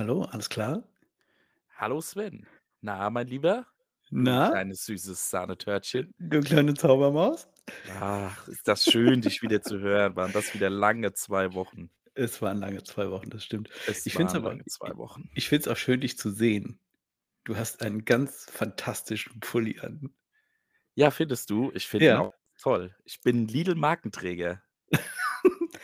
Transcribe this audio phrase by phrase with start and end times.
[0.00, 0.82] Hallo, alles klar?
[1.76, 2.46] Hallo Sven.
[2.80, 3.66] Na, mein Lieber,
[4.08, 4.48] du Na?
[4.48, 6.14] kleines süßes Sahnetörtchen.
[6.18, 7.46] Du kleine Zaubermaus?
[7.98, 10.16] Ach, ist das schön, dich wieder zu hören.
[10.16, 11.90] Waren das wieder lange 2 Wochen.
[12.14, 13.68] Es waren lange 2 Wochen, das stimmt.
[13.84, 15.28] Es Ich finde es aber lange 2 Wochen.
[15.34, 16.80] ich finde es auch schön, dich zu sehen.
[17.44, 20.14] Du hast einen ganz fantastischen Pulli an.
[20.94, 21.72] Ja, findest du?
[21.74, 22.20] Ich finde ihn Ja.
[22.20, 22.96] auch toll.
[23.04, 24.62] Ich bin Lidl-Markenträger.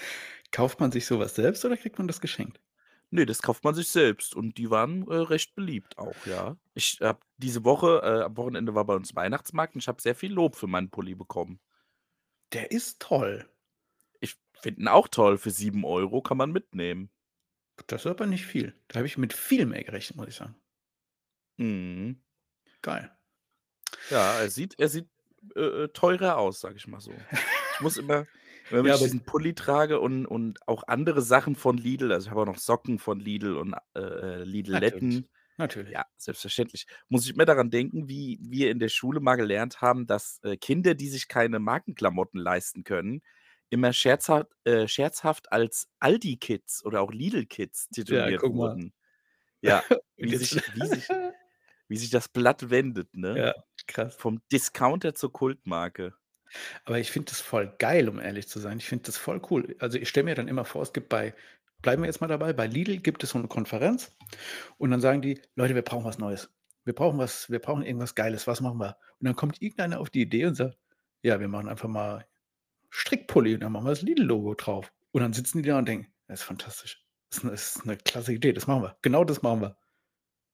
[0.53, 2.63] Kauft man sich so was selbst oder kriegt man das geschenkt?
[3.11, 6.57] Ne, das kauft man sich selbst und die waren, äh, recht beliebt auch, ja.
[6.75, 10.15] Ich habe diese Woche äh, am Wochenende war bei uns Weihnachtsmarkt und ich habe sehr
[10.15, 11.61] viel Lob für meinen Pulli bekommen.
[12.53, 13.49] Der ist toll.
[14.21, 15.39] Ich finde ihn auch toll.
[15.39, 17.11] Für 7 € kann man mitnehmen.
[17.87, 18.75] Das ist aber nicht viel.
[18.89, 20.57] Da habe ich mit viel mehr gerechnet, muss ich sagen.
[21.59, 22.23] Mhm.
[22.83, 23.11] Geil.
[24.11, 25.09] Ja, er sieht er sieht,
[25.57, 27.13] äh, äh, teurer aus, sage ich mal so.
[27.75, 28.27] Ich muss immer
[28.71, 32.31] wenn Ja, ich diesen Pulli trage und und auch andere Sachen von Lidl also, ich
[32.31, 35.29] habe auch noch Socken von Lidl und, äh, äh, Natürlich, Lidletten.
[35.57, 35.97] natürlich.
[35.97, 36.87] Ja, selbstverständlich.
[37.09, 40.57] Muss ich immer daran denken, wie wir in der Schule mal gelernt haben, dass, äh,
[40.57, 43.23] Kinder, die sich keine Markenklamotten leisten können,
[43.71, 48.81] immer scherzhaft äh, scherzhaft als Aldi-Kids oder auch Lidl-Kids Ja, tituliert mal.
[48.81, 48.95] wurden.
[49.63, 49.85] Ja,
[50.21, 51.15] wie sich wie sich
[51.89, 53.43] wie sich das Blatt wendet, ne?
[53.43, 53.55] Ja,
[53.87, 54.19] krass.
[54.19, 56.15] Vom Discounter zur Kultmarke.
[56.85, 58.79] Aber ich finde das voll geil, um ehrlich zu sein.
[58.79, 59.77] Ich finde das voll cool.
[59.81, 61.35] Also, ich stelle mir dann immer vor, es gibt bei
[61.83, 64.17] bleiben wir jetzt mal dabei, bei Lidl gibt es so 'ne Konferenz
[64.79, 66.51] und dann sagen die: „Leute, wir brauchen was Neues.
[66.85, 68.47] Wir brauchen was wir brauchen irgendwas Geiles.
[68.47, 70.79] Was machen wir?“ Und dann kommt irgendeiner auf die Idee und sagt:
[71.23, 72.27] „Ja, wir machen einfach mal
[72.91, 76.13] Strickpulli und dann machen wir das Lidl-Logo drauf.“ Und dann sitzen die da und denken:
[76.29, 77.05] „Das ist fantastisch.
[77.31, 78.53] Das ist 'ne ist 'ne klasse Idee.
[78.55, 78.99] Das machen wir.
[79.03, 79.79] Genau das machen wir.“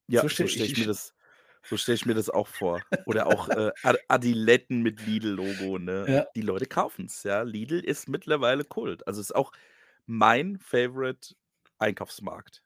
[0.09, 1.15] Ja, So so stelle ich ich mir das
[1.65, 2.87] so stelle ich mir das auch vor.
[3.05, 6.13] Oder auch, äh, Ad Adiletten mit Lidl-Logo, ne?
[6.13, 6.27] Ja.
[6.35, 7.43] Die Leute kaufen's, ja.
[7.43, 9.07] Lidl ist mittlerweile Kult.
[9.07, 9.53] Also, ist auch
[10.07, 11.35] mein Favorite
[11.79, 12.63] Einkaufsmarkt.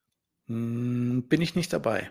[0.49, 2.11] Hm, bin ich nicht dabei.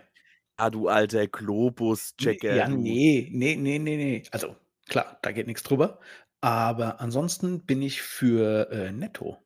[0.58, 2.76] Ah, du alter Globus-Checker, ja, du.
[2.84, 4.22] ne, ne, ne, ne, ne.
[4.32, 4.56] Also,
[4.88, 6.00] klar, da geht nix drüber.
[6.40, 9.38] Aber ansonsten bin ich für, äh, Netto.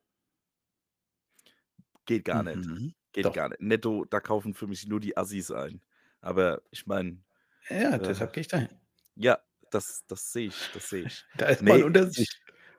[2.05, 2.63] Geht gar nicht.
[2.65, 3.33] Mhm, Geht doch.
[3.33, 3.61] gar nicht.
[3.61, 5.81] Netto, da kaufen für mich nur die Assis ein.
[6.21, 7.23] Aber ich meine,
[7.69, 8.69] Ja, äh deshalb gehe ich dahin.
[9.15, 9.39] ja,
[9.71, 11.25] das das sehe ich, das sehe ich.
[11.37, 12.15] Da ist mal 'n Ne, Unterschied.
[12.15, 12.29] ich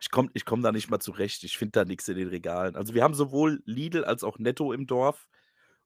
[0.01, 1.45] ich komme ich komme da nicht mal zurecht.
[1.45, 2.77] Ich finde da nix in den Regalen.
[2.77, 5.29] Also, wir haben sowohl Lidl als auch Netto im Dorf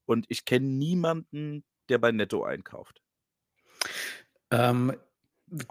[0.06, 3.01] und ich kenne niemanden, der bei Netto einkauft.
[4.51, 4.97] Ähm,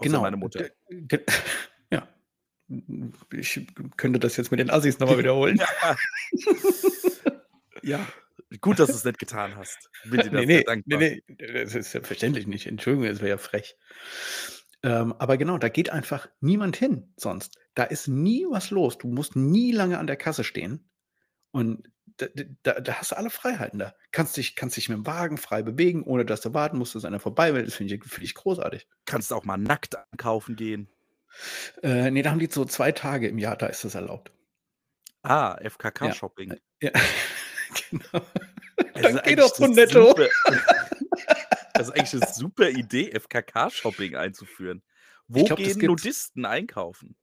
[0.00, 0.20] genau.
[0.20, 0.66] meine Mutter.
[1.92, 2.08] Ja.
[3.32, 3.66] Ich
[3.96, 5.60] könnte das jetzt mit den Assis noch mal wiederholen.
[5.80, 5.96] Ja.
[7.82, 8.12] Ja,
[8.60, 9.90] gut, dass du's nicht getan hast.
[10.02, 11.06] Bin dir da Ne, sehr ne, ne, dankbar.
[11.28, 12.66] ne, das ist selbstverständlich nicht.
[12.66, 13.76] Entschuldigung, das wäre ja frech.
[14.82, 17.58] Ähm, aber genau, da geht einfach niemand hin sonst.
[17.74, 18.98] Da ist nie was los.
[18.98, 20.90] Du musst nie lange an der Kasse stehen
[21.52, 21.88] und
[22.20, 23.94] d d da da hast du alle Freiheiten da.
[24.12, 27.20] Kannst dich kannst dich mit'm Wagen frei bewegen, ohne dass du warten musst, dass einer
[27.20, 27.64] vorbei will.
[27.64, 28.88] Das finde ich finde ich großartig.
[29.06, 30.88] Kannst auch mal nackt einkaufen gehen.
[31.82, 34.32] Äh, ne, da haben die so 2 Tage im Jahr, da ist das erlaubt.
[35.22, 35.58] Ah,
[36.00, 36.50] Ja, FKK-Shopping.
[36.50, 36.90] äh, ja,
[37.90, 38.26] genau.
[38.94, 40.14] Dann geh doch 'ne Netto.
[40.14, 40.30] super
[41.76, 44.82] das ist eigentlich 'ne super Idee, FKK-Shopping einzuführen.
[45.28, 45.82] Wo glaube, das gehen.
[45.82, 47.16] Nudisten einkaufen?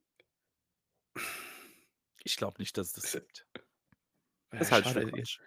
[2.25, 3.45] Ich glaube nicht, dass es das gibt.
[4.57, 5.23] Das Ja, halte ich.
[5.23, 5.39] Quatsch.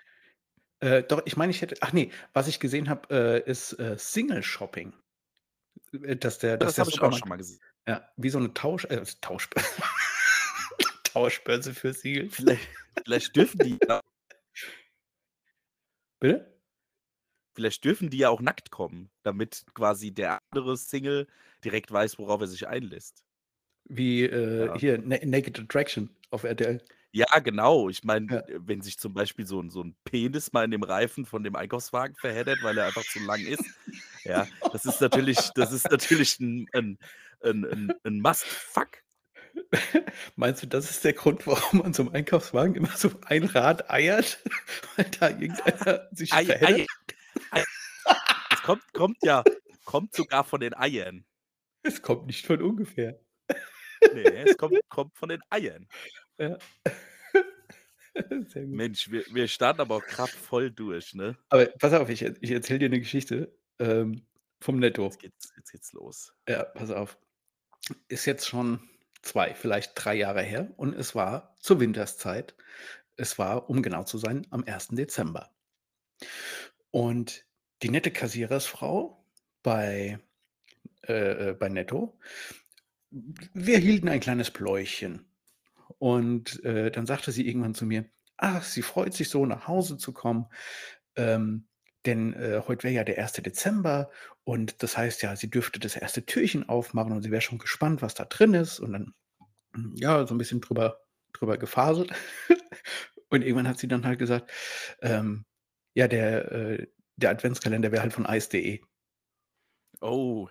[0.80, 3.96] Äh, doch, ich meine, ich hätte ach ne, was ich gesehen habe, äh, ist, äh,
[3.98, 4.94] Single-Shopping.
[5.94, 7.60] Äh, dass der das der habe ich auch schon mal gesehen.
[7.88, 9.62] ja, wie so 'ne Tausch äh, Tauschbör
[11.04, 12.34] Tauschbörse für Singles.
[12.34, 12.68] Vielleicht
[13.04, 14.00] vielleicht dürfen die ja
[16.26, 16.56] Bitte?
[17.56, 21.26] Vielleicht dürfen die ja auch nackt kommen, damit quasi der andere Single
[21.64, 23.22] direkt weiß, worauf er sich einlässt.
[23.88, 24.78] Wie, äh, Ja.
[24.78, 26.80] hier Na Naked Attraction auf RTL.
[27.14, 27.88] Ja, genau.
[27.88, 28.46] Ich meine, Ja.
[28.46, 32.16] wenn sich zum Beispiel so so 'n Penis mal in dem Reifen von dem Einkaufswagen
[32.16, 33.70] verheddert, weil er einfach zu lang ist,
[34.24, 36.98] ja, das ist natürlich das ist natürlich 'n 'n
[37.40, 39.02] 'n 'n 'n Must-Fuck.
[40.36, 43.90] Meinst du, das ist der Grund, warum man so 'n Einkaufswagen immer so ein Rad
[43.90, 44.38] eiert,
[44.96, 46.54] weil da irgendeiner sich Ei?
[46.60, 46.86] Ei
[47.50, 47.64] Ei
[48.50, 49.46] es kommt kommt ja
[49.84, 51.24] kommt sogar von den Eiern.
[51.84, 53.20] Es kommt nicht von ungefähr.
[54.12, 55.88] Ne, es kommt kommt von den Eiern.
[56.38, 56.58] Ja.
[58.64, 61.38] Mensch, wir wir starten aber auch grad voll durch, ne?
[61.52, 64.26] Aber pass auf, ich ich erzähle dir 'ne Geschichte, ähm,
[64.60, 65.18] vom Jetzt Netto.
[65.18, 66.32] geht's jetzt geht's los.
[66.48, 67.18] Ja, pass auf.
[68.08, 68.80] Ist jetzt schon
[69.26, 72.54] 2, vielleicht 3 Jahre her und es war zur Winterszeit.
[73.16, 74.96] Es war, um genau zu sein, am 1.
[74.96, 75.50] Dezember.
[76.90, 77.44] Und
[77.82, 79.24] die nette Kassierersfrau
[79.62, 80.18] bei
[81.08, 82.18] äh, äh, bei Netto
[83.10, 85.26] wir hielten ein kleines Pläuchchen.
[85.98, 88.06] Und, äh, dann sagte sie irgendwann zu mir:
[88.36, 90.46] „Ach, sie freut sich so, nach Hause zu kommen.
[91.16, 91.66] Ähm,
[92.06, 93.42] denn, äh, heute wäre ja der 1.
[93.42, 94.10] Dezember
[94.44, 98.02] und das heißt ja, sie dürfte das erste Türchen aufmachen und sie wäre schon gespannt,
[98.02, 99.14] was da drin ist und dann,
[99.74, 101.00] hm, ja, so ein bisschen drüber
[101.34, 102.12] drüber gefaselt.
[103.30, 104.50] Und irgendwann hat sie dann halt gesagt,
[105.02, 105.44] ähm,
[105.94, 106.86] ja, der äh,
[107.16, 108.80] der Adventskalender wäre halt von ice.de.
[110.02, 110.48] Oh,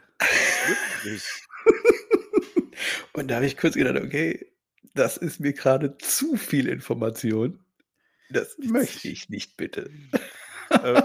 [0.66, 1.24] wirklich?
[3.14, 4.52] Und da habe ich kurz gedacht: „Okay,
[4.94, 7.64] das ist mir gerade zu viel Information.
[8.30, 9.90] Das möchte ich nicht, bitte.“
[10.86, 11.00] Äh,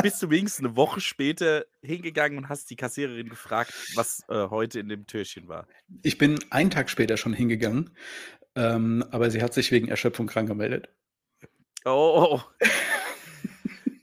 [0.00, 4.78] bist du wenigstens 'ne Woche später hingegangen und hast die Kassiererin gefragt, was, äh, heute
[4.78, 5.66] in dem Türchen war?
[6.02, 7.90] Ich bin einen Tag später schon hingegangen,
[8.56, 10.90] ähm, aber sie hat sich wegen Erschöpfung krank gemeldet.
[11.86, 12.42] Oh.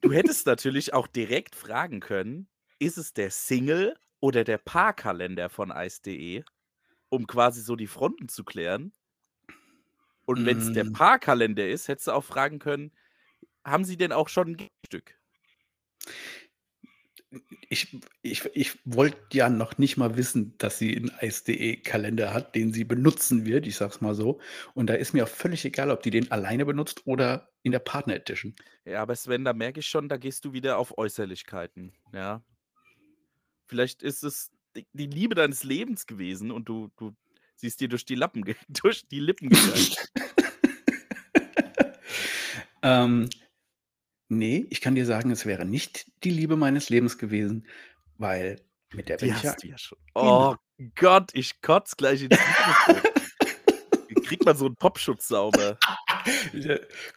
[0.03, 2.49] Du hättest natürlich auch direkt fragen können:
[2.79, 6.43] „Ist es der Single oder der Paarkalender von ice.de?“
[7.09, 8.93] Um quasi so die Fronten zu klären.
[10.27, 10.93] Und wenn's der Hm.
[10.93, 12.91] Paarkalender ist, hättest du auch fragen können:
[13.65, 15.19] „Haben Sie denn auch schon 'n Gegenstück?“
[17.69, 22.55] Ich ich ich wollte ja noch nicht mal wissen, dass sie 'n ice.de Kalender hat,
[22.55, 24.41] den sie benutzen wird, ich sage es mal so.
[24.73, 27.79] Und da ist mir auch völlig egal, ob die den alleine benutzt oder in der
[27.79, 28.53] Partner Edition.
[28.83, 32.43] Ja, aber Sven, da merke ich schon, da gehst du wieder auf Äußerlichkeiten, ja?
[33.67, 37.15] Vielleicht ist es die Liebe deines Lebens gewesen und du du
[37.55, 39.95] sie ist dir durch die Lappen durch die Lippen gegangen.
[42.83, 43.29] Ähm,
[44.31, 47.67] ne, ich kann dir sagen, es wäre nicht die Liebe meines Lebens gewesen,
[48.17, 48.61] weil
[48.93, 49.55] mit der bin ich ja.
[50.15, 50.55] Oh
[50.95, 52.37] Gott, ich kotze gleich ins.
[54.07, 55.77] Wie kriegt man so 'n Popschutz sauber?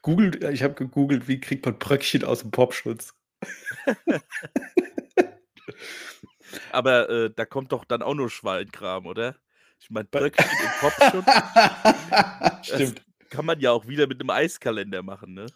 [0.03, 3.15] Googelt ich habe gegoogelt, wie kriegt man Bröckchen aus'm Popschutz?
[6.73, 9.37] Aber, äh, da kommt doch dann auch nur Schweinkram, oder?
[9.81, 11.27] Ich meine, Bröckchen im Popschutz
[12.67, 13.03] Stimmt.
[13.35, 15.53] Kann man ja auch wieder mit 'nem Eiskalender machen, ne?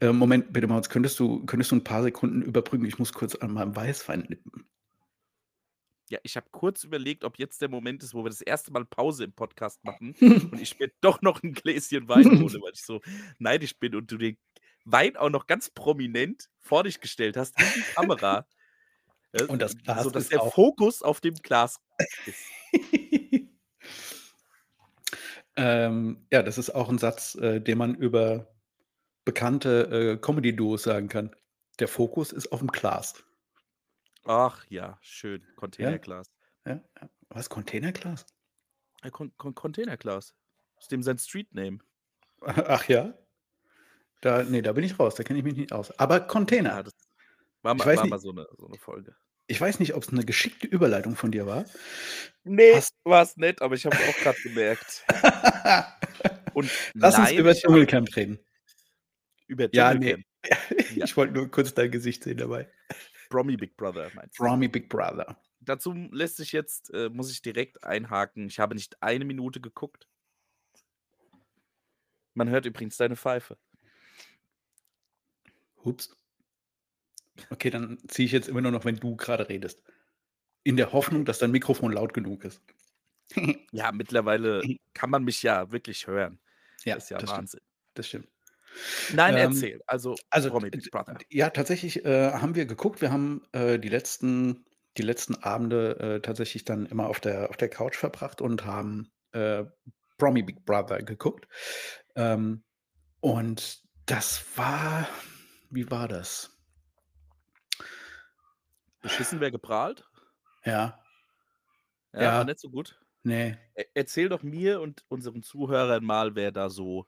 [0.00, 2.84] Äh, Moment bitte Moritz, könntest du könntest du 'n paar Sekunden überbrücken?
[2.86, 4.64] Ich muss kurz an meinem Weißwein nippen.
[6.10, 8.84] Ja, ich habe kurz überlegt, ob jetzt der Moment ist, wo wir das erste Mal
[8.84, 10.14] Pause im Podcast machen
[10.52, 13.00] und ich mir doch noch 'n Gläschen Wein hole, weil ich so
[13.38, 14.36] neidisch bin und du den
[14.84, 18.46] Wein auch noch ganz prominent vor dich gestellt hast in die Kamera.
[19.32, 21.80] Äh, Und das Glas sodass ist der Fokus auf dem Glas
[22.24, 22.54] ist.
[25.56, 28.54] Ähm, ja, das ist auch 'n Satz, äh, den man über
[29.24, 31.36] bekannte, äh, Comedy-Duos sagen kann.
[31.80, 33.24] Der Fokus ist aufm Glas.
[34.24, 36.28] Ach ja, schön, Ja, Containerglas.
[36.66, 37.10] ja, ja.
[37.30, 38.26] Was, Containerglas?
[39.04, 40.34] Ja, Con Con Containerglas.
[40.78, 41.78] Ist dem sein Street Name.
[42.68, 43.14] Ach ja?
[44.22, 45.98] Da ne, da bin ich raus, da kenne ich mich nicht aus.
[45.98, 46.20] Aber
[46.64, 46.82] Ja, Container.
[46.82, 46.92] das
[47.62, 49.16] war Ich mal weiß war mal nicht so 'ne so 'ne Folge.
[49.46, 51.64] Ich weiß nicht, ob's 'ne geschickte Überleitung von dir war.
[52.44, 55.04] Ne, Hast war's nicht, aber ich habe es auch grad gemerkt.
[56.54, 58.38] Und Lass uns über Dschungelcamp reden.
[59.46, 60.00] Über Ja, ne.
[60.00, 60.24] Dschungelcamp.
[60.96, 61.04] Ja.
[61.04, 62.68] Ich wollte nur kurz dein Gesicht sehen dabei.
[63.30, 64.42] Promi Big Brother meinst du?
[64.44, 65.40] Promi Big Brother.
[65.60, 70.08] Dazu lässt sich jetzt äh, muss ich direkt einhaken, ich habe nicht eine Minute geguckt.
[72.34, 73.56] Man hört übrigens deine Pfeife.
[75.84, 76.14] Ups.
[77.50, 79.82] Okay, dann ziehe ich jetzt immer nur noch, wenn du grade redest.
[80.64, 82.62] In der Hoffnung, dass dein Mikrofon laut genug ist.
[83.72, 84.62] Ja, mittlerweile
[84.94, 86.38] kann man mich ja wirklich hören.
[86.84, 87.38] Ja, Ist ja das stimmt.
[87.38, 87.60] Wahnsinn.
[87.94, 88.28] Das stimmt.
[89.12, 89.80] Nein, Ähm, erzähl.
[89.86, 91.18] Also, also, Promi d Big Brother.
[91.30, 93.00] ja, tatsächlich, äh, haben wir geguckt.
[93.00, 94.64] Wir haben, äh, die letzten
[94.98, 99.10] die letzten Abende, äh, tatsächlich dann immer auf der auf der Couch verbracht und haben,
[99.32, 99.64] äh,
[100.18, 101.48] Promi Big Brother geguckt.
[102.14, 102.62] Ähm,
[103.20, 105.08] und das war
[105.72, 106.50] wie war das?
[109.02, 110.04] Beschissen wäre geprahlt?
[110.64, 110.98] Ja.
[112.14, 112.44] Ja, war Ja.
[112.44, 113.00] nicht so gut?
[113.24, 113.58] Ne.
[113.76, 117.06] E erzähl doch mir und unseren Zuhörern mal, wer da so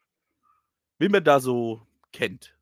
[1.01, 2.57] wen man da so kennt.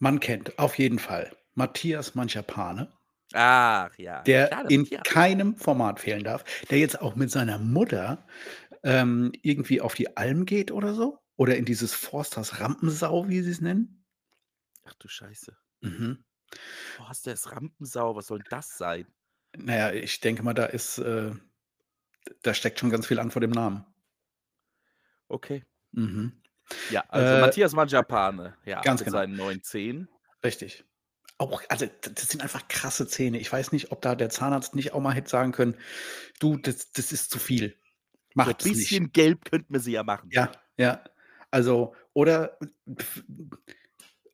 [0.00, 2.92] Man kennt auf jeden Fall Matthias Manschapane.
[3.34, 5.02] Ach ja, Der der in Matthias.
[5.04, 8.26] keinem Format fehlen darf, der jetzt auch mit seiner Mutter,
[8.84, 13.60] ähm, irgendwie auf die Alm geht oder so oder in dieses Forsthaus Rampensau, wie sie's
[13.60, 14.04] nennen.
[14.84, 15.56] Ach du Scheiße.
[15.82, 16.24] Mhm.
[16.90, 19.08] Forsters Rampensau, was soll das sein?
[19.56, 21.32] Na ja, ich denke mal, da ist, äh
[22.42, 23.86] da steckt schon ganz viel an vor dem Namen.
[25.30, 25.62] Okay.
[25.92, 26.32] Mhm.
[26.90, 29.10] Ja, also Äh Matthias Manschapane, ja, Ganz mit genau.
[29.10, 30.08] seinen neuen Zähnen.
[30.44, 30.84] Richtig.
[31.38, 33.38] Auch also, das sind einfach krasse Zähne.
[33.38, 35.76] Ich weiß nicht, ob da der Zahnarzt nicht auch mal hätte sagen können:
[36.40, 37.76] „Du, das das ist zu viel.
[38.40, 40.32] So 'n Macht's nicht.“ bisschen gelb könnten wir sie ja machen.
[40.32, 41.04] Ja, ja.
[41.50, 42.58] Also, oder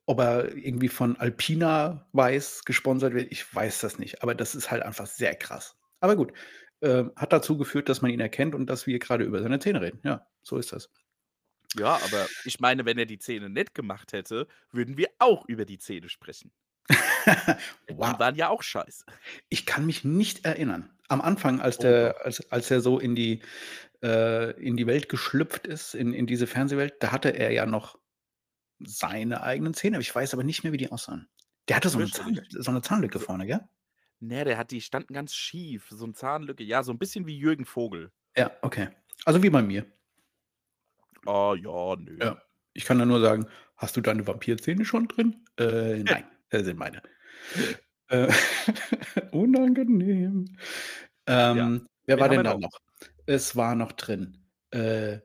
[0.05, 4.71] ob er irgendwie von Alpina Weiß gesponsert wird, ich weiß das nicht, aber das ist
[4.71, 5.77] halt einfach sehr krass.
[5.99, 6.33] Aber gut,
[6.81, 9.81] ähm, hat dazu geführt, dass man ihn erkennt und dass wir grade über seine Zähne
[9.81, 9.99] reden.
[10.03, 10.89] Ja, so ist das.
[11.73, 15.65] Ja, aber ich meine, wenn er die Zähne nicht gemacht hätte, würden wir auch über
[15.65, 16.51] die Zähne sprechen.
[17.89, 18.19] Die Wow.
[18.19, 19.05] waren ja auch scheiße.
[19.49, 20.91] Ich kann mich nicht erinnern.
[21.07, 22.15] Am Anfang, als Oh der doch.
[22.23, 23.41] als als er so in die
[24.03, 27.99] äh, in die Welt geschlüpft ist, in in diese Fernsehwelt, da hatte er ja noch
[28.79, 29.99] seine eigenen Zähne.
[29.99, 31.29] Ich weiß aber nicht mehr, wie die aussahen.
[31.69, 33.61] Der hatte so 'ne Zahn so 'ne Zahnlücke vorne, gell?
[34.21, 37.37] ne, der hat die standen ganz schief, so 'n Zahnlücke, ja, so 'n bisschen wie
[37.37, 38.11] Jürgen Vogel.
[38.37, 38.89] Ja, okay.
[39.25, 39.85] Also, wie bei mir.
[41.27, 42.21] Ah, ja, ne.
[42.21, 42.37] Ja.
[42.73, 46.77] Ich kann da nur sagen: „Hast du deine Vampirzähne schon drin?“ Äh, nein, das sind
[46.77, 47.01] meine.
[48.09, 48.31] Äh,
[49.31, 50.45] unangenehm.
[51.49, 51.71] Ja.
[51.71, 52.79] Ähm, wer Wen war denn da noch?
[53.25, 55.19] Es war noch drin, äh,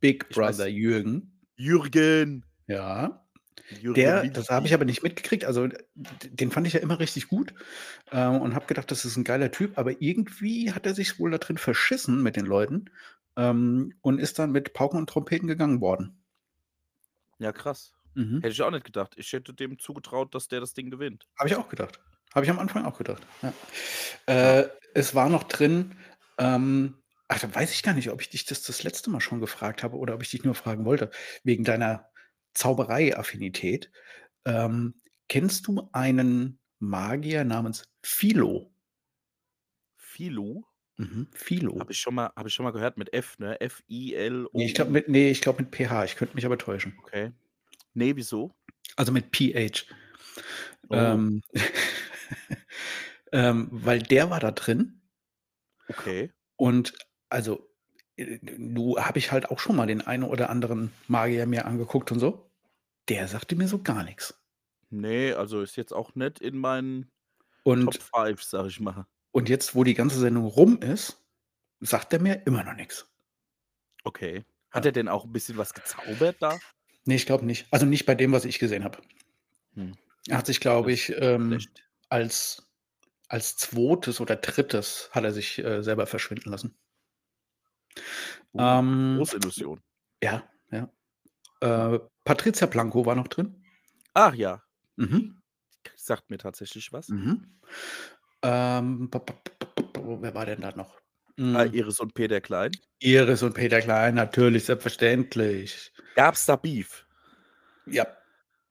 [0.00, 1.40] Big Ich weiß Brother Jürgen.
[1.56, 2.44] Jürgen.
[2.72, 3.22] Ja.
[3.82, 5.44] Der das habe ich aber nicht mitgekriegt.
[5.44, 7.54] Also, den fand ich ja immer richtig gut,
[8.10, 11.30] äh, und habe gedacht, das ist 'n geiler Typ, aber irgendwie hat er sich wohl
[11.32, 12.86] da drin verschissen mit den Leuten,
[13.36, 16.22] ähm, und ist dann mit Pauken und Trompeten gegangen worden.
[17.40, 17.92] Ja, krass.
[18.14, 18.40] Mhm.
[18.42, 19.14] Hätte ich auch nicht gedacht.
[19.16, 21.26] Ich hätte dem zugetraut, dass der das Ding gewinnt.
[21.38, 22.00] Habe ich auch gedacht.
[22.34, 23.22] Habe ich am Anfang auch gedacht.
[23.42, 23.52] Ja.
[24.26, 25.96] Äh, es war noch drin,
[26.38, 26.96] ähm
[27.28, 29.82] ach, da weiß ich gar nicht, ob ich dich das das letzte Mal schon gefragt
[29.82, 31.10] habe oder ob ich dich nur fragen wollte,
[31.44, 32.10] wegen deiner
[32.54, 33.90] Zauberei-Affinität.
[34.44, 38.72] Ähm, kennst du einen Magier namens Philo?
[39.96, 40.64] Philo?
[40.96, 41.78] Mhm, Philo.
[41.80, 43.56] Habe ich schon mal habe ich schon mal gehört mit F, ne?
[43.58, 46.04] Ne, ich glaube mit ne, ich glaube mit PH.
[46.04, 46.94] Ich könnte mich aber täuschen.
[47.00, 47.32] Okay.
[47.94, 48.54] Ne, wieso?
[48.96, 49.86] Also, mit PH.
[50.88, 50.94] Oh.
[50.94, 51.42] Ähm,
[53.32, 55.00] ähm, weil der war da drin
[55.88, 56.30] Okay.
[56.56, 56.94] und
[57.28, 57.71] also,
[58.18, 62.12] äh, nu habe ich halt auch schon mal den einen oder anderen Magier mir angeguckt
[62.12, 62.50] und so.
[63.08, 64.42] Der sagte mir so gar nix.
[64.90, 67.10] Ne, also, ist jetzt auch nicht in meinen
[67.80, 69.06] Top Und 5, sage ich mal.
[69.34, 71.24] und jetzt, wo die ganze Sendung rum ist,
[71.80, 73.08] sagt er mir immer noch nix.
[74.06, 74.44] Okay.
[74.70, 74.86] Hat Ja.
[74.86, 76.62] er denn auch 'n bisschen was gezaubert da?
[77.06, 77.66] Ne, ich glaube nicht.
[77.70, 78.98] Also, nicht bei dem, was ich gesehen habe.
[79.76, 79.92] Hm.
[80.28, 81.68] Er hat sich, glaube ich, ähm,
[82.08, 82.68] als
[83.28, 84.20] als 2.
[84.20, 85.10] oder 3.
[85.12, 86.76] hat er sich, äh, selber verschwinden lassen.
[88.54, 89.80] Uh, Ähm, Großillusion.
[90.22, 90.88] ja, ja.
[91.60, 93.62] Äh, Patricia Blanco war noch drin.
[94.14, 94.62] Ach ja.
[94.96, 95.40] Mhm.
[95.96, 97.08] Sagt mir tatsächlich was.
[97.08, 97.58] Mhm.
[98.42, 101.00] Ähm, wer war denn da noch?
[101.40, 101.72] Ah, Hm.
[101.74, 102.72] Iris und Peter Klein?
[103.00, 105.92] Iris und Peter Klein, natürlich, selbstverständlich.
[106.14, 107.06] Gab's da Beef?
[107.86, 108.06] Ja.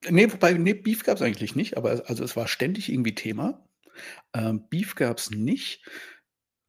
[0.09, 3.67] Ne, wobei ne, Beef gab's eigentlich nicht, aber also, es war ständig irgendwie Thema.
[4.33, 5.83] Ähm, Beef gab's nicht,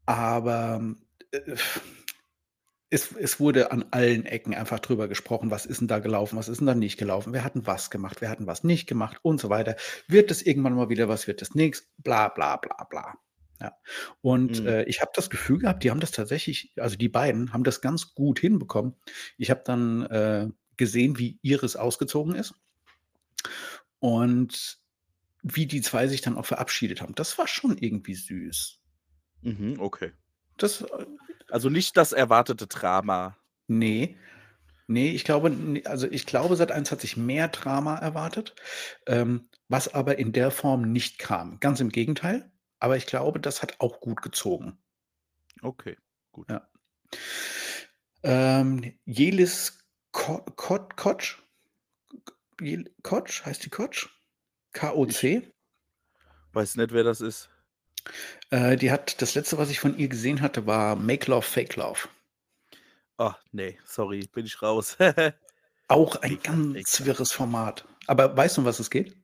[0.06, 0.94] aber,
[1.32, 1.56] äh,
[2.92, 6.36] es es wurde an allen Ecken einfach drüber gesprochen: „Was ist 'n da gelaufen?
[6.38, 7.32] Was ist 'n da nicht gelaufen?
[7.32, 8.20] Wer hat 'n was gemacht?
[8.20, 9.76] Wer hat 'n was nicht gemacht?“ Und so weiter.
[10.08, 11.26] Wird das irgendwann mal wieder was?
[11.26, 11.90] Wird das nix?
[11.98, 13.14] Bla, bla, bla, bla.
[13.60, 13.76] Ja.
[14.22, 14.66] Und, Mhm.
[14.66, 17.80] äh, ich habe das Gefühl gehabt, die haben das tatsächlich also, die beiden haben das
[17.80, 18.96] ganz gut hinbekommen.
[19.38, 22.54] Ich habe dann, äh, gesehen, wie Iris ausgezogen ist
[24.02, 24.78] und
[25.42, 27.14] wie die 2 sich dann auch verabschiedet haben.
[27.14, 28.78] Das war schon irgendwie süß.
[29.42, 30.12] Mhm, okay.
[30.58, 30.84] Das,
[31.52, 33.36] Also, nicht das erwartete Drama.
[33.68, 34.16] Ne.
[34.88, 35.54] Ne, ich glaube
[35.84, 38.54] also, ich glaube, Sat.1 hat sich mehr Drama erwartet,
[39.06, 41.60] ähm, was aber in der Form nicht kam.
[41.60, 44.78] Ganz im Gegenteil, aber ich glaube, das hat auch gut gezogen.
[45.62, 45.96] Okay,
[46.32, 46.50] gut.
[46.50, 46.68] Ja.
[48.22, 49.78] Ähm, Jelis
[50.10, 51.38] Ko Kot Kotsch?
[52.60, 53.44] Jel Kotsch?
[53.44, 54.08] Heißt die Kotsch?
[54.72, 55.52] K-O-C?
[56.52, 57.50] weiß nicht, wer das ist.
[58.50, 61.76] Äh, die hat das Letzte, was ich von ihr gesehen hatte, war „Make Love, Fake
[61.76, 62.08] Love“.
[63.18, 64.96] Ah, ne, sorry, bin ich raus.
[65.88, 67.86] Auch ein ganz wirres Format.
[68.06, 69.16] Aber weißt du, um was es geht?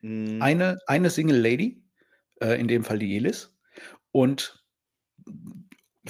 [0.00, 0.40] Hm.
[0.40, 1.82] Eine eine Single Lady,
[2.40, 3.54] äh, in dem Fall die Jelis
[4.12, 4.64] und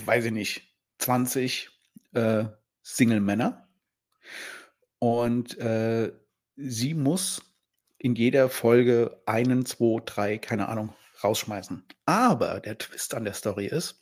[0.04, 1.70] weiß ich nicht, 20,
[2.14, 2.44] äh,
[2.82, 3.68] Single-Männer.
[4.98, 6.12] Und, äh,
[6.56, 7.42] sie muss
[7.98, 11.84] in jeder Folge 1, 2, 3, keine Ahnung, rausschmeißen.
[12.06, 14.00] Aber der Twist an der Story ist,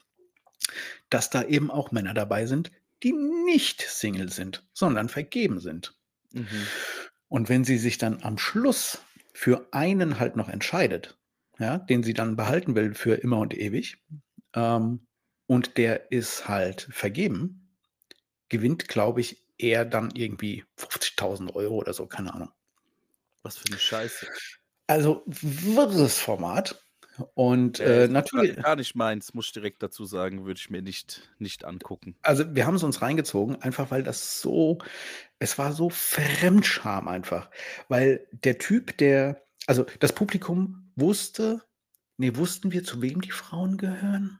[1.10, 2.70] dass da eben auch Männer dabei sind,
[3.02, 5.94] die nicht Single sind, sondern vergeben sind.
[6.32, 6.74] Mhm.
[7.28, 8.98] Und wenn sie sich dann am Schluss
[9.32, 11.18] für einen halt noch entscheidet,
[11.58, 13.98] ja, den sie dann behalten will für immer und ewig,
[14.54, 15.06] ähm,
[15.46, 17.76] und der ist halt vergeben,
[18.48, 22.50] gewinnt, glaube ich, er dann irgendwie 50.000 € oder so, keine Ahnung.
[23.42, 24.28] Was für 'ne Scheiße.
[24.88, 26.83] Also, wirres Format
[27.34, 30.82] und, Ja, äh, auch gar nicht meins, muss ich direkt dazu sagen, würde ich mir
[30.82, 32.16] nicht nicht angucken.
[32.22, 34.78] Also, wir haben's uns reingezogen, einfach weil das so
[35.40, 37.50] es war so Fremdscham einfach,
[37.88, 41.62] weil der Typ, der also, das Publikum wusste
[42.18, 44.38] ne, wussten wir, zu wem die Frauen gehören?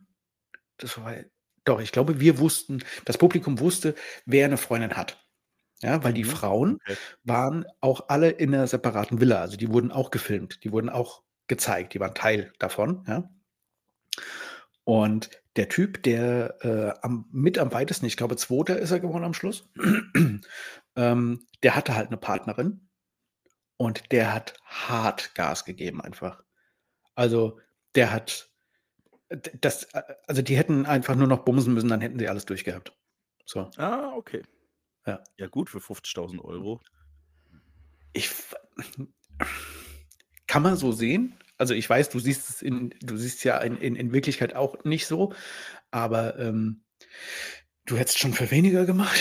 [0.78, 1.14] Das war
[1.64, 3.94] doch, ich glaube, wir wussten das Publikum wusste,
[4.26, 5.24] wer 'ne Freundin hat.
[5.82, 6.96] Ja, weil die Mhm, Frauen okay.
[7.24, 9.42] waren auch alle in 'ner separaten Villa.
[9.42, 10.64] Also, die wurden auch gefilmt.
[10.64, 11.94] Die wurden auch gezeigt.
[11.94, 13.28] Die waren Teil davon, ja?
[14.88, 18.74] Und der Typ, der, äh, am mit am weitesten ich glaube, 2.
[18.74, 19.68] ist er geworden am Schluss,
[20.96, 22.88] ähm, der hatte halt 'ne Partnerin
[23.78, 26.42] und der hat hart Gas gegeben einfach.
[27.16, 27.60] Also,
[27.96, 28.50] der hat
[29.60, 32.64] das a also, die hätten einfach nur noch bumsen müssen, dann hätten sie alles durch
[32.64, 32.94] gehabt.
[33.46, 33.70] So.
[33.78, 34.42] Ah, okay.
[35.06, 35.22] Ja.
[35.38, 36.80] Ja gut, für 50.000 €.
[38.16, 38.54] Ich f
[40.54, 41.34] kann man so sehen.
[41.58, 44.54] Also, ich weiß, du siehst es in du siehst es ja in in in Wirklichkeit
[44.54, 45.34] auch nicht so,
[45.90, 46.84] aber, ähm,
[47.86, 49.20] du hättest schon für weniger gemacht.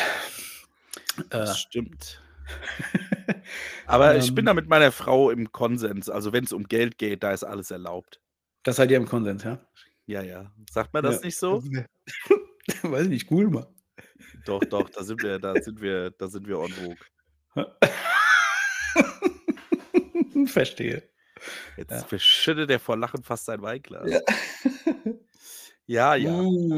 [1.18, 1.24] Äh.
[1.32, 2.22] Das stimmt.
[3.88, 4.46] Aber ich bin Ähm.
[4.46, 6.08] da mit meiner Frau im Konsens.
[6.08, 8.22] Also, wenn's um Geld geht, da ist alles erlaubt.
[8.62, 9.58] Da seid ihr im Konsens, ja?
[10.06, 10.52] Ja, ja.
[10.70, 11.10] Sagt man Ja.
[11.10, 11.63] das nicht so?
[12.84, 13.74] Weiß nicht, google mal.
[14.46, 16.98] Doch, doch, da sind wir da sind wir da sind wir en vogue.
[20.48, 21.10] Verstehe.
[21.77, 22.03] Jetzt Ja.
[22.03, 24.12] verschüttet er vor Lachen fast sein Weinglas.
[24.12, 24.19] Ja.
[25.85, 26.31] Ja, ja.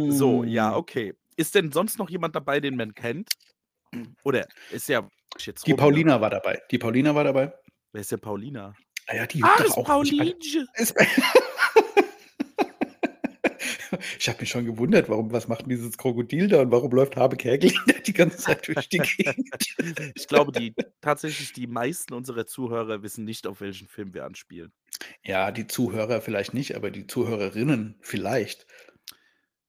[0.10, 0.78] So, ja, Hm.
[0.78, 1.14] okay.
[1.36, 3.30] Ist denn sonst noch jemand dabei, den man kennt?
[4.24, 5.08] Oder ist ja
[5.38, 5.82] jetzt Die rum, ne?
[5.84, 6.60] Paulina war dabei.
[6.72, 7.54] Die Paulina war dabei.
[7.92, 8.74] Wer ist denn Paulina?
[9.08, 10.68] Ah ja, die Ah, doch auch nicht alle Paulinchen.
[10.74, 10.96] ist
[14.20, 17.38] Ich habe mich schon gewundert, warum was macht dieses Krokodil da und warum läuft Habe
[17.38, 19.50] Kerkeling da die ganze Zeit durch die Gegend?
[20.16, 24.72] Ich glaube, die tatsächlich die meisten unserer Zuhörer wissen nicht, auf welchen Film wir anspielen.
[25.24, 28.66] Ja, die Zuhörer vielleicht nicht, aber die Zuhörerinnen vielleicht.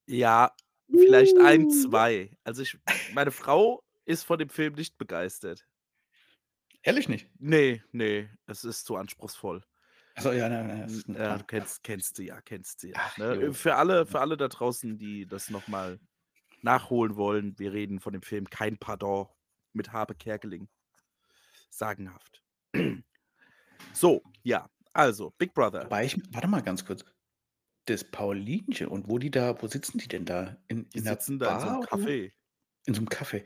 [0.07, 0.53] Ja,
[0.89, 1.91] vielleicht 1, Uh.
[1.91, 2.31] 2.
[2.45, 2.79] Also, ich
[3.13, 5.67] meine Frau ist von dem Film nicht begeistert.
[6.83, 7.29] Ehrlich nicht?
[7.41, 9.63] Ne, ne, es ist zu anspruchsvoll.
[10.19, 12.81] Ach so, ja, na na, Hm, ist 'n ja, du kennst kennst sie ja kennst
[12.81, 13.53] sie ja, Ach, ne?
[13.53, 16.01] für alle für alle da draußen, die das noch mal
[16.63, 19.29] nachholen wollen, wir reden von dem Film „Kein Pardon“
[19.75, 20.69] mit Habe Kerkeling.
[21.73, 22.43] Sagenhaft.
[23.93, 25.91] So, ja, also Big Brother.
[25.91, 27.05] Wobei ich warte mal ganz kurz.
[27.87, 30.59] Das Paulinchen und wo die da wo sitzen die denn da?
[30.69, 32.07] In Die in sitzen da in so 'nem Bar oder?
[32.07, 32.33] Café.
[32.87, 33.45] In so 'nem Café.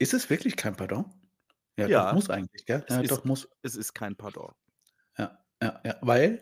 [0.00, 1.04] Ist es wirklich „Kein Pardon“?
[1.78, 2.12] Ja, doch, Ja.
[2.12, 2.84] muss eigentlich, gell?
[2.88, 3.48] Es Ja, ist doch, muss.
[3.62, 4.54] es ist „Kein Pardon“.
[5.62, 6.40] Ja, ja, ja, weil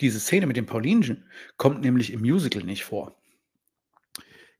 [0.00, 1.24] diese Szene mit dem Paulinchen
[1.56, 3.16] kommt nämlich im Musical nicht vor.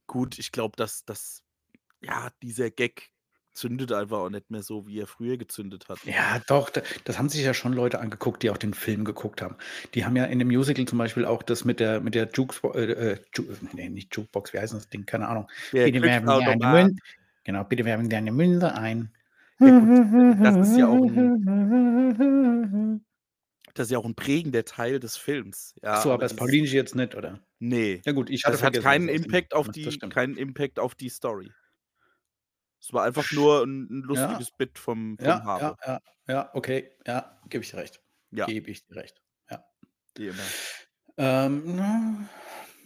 [0.06, 1.42] Gut, ich glaube, dass dass
[2.00, 3.10] ja, dieser Gag
[3.52, 5.98] zündet einfach auch nicht mehr so, wie er früher gezündet hat.
[6.04, 9.42] Ja, doch, da das haben sich ja schon Leute angeguckt, die auch den Film geguckt
[9.42, 9.56] haben.
[9.94, 12.72] Die haben ja in dem Musical zum Beispiel auch das mit der mit der Jukesbo
[12.72, 15.06] äh, äh, Ju ne, nicht Jukebox, wie heißt das Ding?
[15.06, 15.48] Keine Ahnung.
[15.72, 16.86] Der Bitte werfen Sie eine Glücksautomat.
[16.86, 16.98] Mün
[17.44, 19.12] genau, bitte werfen Sie eine Münze ein.
[19.60, 23.04] Ja gut, das ist ja auch 'n
[23.74, 26.34] das ist ja auch 'n prägender Teil des Films, Ach ja, so, aber aber das
[26.36, 27.40] Paulinchen jetzt nicht, oder?
[27.60, 31.08] Ne, Ja gut, ich hatte das hat keinen Impact auf die keinen Impact auf die
[31.08, 31.54] Story.
[32.84, 34.42] Es war einfach nur 'n 'n Ja.
[34.42, 35.76] lustiges Bit vom vom Ja, ja, Habe.
[35.86, 38.02] ja, ja, okay, ja, gebe ich dir recht.
[38.32, 38.52] Ja.
[38.52, 39.64] Gebe ich dir recht, ja.
[40.16, 40.54] Wie immer.
[41.18, 42.28] Ähm,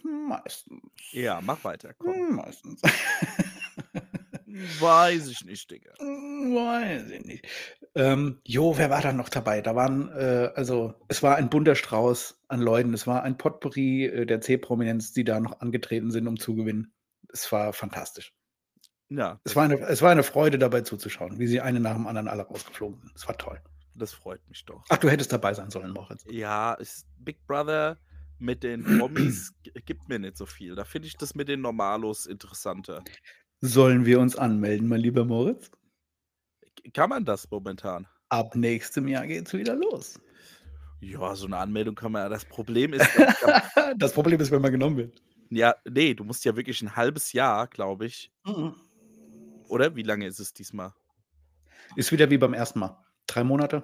[0.03, 0.81] meistens.
[1.13, 2.27] Ja, mach weiter, komm.
[2.29, 2.81] Meistens.
[4.47, 5.97] Weiß ich nicht, Digga.
[5.99, 7.47] Weiß ich nicht.
[7.97, 9.61] Ähm, jo, wer war da noch dabei?
[9.61, 12.93] Da waren, äh also, es war ein bunter Strauß an Leuten.
[12.93, 16.93] Es war ein Potpourri, äh, der C-Prominenz, die da noch angetreten sind, um zu gewinnen.
[17.33, 18.33] Es war fantastisch.
[19.09, 22.07] Ja, Es war eine es war eine Freude, dabei zuzuschauen, wie sie eine nach dem
[22.07, 23.11] anderen alle rausgeflogen sind.
[23.15, 23.59] Es war toll.
[23.95, 24.83] das freut mich doch.
[24.89, 26.23] Ach, du hättest dabei sein sollen, Moritz.
[26.29, 27.97] Ja, ist Big Brother
[28.37, 29.53] mit den Promis
[29.85, 30.75] gibt mir nicht so viel.
[30.75, 33.03] Da finde ich das mit den Normalos interessanter.
[33.61, 35.71] Sollen wir uns anmelden, mein lieber Moritz?
[36.93, 38.07] Kann man das momentan?
[38.31, 40.19] Ab nächstem Jahr geht's wieder los.
[41.01, 43.21] Ja, so 'ne Anmeldung kann man ja das Problem ist, da
[43.97, 45.21] Das Problem ist, wenn man genommen wird.
[45.51, 48.87] Ja, ne, du musst ja wirklich 'n halbes Jahr, glaube ich Mhm.
[49.69, 50.93] oder wie lange ist es diesmal?
[51.95, 52.79] Ist wieder wie beim 1.
[52.79, 53.03] Mal.
[53.27, 53.83] 3 Monate.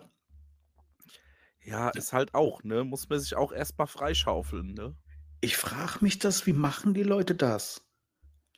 [1.62, 4.95] Ja, ist halt auch, ne muss man sich auch erst mal freischaufeln, ne?
[5.43, 7.82] Ich frage mich das, wie machen die Leute das?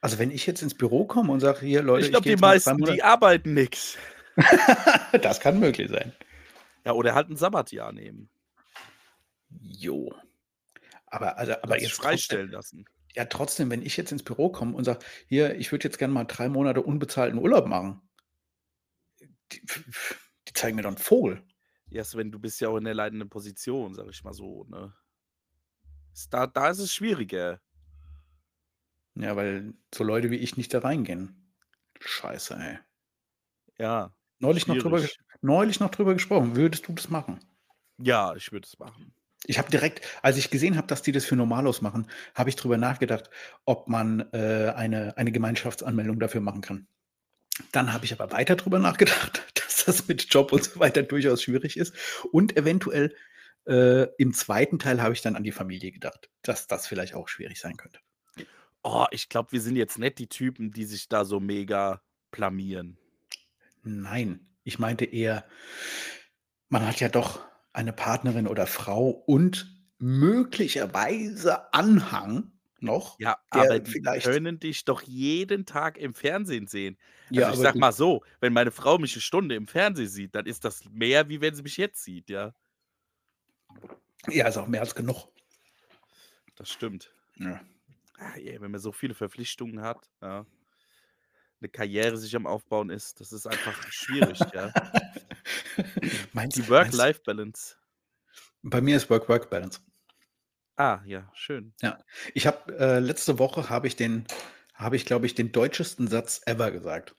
[0.01, 2.43] Also, wenn ich jetzt ins Büro komme und sage: „Hier Leute, Ich glaube, die jetzt
[2.45, 3.97] mal 3 meisten, Monate“ die arbeiten nix.
[5.21, 6.13] Das kann möglich sein.
[6.85, 8.29] Ja, oder halt 'n Sabbatjahr nehmen.
[9.61, 10.09] Jo.
[11.07, 12.87] Aber also aber jetzt trotzdem freistellen lassen.
[13.15, 16.13] ja, trotzdem, wenn ich jetzt ins Büro komme und sage: „Hier, ich würde jetzt gerne
[16.13, 18.01] mal 3 Monate unbezahlten Urlaub machen.“
[19.51, 19.61] Die
[20.47, 21.43] die zeigen mir doch 'n Vogel.
[21.89, 24.93] Ja, Sven, du bist ja auch in der leitenden Position, sage ich mal so, ne?
[26.31, 27.59] Da da ist es schwieriger.
[29.17, 31.53] Ja, weil so Leute wie ich nicht da reingehen.
[32.01, 32.79] Scheiße, ey.
[33.79, 35.01] Ja, Neulich noch drüber
[35.41, 36.55] neulich noch drüber gesprochen.
[36.55, 37.39] Würdest du das machen?
[37.97, 39.13] Ja, ich würde es machen.
[39.45, 42.55] Ich habe direkt als ich gesehen habe, dass die das für Normalos machen, habe ich
[42.55, 43.29] drüber nachgedacht,
[43.65, 46.87] ob man, äh, eine eine Gemeinschaftsanmeldung dafür machen kann.
[47.71, 51.43] Dann habe ich aber weiter drüber nachgedacht, dass das mit Job und so weiter durchaus
[51.43, 51.93] schwierig ist
[52.31, 53.15] und eventuell,
[53.67, 57.27] äh, im zweiten Teil habe ich dann an die Familie gedacht, dass das vielleicht auch
[57.27, 57.99] schwierig sein könnte.
[58.83, 62.99] Oh, ich glaube, wir sind jetzt nicht die Typen, die sich da so mega blamieren.
[63.85, 65.45] Nein, ich meinte eher,
[66.69, 67.41] man hat ja doch
[67.73, 75.01] eine Partnerin oder Frau und möglicherweise Anhang noch, Ja, aber die vielleicht können dich doch
[75.01, 76.97] jeden Tag im Fernsehen sehen.
[77.29, 79.67] Ja, Also, ich aber sage du mal so, wenn meine Frau mich 'ne Stunde im
[79.67, 82.53] Fernsehen sieht, dann ist das mehr, wie wenn sie mich jetzt sieht, ja.
[84.29, 85.27] Ja, ist auch mehr als genug.
[86.57, 87.15] Das stimmt.
[87.39, 87.65] Ja.
[88.17, 90.45] Ah, ey, wenn man so viele Verpflichtungen hat, ja.
[91.65, 94.71] 'Ne Karriere sich am Aufbauen ist, das ist einfach schwierig, ja.
[96.33, 97.75] Meinst Die Work-Life-Balance.
[98.61, 99.79] Bei mir ist Work-Work-Balance.
[100.77, 101.73] Ah, ja, schön.
[101.81, 101.97] Ja.
[102.35, 104.25] Ich habe äh, letzte Woche habe ich den
[104.75, 107.15] habe ich, glaube ich, den deutschesten Satz ever gesagt.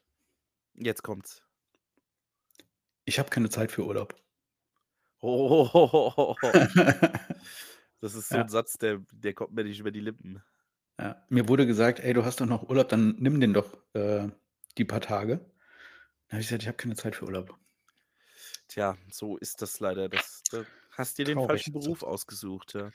[0.74, 1.42] Jetzt kommt's.
[3.06, 4.14] Ich habe keine Zeit für Urlaub.
[8.02, 8.48] Das ist so Ja.
[8.48, 10.42] Satz, der der kommt mir nicht über die Lippen.
[10.98, 11.24] Ja.
[11.28, 14.28] Mir wurde gesagt: „Ey, du hast doch noch Urlaub, dann nimm den doch, äh,
[14.78, 15.38] die paar Tage.“
[16.28, 17.58] Da habe ich gesagt: „Ich habe keine Zeit für Urlaub.“
[18.68, 20.08] Tja, so ist das leider.
[20.08, 22.92] Das da hast dir den Traurig falschen Beruf ausgesucht, ja.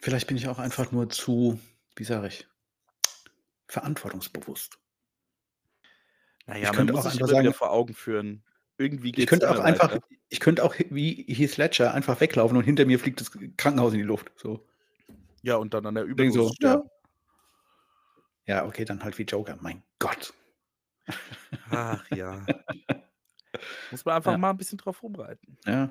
[0.00, 1.58] Vielleicht bin ich auch einfach nur zu,
[1.96, 2.48] wie sage ich,
[3.68, 4.78] verantwortungsbewusst.
[6.46, 8.44] Na Ich ja, man könnte muss auch sich sagen vor Augen führen,
[8.78, 10.00] irgendwie ich geht's könnte auch einfach weiter.
[10.30, 13.98] ich könnte auch wie Heath Ledger einfach weglaufen und hinter mir fliegt das Krankenhaus in
[13.98, 14.66] die Luft, so.
[15.44, 16.88] Ja, und dann an der Überdosis so: „Ja.“ sterben.
[18.46, 19.56] Ja, okay, dann halt wie Joker.
[19.60, 20.32] Mein Gott.
[21.70, 22.48] Ach ja.
[23.92, 24.36] Muss man einfach Ja.
[24.36, 25.58] mal 'n bisschen drauf rumreiten.
[25.66, 25.90] Ja.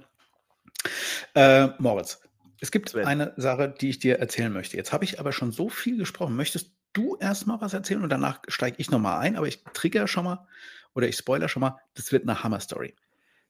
[1.35, 2.21] Äh, Moritz,
[2.61, 3.05] es gibt Sven.
[3.05, 4.77] eine Sache, die ich dir erzählen möchte.
[4.77, 6.35] Jetzt habe ich aber schon so viel gesprochen.
[6.35, 9.63] Möchtest du erst mal was erzählen und danach steige ich noch mal ein, aber ich
[9.73, 10.47] triggere schon mal
[10.95, 12.95] oder ich spoilere schon mal, das wird 'ne Hammer-Story.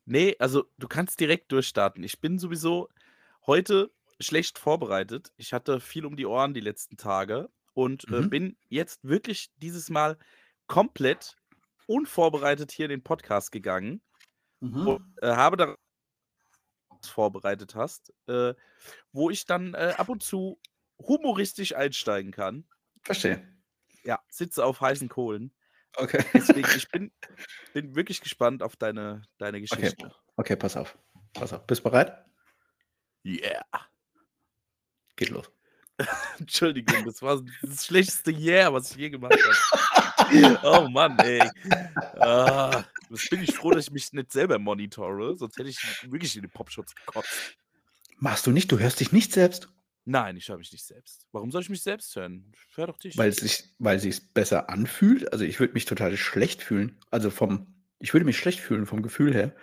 [0.10, 2.02] Ne, also, du kannst direkt durchstarten.
[2.02, 2.88] Ich bin sowieso
[3.46, 5.32] heute schlecht vorbereitet.
[5.38, 8.30] Ich hatte viel um die Ohren die letzten Tage und, äh, Mhm.
[8.30, 10.18] bin jetzt wirklich dieses Mal
[10.68, 11.36] komplett
[11.88, 14.02] unvorbereitet hier in den Podcast gegangen
[14.62, 14.88] Mhm.
[14.88, 15.76] und, äh, habe da
[17.06, 18.54] vorbereitet hast, äh,
[19.12, 20.60] wo ich dann, äh, ab und zu
[21.00, 22.68] humoristisch einsteigen kann.
[23.04, 23.42] Verstehe.
[24.04, 25.54] Ja, sitze auf heißen Kohlen.
[25.98, 26.24] Okay.
[26.34, 27.12] Deswegen, ich bin
[27.74, 29.92] bin wirklich gespannt auf deine deine Okay.
[29.92, 30.16] Geschichte.
[30.36, 30.98] Okay, pass auf.
[31.34, 31.66] Pass auf.
[31.68, 32.26] Bist bereit?
[33.26, 33.64] Yeah.
[35.18, 35.52] Geht los.
[36.40, 39.98] Entschuldigung, das war das schlechteste Yeah, was ich je gemacht habe.
[40.64, 41.42] Oh Mann, ey.
[42.20, 46.36] Ah, jetzt bin ich froh, dass ich mich nicht selber monitore, sonst hätte ich wirklich
[46.36, 47.56] in den Popschutz gekotzt.
[48.18, 49.70] Machst du nicht, du hörst dich nicht selbst?
[50.04, 51.28] Nein, ich höre mich nicht selbst.
[51.32, 52.52] Warum soll ich mich selbst hören?
[52.54, 53.18] Ich höre doch dich.
[53.18, 55.32] Weil es sich weil sich's besser anfühlt?
[55.32, 57.00] Also, ich würde mich total schlecht fühlen.
[57.12, 59.56] Also, vom ich würde mich schlecht fühlen vom Gefühl her,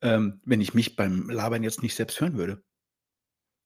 [0.00, 2.62] ähm, wenn ich mich beim Labern jetzt nicht selbst hören würde.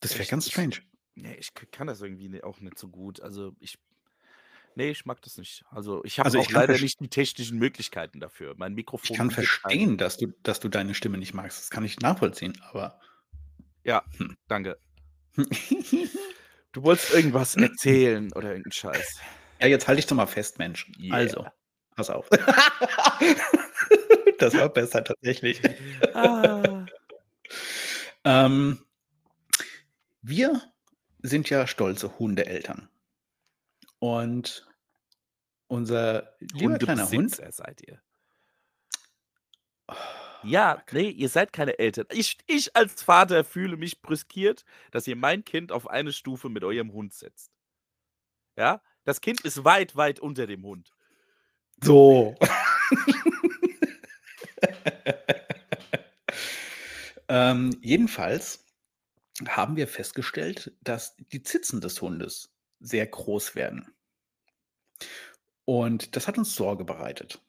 [0.01, 0.77] Das wäre ganz strange.
[1.16, 3.20] Ne, ich kann das irgendwie ne auch nicht so gut.
[3.20, 3.79] Also, ich
[4.76, 5.64] ne, ich mag das nicht.
[5.70, 8.55] Also, ich habe Also, ich auch kann leider nicht die technischen Möglichkeiten dafür.
[8.59, 9.81] Mein Ich Mikrofon kann bietet keine.
[9.81, 11.59] verstehen, dass du dass du deine Stimme nicht magst.
[11.61, 13.00] Das kann ich nachvollziehen, aber
[13.85, 14.37] Ja, hm.
[14.48, 14.79] danke.
[16.72, 19.24] Du wolltest irgendwas erzählen oder irgend 'n Scheiß.
[19.61, 20.90] Ja, jetzt halte dich doch mal fest, Mensch.
[21.09, 21.52] Also, Yeah.
[21.94, 22.29] pass auf.
[24.38, 25.62] Das war besser tatsächlich.
[26.14, 26.88] Ah.
[28.24, 28.79] Ähm,
[30.22, 30.61] wir
[31.28, 32.88] sind ja stolze Hundeeltern.
[33.98, 34.66] Und
[35.68, 38.00] unser lieber kleiner Hund seid ihr.
[40.42, 42.06] Ja, ne, ihr seid keine Eltern.
[42.12, 46.62] Ich ich als Vater fühle mich brüskiert, dass ihr mein Kind auf eine Stufe mit
[46.62, 47.50] eurem Hund setzt.
[48.56, 48.82] Ja?
[49.04, 50.92] Das Kind ist weit, weit unter dem Hund.
[51.82, 52.36] So.
[57.28, 58.64] Ähm, jedenfalls
[59.49, 63.94] haben wir festgestellt, dass die Zitzen des Hundes sehr groß werden.
[65.66, 67.42] Und das hat uns Sorge bereitet.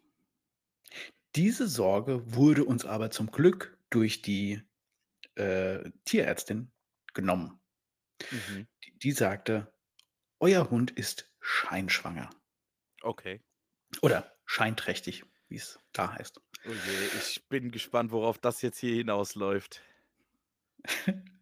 [1.35, 4.61] Diese Sorge wurde uns aber zum Glück durch die,
[5.35, 6.71] äh, Tierärztin
[7.13, 7.59] genommen.
[8.31, 8.67] Mhm.
[8.85, 9.71] Die die sagte:
[10.39, 12.29] „Euer Hund ist scheinschwanger.“
[13.03, 13.41] Okay.
[14.01, 16.41] Oder scheinträchtig, wie's da heißt.
[16.65, 19.81] Oh je, ich bin gespannt, worauf das jetzt hier hinausläuft.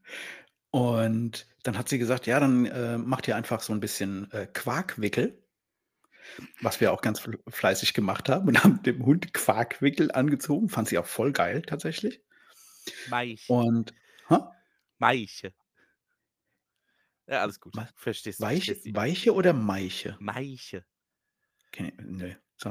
[0.71, 4.47] Und dann hat sie gesagt: „Ja, dann, äh, macht ihr einfach so 'n bisschen, äh,
[4.47, 5.41] Quarkwickel.“
[6.61, 10.69] Was wir auch ganz fl fleißig gemacht haben und haben dem Hund Quarkwickel angezogen.
[10.69, 12.21] Fand sie auch voll geil tatsächlich.
[13.07, 13.49] Maich.
[13.49, 13.93] Und
[14.29, 14.37] hä?
[15.01, 15.53] Maiche.
[17.27, 17.81] Ja, alles gut.
[17.95, 18.79] Verstehst du, Weiche.
[18.85, 19.53] Weiche oder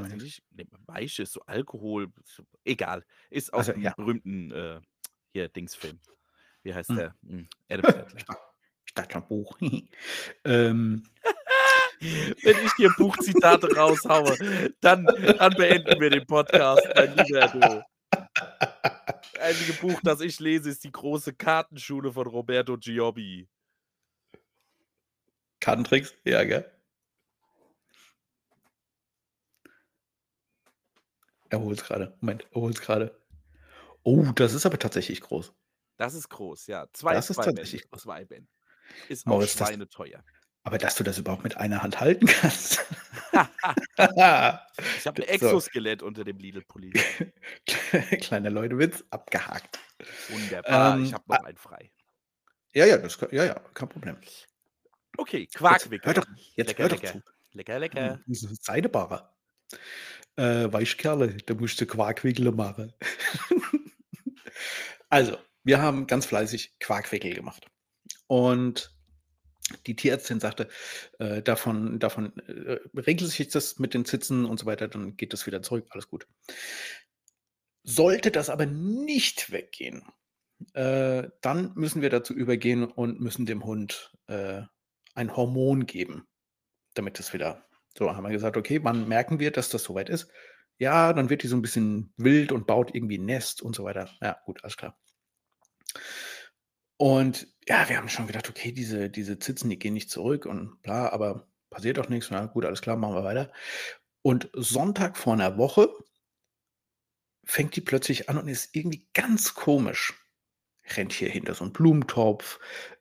[0.08, 0.24] ich nix.
[0.24, 0.42] nicht.
[0.50, 2.12] Ne, Weiche, so Alkohol,
[2.64, 3.04] egal.
[3.30, 3.94] Ist Also, aus'm ja.
[3.96, 4.80] berühmten, äh,
[5.32, 6.00] hier Dingsfilm.
[6.64, 6.96] Wie heißt Hm.
[6.96, 7.14] der?
[7.22, 7.46] Hm,
[8.94, 9.56] dachte schon Buch.
[10.44, 11.04] Ähm.
[12.00, 14.36] Wenn ich hier Buchzitate raushaue,
[14.80, 17.82] dann dann beenden wir den Podcast, mein Lieber, du.
[19.34, 23.48] Das einzige Buch, das ich lese, ist „Die große Kartenschule“ von Roberto Giobbi.
[25.60, 26.14] Kartentricks?
[26.24, 26.64] Ja, gell?
[31.50, 32.16] Er holt's grade.
[32.20, 33.14] Moment, er holt's grade.
[34.04, 35.52] Oh, das ist aber tatsächlich groß.
[35.98, 36.86] Das ist groß, ja.
[36.92, 38.02] 2 Das ist 2 Bände, tatsächlich groß.
[38.02, 38.48] 2 Bände.
[39.08, 40.24] Ist auch Moritz, das schweineteuer.
[40.64, 42.84] aber dass du das überhaupt mit einer Hand halten kannst.
[44.96, 45.26] Ich habe 'n So.
[45.26, 46.92] Exoskelett unter dem Lidl-Pulli.
[48.20, 49.78] Kleiner Leutewitz, abgehakt.
[50.28, 51.90] Wunderbar, ich Ähm, habe noch a einen frei.
[52.74, 54.16] Ja, ja, das ja, ja, kein Problem.
[55.16, 56.06] Okay, Jetzt Quarkwickel.
[56.06, 56.26] hör doch
[56.56, 57.12] jetzt Lecker, hör doch lecker.
[57.12, 57.22] zu.
[57.52, 58.14] Lecker, lecker.
[58.14, 59.34] Hm, das ist Seidebarer.
[60.36, 62.92] Äh, Weichkerle, da musst du Quarkwickel machen.
[65.10, 67.66] Also, wir haben ganz fleißig Quarkwickel gemacht.
[68.28, 68.94] Und
[69.86, 70.68] die Tierärztin sagte,
[71.20, 75.32] äh, davon davon, äh, regelt sich das mit den Zitzen und so weiter, dann geht
[75.34, 76.26] das wieder zurück, alles gut.
[77.86, 80.04] Sollte das aber nicht weggehen,
[80.74, 84.62] äh, dann müssen wir dazu übergehen und müssen dem Hund, äh,
[85.14, 86.26] ein Hormon geben,
[86.94, 87.66] damit es wieder
[87.98, 90.30] so haben wir gesagt: „Okay, wann merken wir, dass das so weit ist?“
[90.78, 93.84] Ja, dann wird die so 'n bisschen wild und baut irgendwie 'n Nest und so
[93.84, 94.10] weiter.
[94.22, 94.96] Ja, gut, alles klar.
[97.00, 100.80] Und ja, wir haben schon gedacht: „Okay, diese diese Zitzen, die gehen nicht zurück und
[100.82, 102.30] bla, aber passiert doch nix.
[102.30, 103.50] Na gut, alles klar, machen wir weiter.“
[104.22, 105.88] Und Sonntag vor 'ner Woche
[107.46, 110.14] fängt die plötzlich an und ist irgendwie ganz komisch.
[110.96, 112.58] Rennt hier hinter so 'n Blumentopf,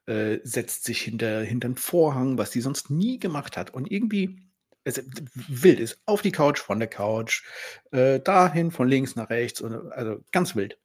[0.07, 3.73] äh, setzt sich hinter hinter 'n Vorhang, was die sonst nie gemacht hat.
[3.73, 4.41] Und irgendwie
[4.85, 5.03] es
[5.35, 7.43] wild ist auf die Couch, von der Couch,
[7.91, 10.77] äh, dahin, von links nach rechts und also, ganz wild.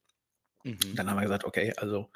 [0.69, 0.95] Mhm.
[0.97, 2.11] Dann haben wir gesagt: „Okay, also,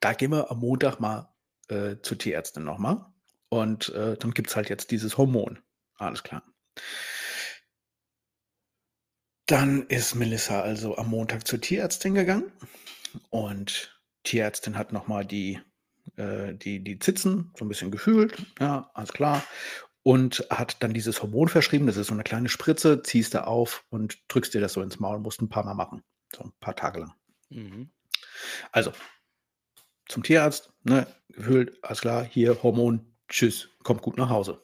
[0.00, 1.34] da gehen wir am Montag mal,
[1.68, 3.12] äh, zur Tierärztin noch mal
[3.50, 5.60] und, äh, dann gibt's halt jetzt dieses Hormon.“
[5.98, 6.42] Alles klar.
[9.48, 12.52] Dann ist Melissa also am Montag zur Tierärztin gegangen
[13.30, 15.60] und Tierärztin hat noch mal die
[16.16, 19.44] äh, die die Zitzen so 'n bisschen gefühlt, ja, alles klar.
[20.04, 21.86] Und hat dann dieses Hormon verschrieben.
[21.86, 25.00] Das ist so 'ne kleine Spritze, ziehst du auf und drückst dir das so ins
[25.00, 26.02] Maul, musst 'n paarmal machen,
[26.34, 27.14] so 'n paar Tage lang.
[27.50, 27.90] Mhm.
[28.72, 28.92] Also,
[30.08, 34.62] zum Tierarzt, ne, gefühlt, alles klar, hier Hormon, tschüss, kommt gut nach Hause.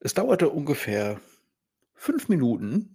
[0.00, 1.20] Es dauerte ungefähr
[1.94, 2.94] 5 Minuten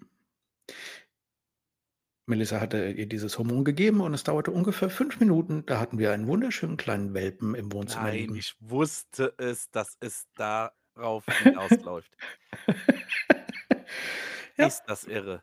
[2.30, 6.14] Melissa hatte ihr dieses Hormon gegeben und es dauerte ungefähr 5 Minuten, da hatten wir
[6.14, 8.36] einen wunderschönen kleinen Welpen im Wohnzimmer Nein, liegen.
[8.36, 12.16] ich wusste es, dass es darauf hinausläuft.
[14.58, 14.68] Ja.
[14.68, 15.42] Ist das irre.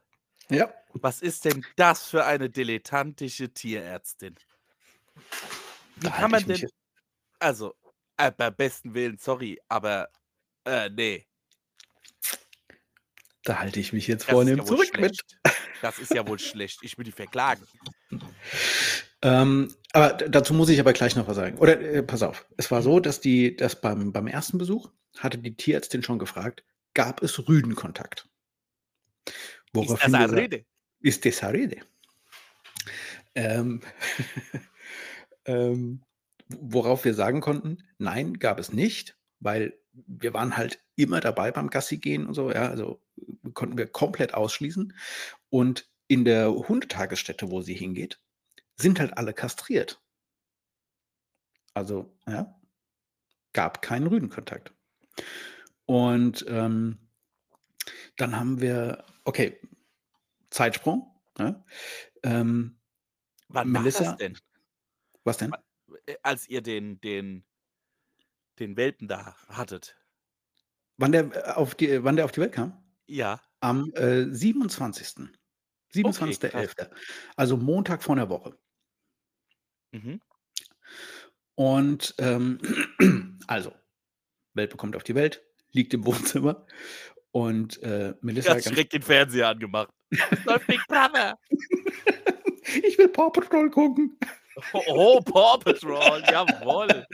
[0.50, 0.72] Ja.
[1.02, 4.37] Was ist denn das für eine dilettantische Tierärztin?
[5.98, 6.68] Wie Da kann man denn
[7.40, 7.74] also,
[8.18, 10.11] äh, beim besten Willen, sorry, aber,
[10.66, 11.24] äh, ne.
[13.44, 15.16] Da halte ich mich jetzt Das vornehm ja zurück mit.
[15.16, 15.38] schlecht.
[15.80, 16.82] Das ist ja wohl schlecht.
[16.82, 17.68] Ich will die verklagen.
[19.22, 21.59] Ähm, aber dazu muss ich aber gleich noch was sagen.
[21.59, 22.46] Oder, äh, pass auf.
[22.56, 22.82] Es war Mhm.
[22.82, 24.59] so, dass die dass beim beim 1.
[24.59, 28.28] Besuch hatte die Tierärztin schon gefragt: „Gab es Rüdenkontakt?“
[29.81, 30.65] Ist Woraufhin das wir a sa Rüde?
[31.01, 31.79] Ist das a Rüde?
[33.35, 33.81] Ähm,
[35.47, 36.03] ähm,
[36.49, 41.71] worauf wir sagen konnten: „Nein, gab es nicht“, weil wir waren halt immer dabei beim
[41.71, 43.03] Gassigehen und so, ja, also,
[43.55, 44.95] konnten wir komplett ausschließen.
[45.51, 48.21] Und in der Hundetagesstätte, wo sie hingeht,
[48.77, 50.03] sind halt alle kastriert.
[51.75, 52.59] Also, ja,
[53.53, 54.73] gab keinen Rüdenkontakt.
[55.87, 56.99] Und, ähm,
[58.17, 59.59] dann haben wir okay,
[60.51, 61.65] Zeitsprung, ne?
[62.25, 62.79] Ähm,
[63.51, 64.39] Wann war das Melissa denn?
[65.25, 65.59] was denn?
[66.07, 67.45] Äh, als ihr den den
[68.59, 69.97] den Welpen da hattet?
[70.99, 72.83] Wann der, äh, auf die wann der auf die Welt kam?
[73.09, 73.41] Ja.
[73.61, 75.39] Am, äh, 27.
[76.05, 76.77] Okay, krass.
[76.77, 76.91] 27.11.,
[77.37, 78.57] also Montag vor 'ner Woche.
[79.95, 80.19] Mhm.
[81.59, 82.59] Und, ähm,
[83.47, 83.73] also,
[84.55, 86.67] Welpe kommt auf die Welt, liegt im Wohnzimmer
[87.37, 89.90] und, äh, Melissa Ganz direkt den Fernseher angemacht.
[90.46, 91.38] Läuft Big Brother.
[92.83, 94.18] Ich will Paw Patrol gucken.
[94.72, 97.07] Oh, oh, Paw Patrol, jawoll.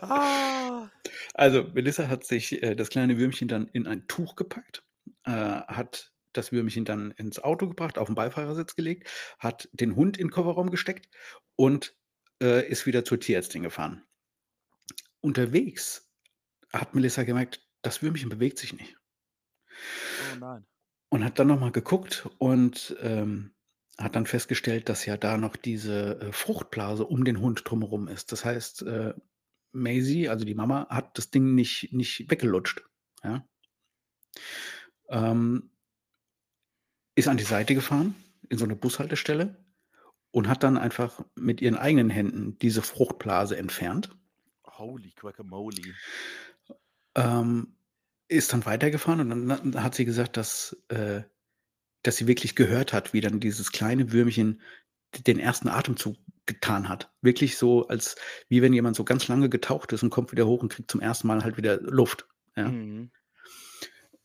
[0.00, 0.88] Ah.
[1.34, 4.82] Also, Melissa hat sich, äh, das kleine Würmchen dann in ein Tuch gepackt,
[5.24, 10.28] äh, hat das Würmchen dann ins Auto gebracht, auf'n Beifahrersitz gelegt, hat den Hund in
[10.28, 11.10] 'n Kofferraum gesteckt
[11.56, 11.94] und,
[12.42, 14.02] äh, ist wieder zur Tierärztin gefahren.
[15.20, 16.10] Unterwegs
[16.72, 18.96] hat Melissa gemerkt, das Würmchen bewegt sich nicht.
[20.32, 20.66] Oh nein.
[21.12, 23.52] Und hat dann noch mal geguckt und, ähm,
[23.98, 28.32] hat dann festgestellt, dass ja da noch diese, äh, Fruchtblase um den Hund drumherum ist.
[28.32, 29.12] Das heißt, äh,
[29.72, 32.82] Maisie, also die Mama, hat das Ding nicht nicht weggelutscht,
[33.22, 33.46] ja?
[35.10, 35.68] Ähm
[37.18, 38.14] ist an die Seite gefahren,
[38.48, 39.56] in so 'ne Bushaltestelle
[40.32, 44.10] und hat dann einfach mit ihren eigenen Händen diese Fruchtblase entfernt.
[44.64, 45.98] Holy Guacamole.
[47.16, 47.76] Ähm,
[48.32, 51.22] ist dann weitergefahren und dann hat sie gesagt, dass äh,
[52.04, 54.62] dass sie wirklich gehört hat, wie dann dieses kleine Würmchen
[55.26, 56.16] den ersten Atemzug
[56.46, 57.12] getan hat.
[57.22, 58.16] Wirklich so, als
[58.48, 61.00] wie wenn jemand so ganz lange getaucht ist und kommt wieder hoch und kriegt zum
[61.00, 62.68] ersten Mal halt wieder Luft, ja?
[62.70, 63.10] Mhm.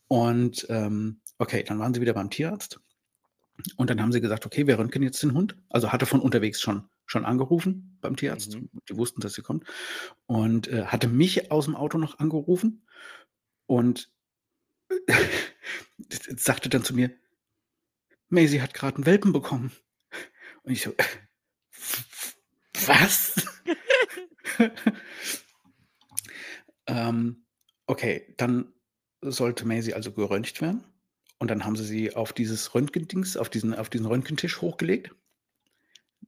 [0.08, 2.80] Und, ähm, okay, dann waren sie wieder beim Tierarzt.
[3.76, 6.60] Und dann haben sie gesagt: „Okay, wir röntgen jetzt den Hund.“ Also, hatte von unterwegs
[6.60, 8.58] schon schon angerufen beim Tierarzt.
[8.60, 8.70] Mhm.
[8.88, 9.64] Die wussten, dass sie kommt.
[10.26, 12.84] Und, äh, hatte mich aus'm Auto noch angerufen
[13.68, 14.10] und
[16.36, 17.10] sagte dann zu mir:
[18.30, 19.72] „Maisie hat grad 'n Welpen bekommen.“
[20.64, 20.96] Und ich so: „W
[22.74, 23.34] w was?“
[26.88, 27.44] Ähm,
[27.86, 28.72] okay, dann
[29.22, 30.84] sollte Maisie also geröntgt werden.
[31.38, 35.12] Und dann haben sie sie auf dieses Röntgendings auf diesen auf diesen Röntgentisch hochgelegt.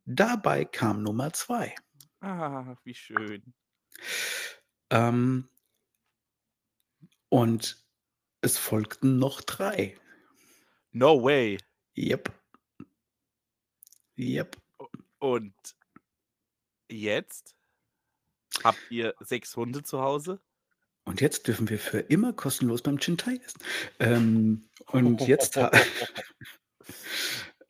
[0.07, 1.75] Dabei kam Nummer 2.
[2.23, 3.55] Ah, wie schön.
[4.91, 5.49] Ähm
[7.31, 7.83] und
[8.43, 9.97] es folgten noch 3.
[10.93, 11.59] No way.
[11.95, 12.31] Jep.
[14.19, 14.45] U
[15.19, 15.55] und
[16.91, 17.55] jetzt?
[18.63, 20.41] Habt ihr 6 Hunde zu Hause?
[21.05, 23.61] Und jetzt dürfen wir für immer kostenlos beim Chin-Thai essen.
[23.99, 25.71] Ähm, und jetzt Beim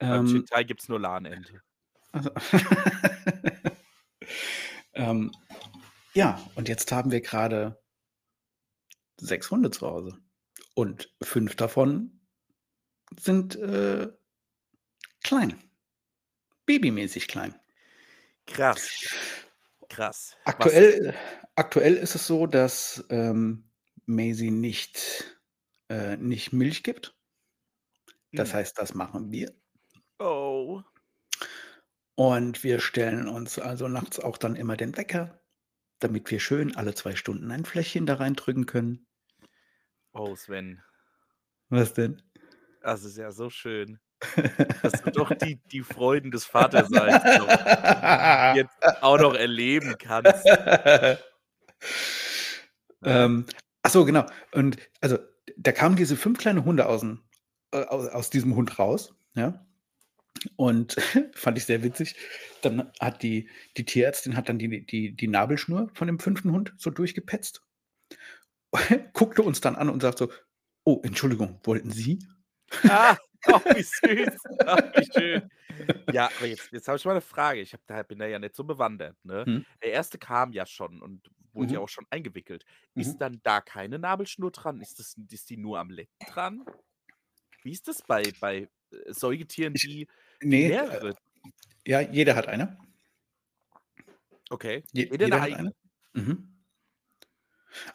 [0.01, 1.63] ähm Chin-Thai gibt's nur Lahmente.
[2.13, 2.31] Also
[4.95, 5.31] ähm,
[6.15, 7.81] ja, und jetzt haben wir grade
[9.21, 10.19] 6 Hunde zu Hause.
[10.75, 12.21] Und 5 davon
[13.19, 14.09] sind, äh,
[15.25, 15.59] klein.
[16.67, 17.55] Babymäßig klein.
[18.47, 18.97] Krass.
[19.89, 20.37] Krass.
[20.57, 21.15] Was Aktuell
[21.55, 23.71] aktuell ist es so, dass, ähm,
[24.07, 25.39] Maisie nicht
[25.91, 27.15] äh, nicht Milch gibt.
[28.35, 28.55] Das Hm.
[28.55, 29.55] heißt, das machen wir.
[30.21, 30.83] Oh.
[32.19, 35.41] Und wir stellen uns also nachts auch dann immer den Wecker,
[36.01, 39.07] damit wir schön alle 2 Stunden ein Fläschchen da reindrücken können.
[40.13, 40.83] Oh, Sven.
[41.69, 42.21] Was denn?
[42.83, 44.01] Das ist ja so schön,
[44.83, 50.47] dass du doch die die Freuden des Vaterseins noch jetzt auch noch erleben kannst.
[53.03, 53.47] Ähm,
[53.83, 54.27] ach so, genau.
[54.53, 55.19] Und also,
[55.57, 57.19] da kamen diese 5 kleine Hunde aus'm
[57.73, 59.67] äh, au aus diesem Hund raus, ja?
[60.57, 60.97] Und
[61.35, 62.17] fand ich sehr witzig.
[62.63, 66.45] Dann hat die die Tierärztin hat dann die die die Nabelschnur von dem 5.
[66.45, 67.63] Hund so durchgepetzt,
[69.13, 70.31] guckte uns dann an und sagt so:
[70.85, 72.21] „Oh, Entschuldigung, wollten Sie?“
[72.89, 74.47] Ah, oh, wie süß.
[74.65, 75.45] Ach, wie schön.
[76.11, 77.61] Ja, aber jetzt jetzt habe ich mal 'ne Frage.
[77.61, 79.47] Ich da bin da ja nicht so bewandert, ne?
[79.47, 79.65] Mhm.
[79.83, 80.19] Der 1.
[80.19, 81.81] kam ja schon und wurde ja Mhm.
[81.81, 82.65] auch schon eingewickelt.
[82.97, 83.21] Ist Mhm.
[83.21, 84.81] dann da keine Nabelschnur dran?
[84.81, 86.67] Ist das ist die nur am Lecken dran?
[87.65, 90.09] Wie ist das bei bei, äh, Säugetieren, Ich die
[90.53, 91.15] die ne, äh, mehrere
[91.87, 92.79] ja, jeder hat eine.
[94.53, 95.73] Okay, Je jeder jeder hat eine.
[96.15, 96.60] Mhm.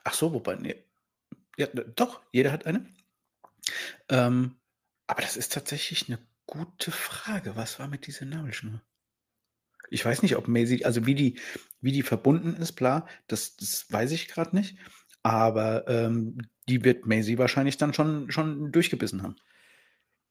[0.04, 0.76] Ach so, wobei, ne
[1.58, 2.88] ja, doch, jeder hat eine.
[4.10, 4.56] Ähm,
[5.08, 7.56] aber das ist tatsächlich 'ne gute Frage.
[7.56, 8.82] Was war mit dieser Nabelschnur?
[9.92, 11.40] Ich weiß nicht, ob Maisie also, wie die
[11.82, 14.78] wie die verbunden ist, bla, das das weiß ich grad nicht.
[15.24, 16.38] Aber, ähm,
[16.70, 19.36] die wird Maisie wahrscheinlich dann schon schon durchgebissen haben.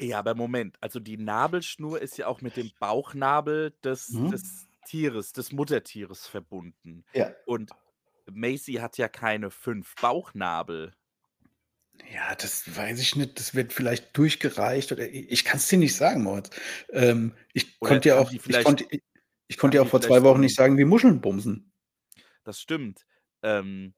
[0.01, 4.31] Ja, aber Moment, also, die Nabelschnur ist ja auch mit dem Bauchnabel des Mhm.
[4.31, 7.05] des Tieres des Muttertieres verbunden.
[7.15, 7.35] Ja.
[7.45, 7.73] Und
[8.31, 10.95] Maisie hat ja keine 5 Bauchnabel.
[12.13, 13.39] Ja, das weiß ich nicht.
[13.39, 16.51] Das wird vielleicht durchgereicht oder i ich kann's dir nicht sagen, Moritz.
[16.91, 19.03] Ähm, ich Oder konnte ja haben auch ich konnte i
[19.47, 21.71] ich konnte haben ja auch vor vielleicht 2 so Wochen nicht sagen, wie Muscheln bumsen.
[22.47, 23.07] Das stimmt.
[23.43, 23.95] Ähm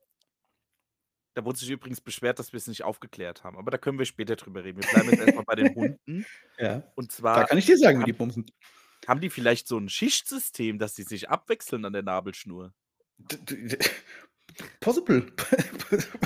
[1.37, 4.37] da wurde sich übrigens beschwert, dass wir's nicht aufgeklärt haben, aber da können wir später
[4.37, 4.79] drüber reden.
[4.79, 6.27] Wir bleiben jetzt erst mal bei den Hunden.
[6.59, 8.47] Ja, Und da zwar kann ich dir sagen, wie die haben bumsen.
[9.07, 12.75] haben die vielleicht so 'n Schichtsystem, dass die sich abwechseln an der Nabelschnur?
[14.81, 15.23] Possible.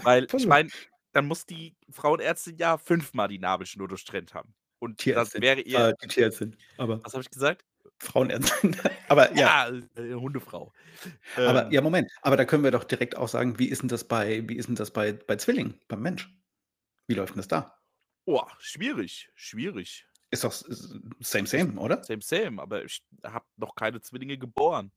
[0.04, 0.48] Weil ich Possible.
[0.48, 0.70] meine,
[1.12, 4.54] dann muss die Frauenärztin ja 5 Mal die Nabelschnur durchtrennt haben.
[4.78, 7.64] Und das Tierärztin, wäre ihr äh, die Tierärztin, aber Was habe ich gesagt?
[8.00, 8.76] Frauenärztin.
[9.08, 9.52] Aber ja.
[9.52, 10.72] Ja, äh, Hundefrau.
[11.44, 13.88] Aber Ähm ja, Moment, aber da können wir doch direkt auch sagen, wie ist 'n
[13.88, 16.28] das bei wie ist 'n das bei bei Zwillingen, beim Mensch?
[17.08, 17.78] Wie läuft 'n das da?
[18.26, 20.06] Boah, schwierig, schwierig.
[20.32, 20.52] Ist doch
[21.20, 22.06] same, same, oder?
[22.06, 24.92] same, same, aber ich habe noch keine Zwillinge geboren.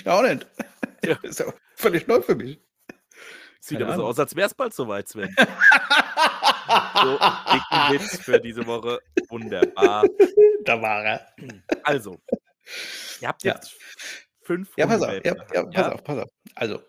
[0.00, 0.46] Ich auch nicht.
[1.04, 1.16] Ja.
[1.22, 2.60] Ist ja völlig neu für mich.
[3.60, 4.10] Sieht Keine aber so Ahnung.
[4.10, 5.34] aus, als wäre es bald soweit, Sven.
[7.02, 8.98] So, dicken Witz für diese Woche.
[9.28, 10.04] Wunderbar.
[10.64, 11.26] Da war er.
[11.84, 12.20] Also,
[13.20, 13.54] ihr habt Ja.
[13.54, 13.76] jetzt
[14.42, 15.92] fünf Ja, pass auf, ja, ja, pass ja?
[15.92, 16.30] auf, pass auf.
[16.56, 16.82] Also,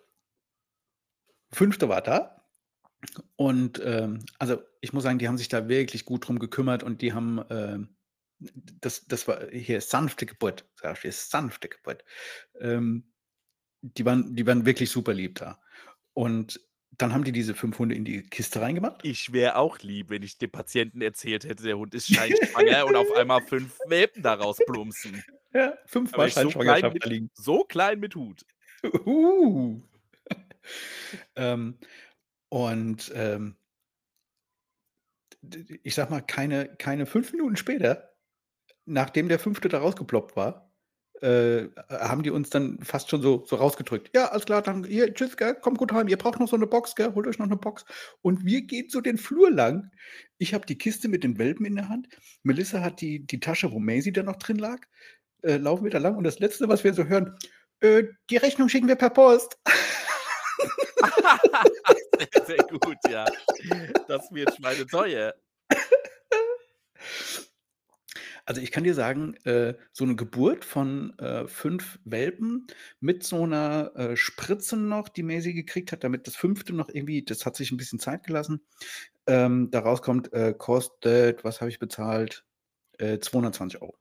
[1.54, 2.42] fünfte war da.
[3.36, 7.02] Und ähm, also ich muss sagen, die haben sich da wirklich gut drum gekümmert und
[7.04, 7.96] die haben, ähm,
[8.40, 12.04] das, das war hier sanfte Geburt, sag ich, hier sanfte Geburt.
[12.60, 13.12] Ähm,
[13.82, 15.60] die, waren, die waren wirklich super lieb da.
[16.14, 16.60] Und
[16.98, 19.04] dann haben die diese fünf Hunde in die Kiste reingemacht.
[19.04, 22.96] Ich wäre auch lieb, wenn ich dem Patienten erzählt hätte, der Hund ist scheinschwanger und
[22.96, 25.24] auf einmal fünf Welpen daraus plumpsen.
[25.54, 27.30] Ja, fünfmal so Scheinschwangerschaft mit, da liegen.
[27.34, 28.46] so klein mit Hut.
[28.84, 29.80] Uh.
[31.36, 31.78] ähm,
[32.50, 33.56] und ähm,
[35.84, 38.07] ich sag mal, keine, keine fünf Minuten später,
[38.88, 40.72] nachdem der fünfte da rausgeploppt war,
[41.22, 44.12] äh, haben die uns dann fast schon so, so rausgedrückt.
[44.16, 46.68] Ja, alles klar, dann hier, tschüss, gell, kommt gut heim, ihr braucht noch so eine
[46.68, 47.86] Box, gell, holt euch noch eine Box.
[48.22, 49.92] Und wir gehen so den Flur lang.
[50.38, 52.08] Ich habe die Kiste mit den Welpen in der Hand.
[52.44, 54.80] Melissa hat die, die Tasche, wo Maisie da noch drin lag.
[55.42, 57.36] Äh, laufen wir da lang und das Letzte, was wir so hören,
[57.80, 59.58] äh, die Rechnung schicken wir per Post.
[62.18, 63.26] sehr, sehr gut, ja.
[64.08, 65.34] Das wird schweineteuer.
[68.48, 72.66] Also ich kann dir sagen, äh, so eine Geburt von äh, fünf Welpen
[73.02, 77.24] mit so einer äh, Spritze noch, die Maisie gekriegt hat, damit das fünfte noch irgendwie,
[77.26, 78.62] das hat sich ein bisschen Zeit gelassen,
[79.28, 82.46] ähm, da rauskommt, äh, kostet, was habe ich bezahlt?
[83.00, 83.98] Äh, 220 Euro.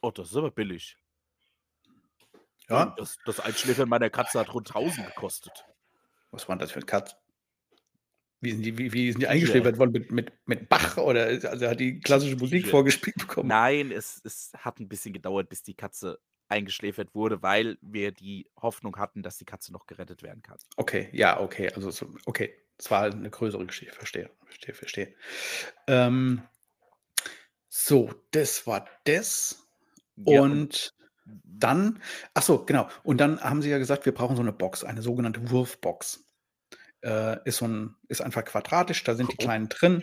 [0.00, 0.96] Oh, das ist aber billig.
[2.70, 5.66] Ja, Das, das Einschläfern meiner Katze hat rund 1000 gekostet.
[6.30, 7.14] was war das für ein Katz?
[8.46, 9.90] Wie sind die, wie, wie sind die eingeschläfert worden?
[9.92, 12.70] Mit, mit, mit Bach oder also hat die klassische Musik Ja.
[12.70, 13.48] vorgespielt bekommen?
[13.48, 18.48] Nein, es, es hat ein bisschen gedauert, bis die Katze eingeschläfert wurde, weil wir die
[18.62, 20.58] Hoffnung hatten, dass die Katze noch gerettet werden kann.
[20.76, 25.14] Okay, ja, okay, also so, okay, es war eine größere Geschichte, verstehe, verstehe, verstehe.
[25.88, 26.42] Ähm,
[27.68, 29.66] so, das war das.
[30.24, 30.94] Ja, und Und
[31.44, 32.00] dann,
[32.34, 32.88] ach so, genau.
[33.02, 36.24] Und dann haben sie ja gesagt, wir brauchen so eine Box, eine sogenannte Wurfbox.
[37.06, 39.36] Äh, ist so ein, ist einfach quadratisch, da sind die.
[39.46, 40.02] Kleinen drin.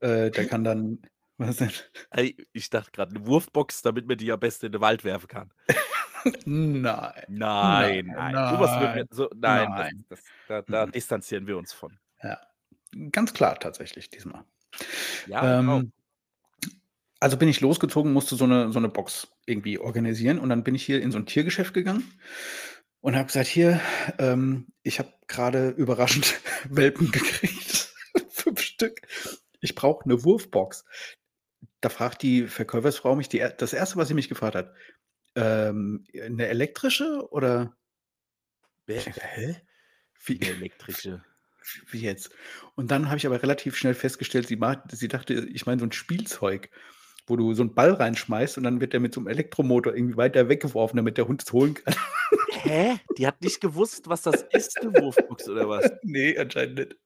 [0.00, 1.02] Äh, der kann dann,
[1.38, 1.72] was denn?
[2.52, 5.52] Ich dachte gerade, eine Wurfbox, damit man die am besten in den Wald werfen kann.
[6.44, 7.12] Nein.
[7.28, 9.06] Nein, Nein, nein.
[9.10, 10.04] So, nein, nein.
[10.08, 10.92] Das, das, da, da Mhm.
[10.92, 11.98] distanzieren wir uns von.
[12.22, 12.38] Ja,
[13.12, 14.44] ganz klar tatsächlich diesmal.
[15.26, 15.78] Ja, genau.
[15.78, 15.92] Ähm,
[17.20, 20.74] also bin ich losgezogen, musste so eine, so eine Box irgendwie organisieren und dann bin
[20.74, 22.04] ich hier in so ein Tiergeschäft gegangen
[23.08, 23.80] und habe gesagt, hier,
[24.18, 27.94] ähm, ich habe gerade überraschend Welpen gekriegt,
[28.28, 29.00] fünf Stück.
[29.62, 30.84] Ich brauche eine Wurfbox.
[31.80, 34.74] Da fragt die Verkäufersfrau mich, die, das erste, was sie mich gefragt hat,
[35.36, 37.74] ähm, eine elektrische oder?
[38.86, 39.56] Hä?
[40.26, 41.24] Wie eine elektrische.
[41.86, 42.28] wie jetzt?
[42.74, 45.86] Und dann habe ich aber relativ schnell festgestellt, sie, mag, sie dachte, ich meine so
[45.86, 46.68] ein Spielzeug,
[47.28, 50.16] wo du so einen Ball reinschmeißt und dann wird der mit so einem Elektromotor irgendwie
[50.16, 51.94] weiter weggeworfen, damit der Hund es holen kann.
[52.62, 52.98] Hä?
[53.16, 55.90] Die hat nicht gewusst, was das ist, eine Wurfbox oder was?
[56.02, 56.96] nee, anscheinend nicht.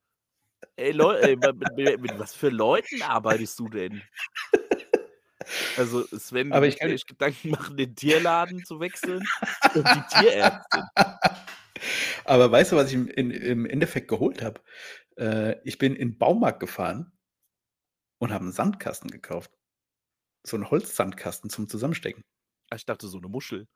[0.76, 4.02] Ey, Leute, mit, mit, mit was für Leuten arbeitest du denn?
[5.76, 9.22] Also, Sven, Aber ich kann- echt Gedanken machen, den Tierladen zu wechseln
[9.74, 10.82] und die Tierärztin.
[12.24, 14.60] Aber weißt du, was ich im, in, im Endeffekt geholt habe?
[15.16, 17.12] Äh, ich bin in den Baumarkt gefahren
[18.18, 19.50] und habe einen Sandkasten gekauft.
[20.44, 22.24] So einen Holzsandkasten zum Zusammenstecken.
[22.70, 23.66] Ah, Ich dachte, so eine Muschel.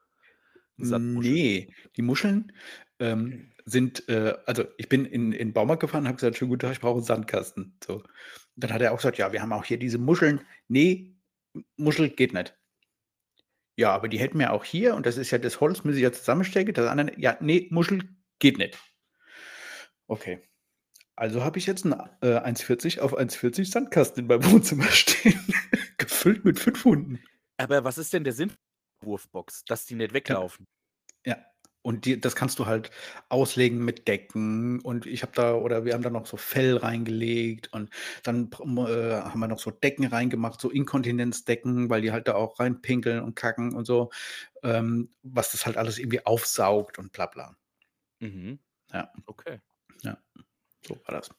[0.78, 1.32] Sandmuschel.
[1.32, 2.52] Nee, die Muscheln
[2.98, 6.50] ähm, sind, äh, also ich bin in, in den Baumarkt gefahren und habe gesagt, schönen
[6.50, 7.76] guten Tag, ich brauche einen Sandkasten.
[7.84, 8.02] So.
[8.56, 10.40] Dann hat er auch gesagt, ja, wir haben auch hier diese Muscheln.
[10.68, 11.14] Nee,
[11.76, 12.56] Muschel geht nicht.
[13.76, 16.02] Ja, aber die hätten wir auch hier und das ist ja das Holz, müssen sie
[16.02, 16.74] ja zusammenstecken.
[16.74, 18.08] Das andere, ja, nee, Muschel
[18.38, 18.78] geht nicht.
[20.06, 20.42] Okay.
[21.14, 25.40] Also habe ich jetzt einen äh, 1,40 auf 1,40 Sandkasten in meinem Wohnzimmer stehen.
[26.26, 27.22] Gefüllt mit fünf Hunden.
[27.56, 29.64] Aber was ist denn der Sinn der Wurfbox?
[29.64, 30.66] Dass die nicht weglaufen.
[31.24, 31.36] Ja.
[31.82, 32.90] Und die, das kannst du halt
[33.28, 34.80] auslegen mit Decken.
[34.80, 37.90] Und ich habe da, oder wir haben da noch so Fell reingelegt und
[38.24, 42.58] dann äh, haben wir noch so Decken reingemacht, so Inkontinenzdecken, weil die halt da auch
[42.58, 44.10] reinpinkeln und kacken und so,
[44.64, 47.56] ähm, was das halt alles irgendwie aufsaugt und bla bla.
[48.18, 48.58] Mhm.
[48.92, 49.12] Ja.
[49.26, 49.60] Okay.
[50.86, 51.30] So war das.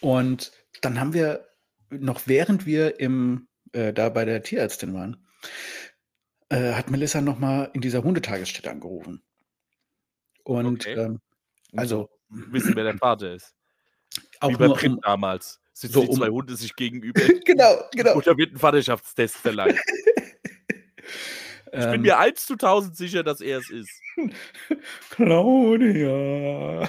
[0.00, 0.52] Und
[0.82, 1.46] dann haben wir,
[1.90, 5.16] noch während wir im, äh, da bei der Tierärztin waren,
[6.48, 9.22] äh, hat Melissa nochmal in dieser Hundetagesstätte angerufen.
[10.44, 10.94] Und Okay.
[10.94, 11.20] ähm,
[11.72, 13.54] Um Also- wissen, wer der Vater ist.
[14.40, 15.60] auch Wie bei nur um, damals.
[15.72, 17.20] Sitzen so die um- zwei Hunde sich gegenüber.
[17.44, 18.14] genau, genau.
[18.14, 19.78] Und da wird ein Vaterschaftstest verlangt.
[21.76, 23.90] Ich bin Ähm, mir 1 zu 1000 sicher, dass er es ist.
[25.10, 26.88] Claudia.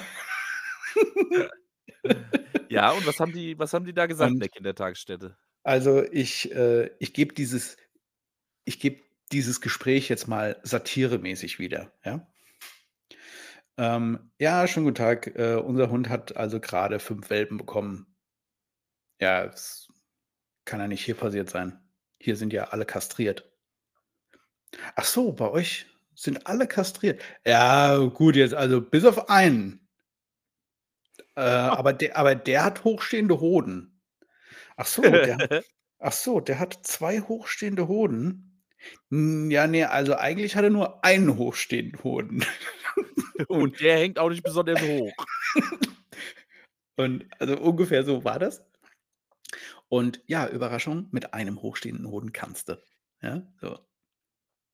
[2.70, 5.36] Ja, und was haben die was haben die da gesagt in Und der Kindertagesstätte?
[5.66, 7.78] Also, ich äh, ich gebe dieses
[8.66, 9.02] ich gebe
[9.32, 12.28] dieses Gespräch jetzt mal satiremäßig wieder, ja?
[13.78, 15.36] Ähm, ja, schönen guten Tag.
[15.38, 18.16] Äh, unser Hund hat also gerade 5 Welpen bekommen.
[19.20, 19.92] Ja, das
[20.66, 21.80] kann ja nicht hier passiert sein.
[22.20, 23.52] Hier sind ja alle kastriert.
[24.96, 27.22] Ach so, bei euch sind alle kastriert.
[27.46, 29.88] Ja, gut, jetzt also bis auf einen.
[31.36, 33.95] Äh, aber der aber der hat hochstehende Hoden.
[34.78, 35.66] Ach so, der hat
[36.00, 38.62] ach so, der hat 2 hochstehende Hoden?
[39.10, 42.46] Hm, ja, ne, also eigentlich hat er nur einen hochstehenden Hoden.
[43.48, 45.12] Und der hängt auch nicht besonders hoch.
[46.98, 48.64] und also ungefähr so war das.
[49.90, 52.82] Und ja, Überraschung, mit einem hochstehenden Hoden kannst du,
[53.22, 53.80] ja, so.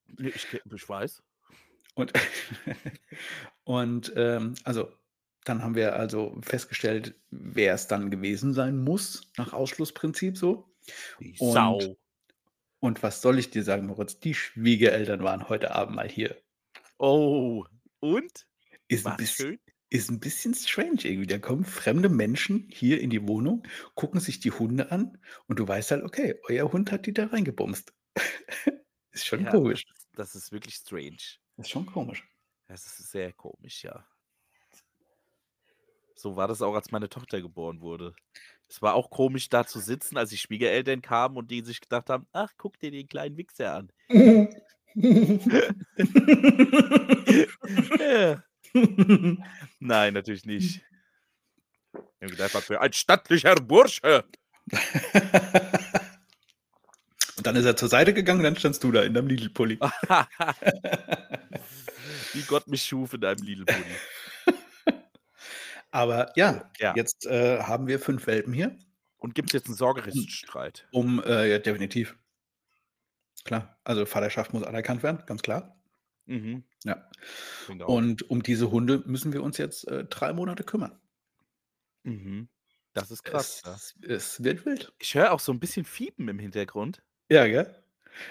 [0.06, 1.22] Ne, ich ich weiß.
[1.94, 2.12] Und
[3.64, 4.92] und, ähm, also,
[5.44, 10.72] dann haben wir also festgestellt, wer es dann gewesen sein muss nach Ausschlussprinzip so.
[11.18, 11.96] Die Und Sau.
[12.80, 14.20] und was soll ich dir sagen, Moritz?
[14.20, 16.36] Die Schwiegereltern waren heute Abend mal hier.
[16.98, 17.66] Oh,
[18.00, 18.46] und?
[18.88, 19.58] Ist War's biss schön?
[19.90, 21.26] ist 'n bisschen strange irgendwie.
[21.26, 25.18] Da kommen fremde Menschen hier in die Wohnung, gucken sich die Hunde an
[25.48, 27.92] und du weißt halt, okay, euer Hund hat die da reingebumst.
[29.14, 29.84] Ist schon Ja, das komisch.
[29.88, 31.16] ist das ist wirklich strange.
[31.58, 32.26] Ist schon komisch.
[32.68, 34.11] Das ist sehr komisch, ja.
[36.22, 38.14] So war das auch, als meine Tochter geboren wurde.
[38.68, 42.08] Es war auch komisch, da zu sitzen, als die Schwiegereltern kamen und die sich gedacht
[42.10, 43.90] haben: „Ach, guck dir den kleinen Wichser an.“
[47.98, 48.40] Ja.
[49.80, 50.80] Nein, natürlich nicht.
[51.92, 54.24] Die haben gedacht: „Was für ein stattlicher Bursche.“
[57.36, 59.80] Und dann ist er zur Seite gegangen und dann standst du da in deinem Lidl-Pulli.
[62.32, 63.96] Wie Gott mich schuf in einem Lidl-Pulli.
[65.92, 66.96] Aber ja, Ja.
[66.96, 68.78] jetzt, äh, haben wir 5 Welpen hier.
[69.20, 70.88] Und gibt's jetzt 'n Sorgerechtsstreit?
[70.92, 72.16] Um äh, ja, definitiv.
[73.46, 75.76] Klar, also Vaterschaft muss anerkannt werden, ganz klar.
[76.28, 76.64] Mhm.
[76.84, 77.08] Ja.
[77.84, 81.00] Und um diese Hunde müssen wir uns jetzt, äh, 3 Monate kümmern.
[82.04, 82.48] Mhm.
[82.94, 83.80] Das ist krass, ja.
[83.80, 84.92] Es es wird wild.
[85.00, 87.02] Ich höre auch so 'n bisschen Fiepen im Hintergrund.
[87.30, 87.82] Ja, gell?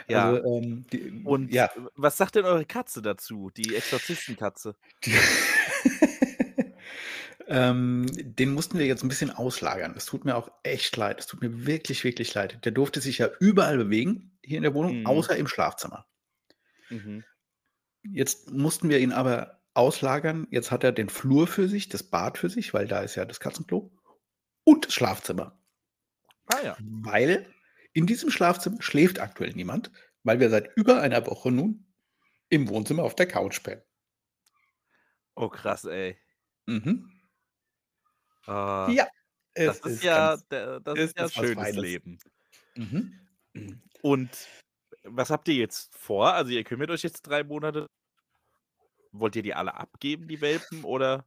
[0.09, 0.35] Ja.
[0.35, 1.69] Also, ähm, die Und ja.
[1.95, 4.75] was sagt denn eure Katze dazu, die Exorzistenkatze?
[5.05, 5.29] Die
[7.51, 9.93] ähm, den mussten wir jetzt 'n bisschen auslagern.
[9.97, 11.19] Es tut mir auch echt leid.
[11.21, 12.65] Es tut mir wirklich, wirklich leid.
[12.65, 15.05] Der durfte sich ja überall bewegen hier in der Wohnung, Mhm.
[15.05, 16.07] außer im Schlafzimmer.
[16.91, 17.23] Mhm.
[18.03, 20.47] Jetzt mussten wir ihn aber auslagern.
[20.51, 23.25] Jetzt hat er den Flur für sich, das Bad für sich, weil da ist ja
[23.25, 23.91] das Katzenklo
[24.65, 25.59] und das Schlafzimmer.
[26.47, 26.77] Ah ja.
[26.77, 27.47] Weil
[27.93, 29.91] in diesem Schlafzimmer schläft aktuell niemand,
[30.23, 31.87] weil wir seit über einer Woche nun
[32.49, 33.83] im Wohnzimmer auf der Couch pennen.
[35.37, 36.17] Oh krass, ey.
[36.67, 37.20] Mhm.
[38.47, 39.07] Ah, Ja,
[39.63, 40.37] das ist ist ja
[40.83, 41.71] das ist ja ist was schönes.
[41.75, 42.19] Leben.
[42.75, 43.19] Mhm.
[44.01, 44.51] Und
[45.03, 46.33] was habt ihr jetzt vor?
[46.33, 47.87] Also, ihr kümmert euch jetzt 3 Monate.
[49.13, 51.25] Wollt ihr die alle abgeben, die Welpen, oder?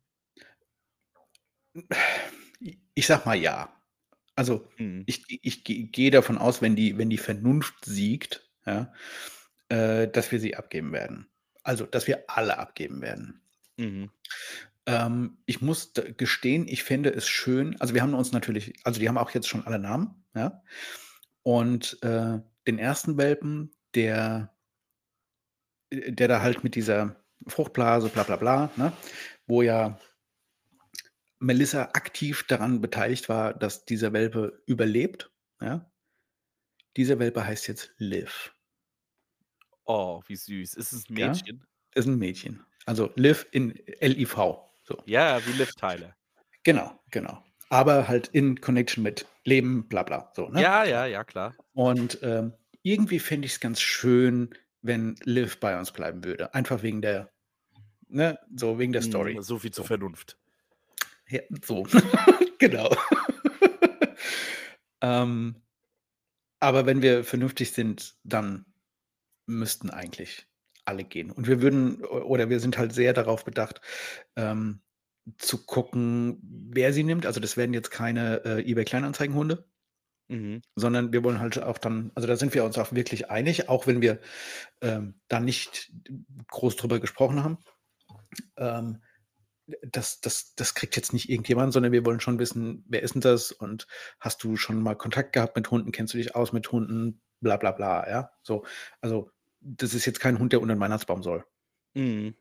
[2.95, 3.81] Ich sage mal ja.
[4.37, 5.07] Also, Mhm.
[5.07, 8.93] ich ich ge gehe davon aus, wenn die wenn die Vernunft siegt, ja,
[9.71, 11.29] äh, dass wir sie abgeben werden.
[11.65, 13.43] Also, dass wir alle abgeben werden.
[13.79, 14.11] Mhm.
[14.87, 19.09] Ähm, ich muss gestehen, ich fände es schön also, wir haben uns natürlich also, die
[19.09, 20.63] haben auch jetzt schon alle Namen, ja?
[21.43, 23.19] Und, äh, den 1.
[23.19, 24.55] Welpen, der
[25.93, 27.17] äh, der da halt mit dieser
[27.47, 28.93] Fruchtblase, bla bla bla, ne,
[29.47, 29.99] wo ja
[31.41, 35.91] Melissa aktiv daran beteiligt war, dass dieser Welpe überlebt, ja?
[36.97, 38.55] Dieser Welpe heißt jetzt Liv.
[39.87, 40.75] Oh, wie süß.
[40.75, 41.45] Ist es 'n Ja?
[41.45, 41.65] Mädchen?
[41.95, 42.65] Ist 'n Mädchen.
[42.87, 45.03] Also, Liv in L-I-V, so.
[45.07, 46.15] Ja, wie Liv Tyler.
[46.63, 47.43] Genau, genau.
[47.71, 50.63] Aber halt in Connection mit Leben, bla bla, so, ne?
[50.63, 51.55] Ja, ja, ja, klar.
[51.73, 56.55] Und, ähm, irgendwie fände ich's ganz schön, wenn Liv bei uns bleiben würde.
[56.55, 57.31] Einfach wegen der
[58.09, 59.35] ne, so wegen der Story.
[59.35, 59.85] Mhm, so viel zur.
[59.85, 60.39] Vernunft.
[61.29, 61.87] Ja, so.
[62.59, 62.95] Genau.
[65.01, 65.57] Ähm,
[66.61, 68.65] aber wenn wir vernünftig sind, dann
[69.45, 70.47] müssten eigentlich
[70.87, 71.31] alle gehen.
[71.31, 73.81] Und wir würden oder wir sind halt sehr darauf bedacht,
[74.37, 74.81] ähm,
[75.39, 76.41] zu gucken,
[76.73, 77.27] wer sie nimmt.
[77.27, 79.67] Also, das werden jetzt keine, äh, eBay Kleinanzeigenhunde.
[80.29, 80.63] Mhm.
[80.77, 83.87] Sondern wir wollen halt auch dann also, da sind wir uns auch wirklich einig, auch
[83.87, 84.21] wenn wir,
[84.83, 85.93] ähm, da nicht
[86.51, 87.59] groß drüber gesprochen haben.
[88.59, 89.03] Ähm,
[89.83, 93.21] das das das kriegt jetzt nicht irgendjemand, sondern wir wollen schon wissen, wer ist 'n
[93.23, 93.87] das und
[94.21, 95.93] hast du schon mal Kontakt gehabt mit Hunden?
[95.93, 97.23] Kennst du dich aus mit Hunden?
[97.41, 98.31] Bla bla bla, ja?
[98.43, 98.65] So,
[99.03, 99.31] also,
[99.65, 101.45] das ist jetzt kein Hund, der unter 'n Weihnachtsbaum soll.
[101.97, 102.35] Mhm.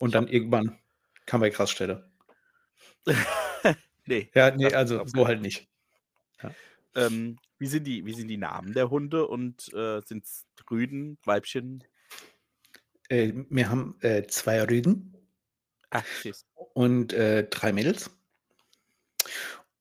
[0.00, 0.78] Und dann irgendwann
[1.26, 2.10] kam er Raststätte.
[4.06, 5.68] Ne, Ja, ne, das also so halt nicht.
[6.42, 6.56] Ja.
[6.94, 11.84] Ähm, wie sind die wie sind die Namen der Hunde und, äh, sind's Rüden, Weibchen?
[13.08, 15.14] Äh, wir haben, äh, 2 Rüden
[16.20, 16.44] sehe es.
[16.74, 18.10] und, äh, 3 Mädels.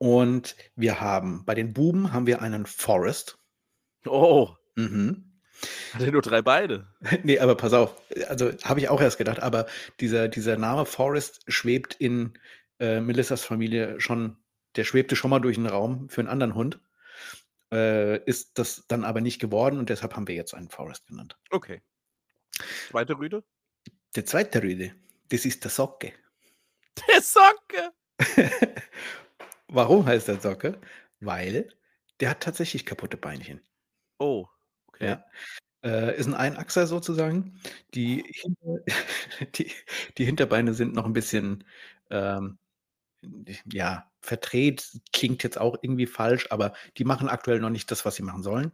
[0.02, 3.38] Und wir haben bei den Buben haben wir einen Forest.
[4.06, 4.58] Oh.
[4.78, 5.31] Mhm.
[5.94, 6.88] Hat er nur 3 Beine?
[7.24, 7.96] Ne, aber pass auf,
[8.30, 9.66] also habe ich auch erst gedacht, aber
[10.00, 12.34] dieser dieser Name Forest schwebt in,
[12.80, 14.38] äh, Melissas Familie schon
[14.78, 16.80] der schwebte schon mal durch 'n Raum für 'n anderen Hund.
[17.74, 21.38] Äh, ist das dann aber nicht geworden und deshalb haben wir jetzt einen Forest genannt.
[21.52, 21.82] Okay.
[22.92, 23.18] 2.
[23.18, 23.44] Rüde?
[24.16, 24.62] Der 2.
[24.62, 24.94] Rüde,
[25.30, 26.14] das ist der Socke.
[27.10, 27.94] Der Socke!
[29.70, 30.80] Warum heißt er Socke?
[31.20, 31.70] Weil
[32.20, 33.62] der hat tatsächlich kaputte Beinchen.
[34.20, 34.52] Oh.
[35.02, 35.26] Ja.
[35.84, 37.60] Äh, ist 'n Einachser sozusagen.
[37.96, 38.24] Die
[39.56, 39.72] die
[40.18, 41.66] die Hinterbeine sind noch 'n bisschen,
[42.12, 42.60] ähm,
[43.72, 44.92] ja, verdreht.
[45.14, 48.44] Klingt jetzt auch irgendwie falsch, aber die machen aktuell noch nicht das, was sie machen
[48.44, 48.74] sollen.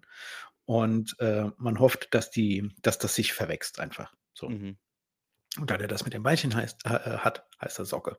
[0.66, 4.50] Und, äh, man hofft, dass die dass das sich verwächst einfach, so.
[4.50, 4.78] Mhm.
[5.60, 8.18] Und da der das mit den Beinchen heißt äh, hat, heißt er Socke.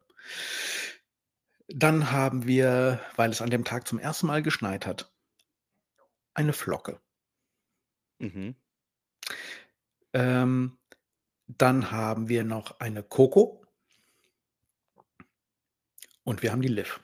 [1.71, 4.25] Dann haben wir, weil es an dem Tag zum 1.
[4.27, 5.11] Mal geschneit hat
[6.37, 7.01] eine Flocke.
[8.19, 8.55] Mhm.
[10.13, 10.79] Ähm,
[11.47, 13.65] dann haben wir noch eine Coco.
[16.25, 17.01] Und wir haben die Liv.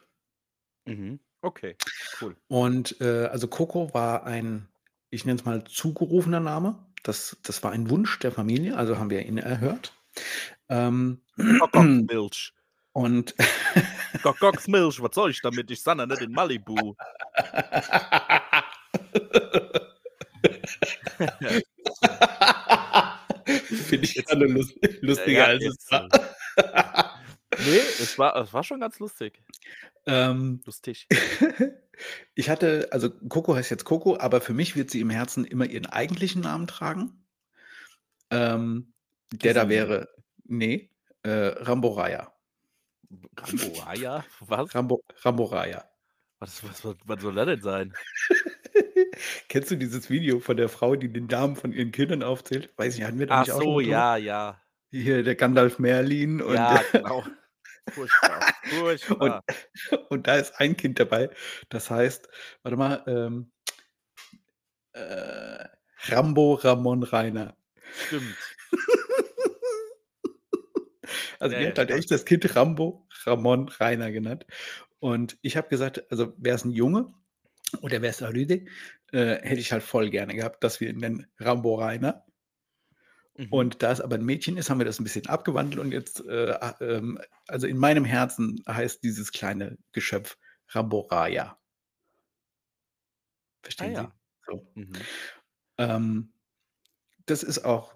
[0.85, 1.21] Mhm.
[1.41, 1.77] Okay,
[2.21, 2.37] cool.
[2.49, 4.69] Und, äh, also Coco war ein,
[5.11, 6.87] ich nenne es mal, zugerufener Name.
[7.03, 9.93] Das das war ein Wunsch der Familie, also haben wir ihn erhört.
[10.69, 12.55] Ähm, Kuckucksmilch.
[12.93, 13.35] und
[14.23, 15.71] Kuckucksmilch, was soll ich damit?
[15.71, 16.95] Ich ja nicht in Malibu.
[23.45, 26.09] Finde ich Jetzt gerade lus lustiger, ja, als es war.
[27.59, 29.43] Ne, es war es war schon ganz lustig.
[30.07, 31.07] Ähm, Lustig.
[32.35, 35.67] ich hatte also Coco heißt jetzt Coco, aber für mich wird sie im Herzen immer
[35.67, 37.25] ihren eigentlichen Namen tragen.
[38.31, 38.93] Ähm,
[39.33, 40.09] der da wäre
[40.45, 40.91] ne,
[41.23, 42.33] äh, Ramboraya.
[43.37, 44.25] Ramboraya?
[44.41, 44.75] Was?
[44.75, 45.85] Rambo Ramboraya.
[46.39, 47.95] Was was was was soll das denn sein?
[49.49, 52.71] Kennst du dieses Video von der Frau, die den Namen von ihren Kindern aufzählt?
[52.77, 53.91] Weiß nicht, hatten wir da Ach nicht auch so, mal drüber?
[53.91, 54.61] ja, ja.
[54.93, 57.25] Hier der Gandalf Merlin und Ja, genau.
[57.95, 58.41] Furchtbar,
[59.21, 59.45] und furchtbar.
[60.11, 61.31] und da ist ein Kind dabei,
[61.71, 62.29] das heißt,
[62.63, 63.51] warte mal, ähm
[64.95, 65.65] äh,
[66.09, 67.57] Rambo Ramon Rainer.
[67.97, 68.37] Stimmt.
[71.41, 74.47] Also, Ja, die hat halt echt das Kind Rambo Ramon Rainer genannt.
[75.01, 77.13] Und ich habe gesagt, also, wär's 'n Junge
[77.83, 78.67] oder wär's 'n Rüde,
[79.13, 82.25] äh, hätte ich halt voll gerne gehabt, dass wir ihn nennen Rambo Rainer.
[83.39, 83.65] Mhm.
[83.69, 86.25] Und da es aber 'n Mädchen ist, haben wir das 'n bisschen abgewandelt und jetzt,
[86.27, 90.37] äh, ähm, also, in meinem Herzen heißt dieses kleine Geschöpf
[90.71, 91.59] Ramboraya.
[93.79, 94.07] Ah Verstehen Sie?
[94.07, 94.15] ja.
[94.47, 94.67] So.
[94.75, 95.09] Mhm.
[95.79, 96.33] Ähm,
[97.27, 97.95] das ist auch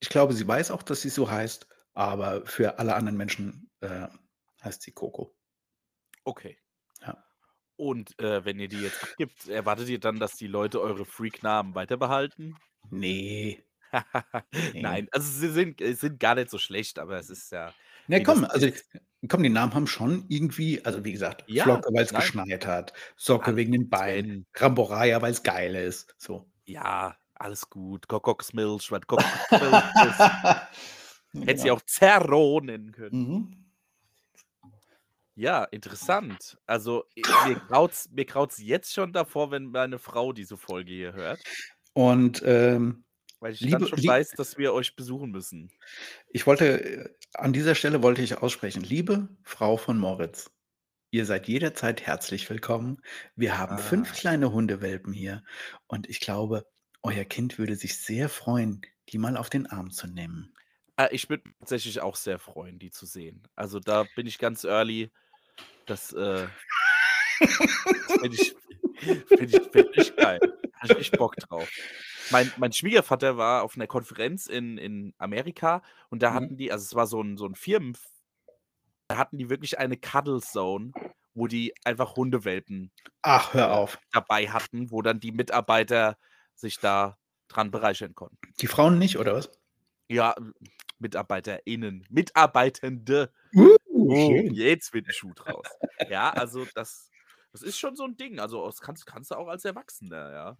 [0.00, 4.08] ich glaube, sie weiß auch, dass sie so heißt, aber für alle anderen Menschen, äh,
[4.64, 5.34] heißt sie Coco.
[6.26, 6.56] Okay.
[7.76, 11.74] Und, äh, wenn ihr die jetzt abgibt, erwartet ihr dann, dass die Leute eure Freak-Namen
[11.74, 12.56] weiterbehalten?
[12.90, 13.62] Ne.
[14.74, 14.82] Ne.
[14.82, 17.74] Nein, also, sie sind äh, sind gar nicht so schlecht, aber es ist ja
[18.08, 18.68] das komm, also,
[19.28, 22.20] komm, die Namen haben schon irgendwie also, wie gesagt, Ja, Flocke, weil's nein.
[22.22, 24.46] geschneit hat, Socke Alles wegen den Beinen.
[24.54, 26.46] Ramboraya, weil's geil ist, so.
[26.64, 28.08] Ja, alles gut.
[28.08, 30.20] Kuckucksmilch, was Kuckucksmilch ist.
[31.46, 31.74] Hätte sie Genau.
[31.76, 33.28] auch Zerro nennen können.
[33.28, 33.65] Mhm.
[35.38, 36.56] Ja, interessant.
[36.66, 37.04] Also,
[37.36, 41.46] mir graut's mir graut's jetzt schon davor, wenn meine Frau diese Folge hier hört.
[41.94, 43.04] Und, ähm,
[43.40, 45.72] Weil ich dann liebe schon lie weiß, dass wir euch besuchen müssen.
[46.28, 50.50] Ich wollte äh, an dieser Stelle wollte ich aussprechen: „Liebe Frau von Moritz,
[51.12, 53.02] ihr seid jederzeit herzlich willkommen.
[53.36, 54.14] Wir haben 5 Ah.
[54.14, 55.44] kleine Hundewelpen hier
[55.88, 56.66] und ich glaube,
[57.02, 60.54] euer Kind würde sich sehr freuen, die mal auf den Arm zu nehmen.“
[60.98, 63.42] Ah, ich würde mich tatsächlich auch sehr freuen, die zu sehen.
[63.54, 65.10] Also, da bin ich ganz early.
[65.88, 66.48] Das, äh
[68.04, 68.54] das fände ich
[69.34, 70.40] fände ich fände ich geil.
[70.74, 71.70] Habe ich echt Bock drauf.
[72.28, 76.48] Mein mein Schwiegervater war auf 'ner Konferenz in in Amerika und da Mhm.
[76.48, 77.96] hatten die also, es war so 'n so 'n Firmen
[79.10, 80.94] da hatten die wirklich eine Cuddle Zone,
[81.34, 82.92] wo die einfach Hundewelpen,
[83.24, 83.98] Ach, hör äh, auf.
[84.12, 86.18] dabei hatten, wo dann die Mitarbeiter
[86.54, 87.18] sich da
[87.48, 88.54] dran bereichern konnten.
[88.60, 89.50] Die Frauen nicht, oder was?
[90.10, 90.34] Ja,
[90.98, 93.32] MitarbeiterInnen, Mitarbeitende.
[93.54, 93.76] Uh,
[94.08, 94.52] Oh, schön.
[94.52, 95.80] jetzt wird 'n Schuh draus.
[96.06, 97.12] Ja, also, das
[97.52, 98.40] das ist schon so 'n Ding.
[98.40, 100.58] Also, das kannst kannst du auch als Erwachsener, ja.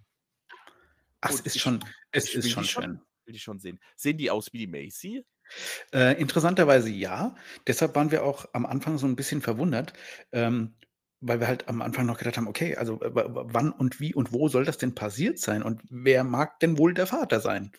[1.22, 3.01] Ach, es ist ich schon es ich ist will schon die schon schön.
[3.24, 3.80] will die schon sehen.
[3.97, 5.24] Sehen die aus wie die Macy?
[5.92, 7.34] Äh, interessanterweise ja.
[7.66, 9.92] Deshalb waren wir auch am Anfang so 'n bisschen verwundert,
[10.32, 10.74] ähm,
[11.20, 14.32] weil wir halt am Anfang noch gedacht haben: „Okay, also, w wann und wie und
[14.32, 17.72] wo soll das denn passiert sein und wer mag denn wohl der Vater sein?“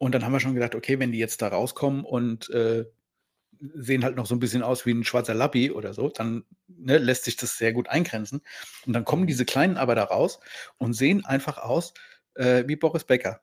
[0.00, 2.84] Und dann haben wir schon gedacht: „Okay, wenn die jetzt da rauskommen und, äh,
[3.60, 6.98] sehen halt noch so 'n bisschen aus wie 'n schwarzer Lappi oder so, dann, ne,
[6.98, 8.42] lässt sich das sehr gut eingrenzen.“
[8.86, 10.40] Und dann kommen diese Kleinen aber da raus
[10.78, 11.94] und sehen einfach aus,
[12.34, 13.40] äh, wie Boris Becker.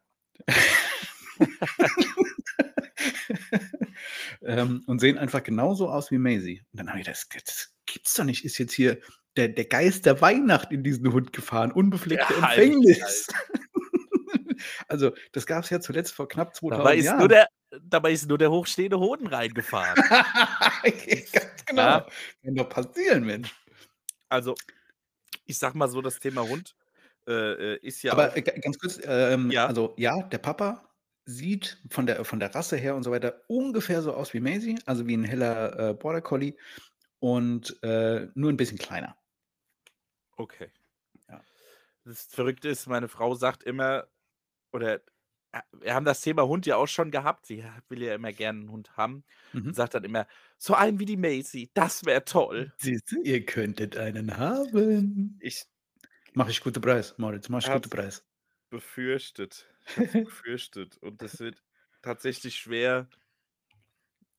[4.44, 6.64] Ähm, und sehen einfach genauso aus wie Maisie.
[6.74, 8.46] Und dann habe ich „Das das gibt's doch nicht.
[8.46, 9.00] Ist jetzt hier
[9.38, 13.28] der der Geist der Weihnacht in diesen Hund gefahren, unbefleckte Ja, halt Empfängnis?“
[14.90, 17.28] Also, das gab's ja zuletzt vor knapp Dabei 2000 ist nur Jahren.
[17.28, 17.48] der
[17.84, 20.06] dabei ist nur der hochstehende Hoden reingefahren.
[21.34, 22.02] Ganz genau.
[22.02, 22.12] Ja.
[22.44, 23.56] Kann doch passieren, Mensch.
[24.32, 24.60] Also,
[25.46, 26.76] ich sage mal so, das Thema Hund,
[27.28, 29.66] äh, äh, ist ja Aber, auch äh, ga ganz kurz, ähm, Ja.
[29.66, 30.90] also, ja, der Papa
[31.26, 34.78] sieht von der von der Rasse her und so weiter ungefähr so aus wie Maisie,
[34.86, 36.56] also, wie 'n heller, äh, Border Collie
[37.20, 39.18] und, äh, nur 'n bisschen kleiner.
[40.40, 40.72] Okay.
[41.30, 41.46] Ja.
[42.06, 44.08] Das Verrückte ist, meine Frau sagt immer
[44.74, 45.02] oder
[45.74, 47.46] wir haben das Thema Hund ja auch schon gehabt.
[47.48, 49.76] Sie will ja immer gerne 'n Hund haben und Mhm.
[49.76, 50.28] sagt dann immer:
[50.58, 55.38] „So einen wie die Maisie, das wäre toll.“ Siehst du, ihr könntet einen haben.
[55.42, 55.66] Ich
[56.34, 58.26] Mache ich guten Preis, Moritz, mache ich guten Preis.
[58.70, 59.68] befürchtet.
[60.02, 61.64] Ich befürchtet und das wird
[62.02, 63.10] tatsächlich schwer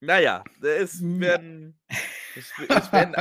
[0.00, 1.16] na ja, es Ja.
[1.16, 1.80] werden
[2.34, 3.16] es es werden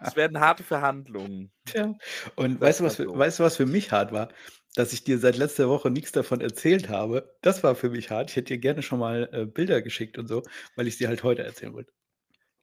[0.00, 1.52] es werden harte Verhandlungen.
[1.66, 1.94] Tja,
[2.36, 3.18] und weißt du, was so.
[3.18, 4.28] weißt du, was für mich hart war?
[4.74, 7.36] Dass ich dir seit letzter Woche nix davon erzählt habe.
[7.42, 8.30] Das war für mich hart.
[8.30, 10.42] Ich hätte dir gerne schon mal, äh, Bilder geschickt und so,
[10.76, 11.92] weil ich's dir halt heute erzählen wollte.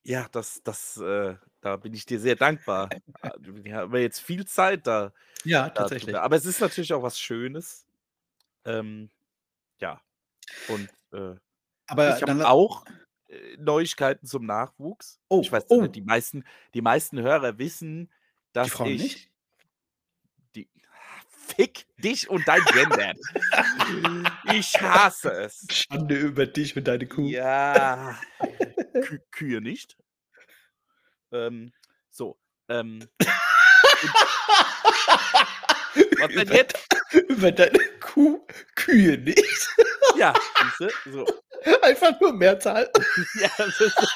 [0.05, 2.95] Ja, das das, äh da bin ich dir sehr dankbar.
[3.21, 5.11] Ah, wir haben jetzt viel Zeit da
[5.43, 6.17] Ja, da tatsächlich.
[6.19, 7.87] Aber es ist natürlich auch was Schönes.
[8.65, 9.11] Ähm,
[9.81, 10.01] ja,
[10.67, 11.35] und, äh,
[11.87, 12.85] Aber ich habe auch,
[13.29, 15.21] äh, Neuigkeiten zum Nachwuchs.
[15.39, 15.95] Ich Oh, weiß nicht, oh.
[15.95, 16.45] die meisten
[16.75, 18.11] die meisten Hörer wissen,
[18.63, 19.31] Die dass Frauen ich nicht?
[21.55, 23.17] Fick dich und dein Gendern.
[24.53, 25.65] Ich hasse es.
[25.71, 27.27] Schande über dich und deine Kuh.
[27.27, 28.19] Ja,
[29.03, 29.97] Kü Kühe nicht.
[31.31, 31.71] Ähm,
[32.09, 32.37] so,
[32.69, 33.07] ähm
[36.19, 36.87] Was denn Über jetzt?
[37.29, 38.45] über deine Kuh
[38.75, 39.67] Kühe nicht?
[40.17, 40.33] Ja,
[40.77, 41.25] siehste, so.
[41.81, 42.89] Einfach nur Mehrzahl.
[43.41, 44.13] Ja, das ist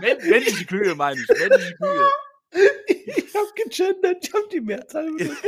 [0.00, 2.10] männliche Kühe meine ich, männliche Kühe.
[3.38, 5.08] Ich habe gegendert, ich habe die Mehrzahl.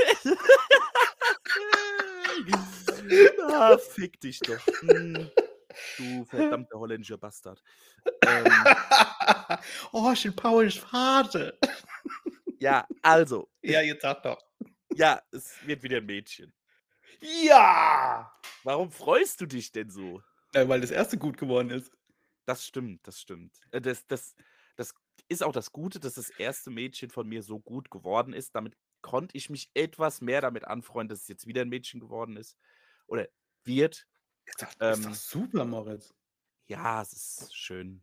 [3.53, 4.65] Ah, fick dich doch.
[4.81, 5.31] Hm,
[5.97, 7.63] du verdammter holländischer Bastard.
[8.25, 8.75] Ähm
[9.93, 11.55] Oh, ich bin Pauls Vater.
[12.61, 14.39] Ja, also Ja, jetzt sag doch.
[14.95, 16.53] Ja, es wird wieder 'n Mädchen.
[17.21, 18.33] Ja!
[18.65, 20.23] Warum freust du dich denn so?
[20.55, 21.19] Ja, weil das 1.
[21.19, 21.93] gut geworden ist.
[22.47, 23.57] Das stimmt, das stimmt.
[23.71, 24.35] Äh, das das
[24.77, 24.95] das
[25.29, 26.71] ist auch das Gute, dass das 1.
[26.71, 28.55] Mädchen von mir so gut geworden ist.
[28.55, 32.37] Damit konnte ich mich etwas mehr damit anfreunden, dass es jetzt wieder 'n Mädchen geworden
[32.37, 32.57] ist
[33.07, 33.29] oder
[33.65, 34.07] wird.
[34.47, 36.15] Ist doch ist doch Ähm super, Moritz.
[36.69, 38.03] Ja, es ist schön.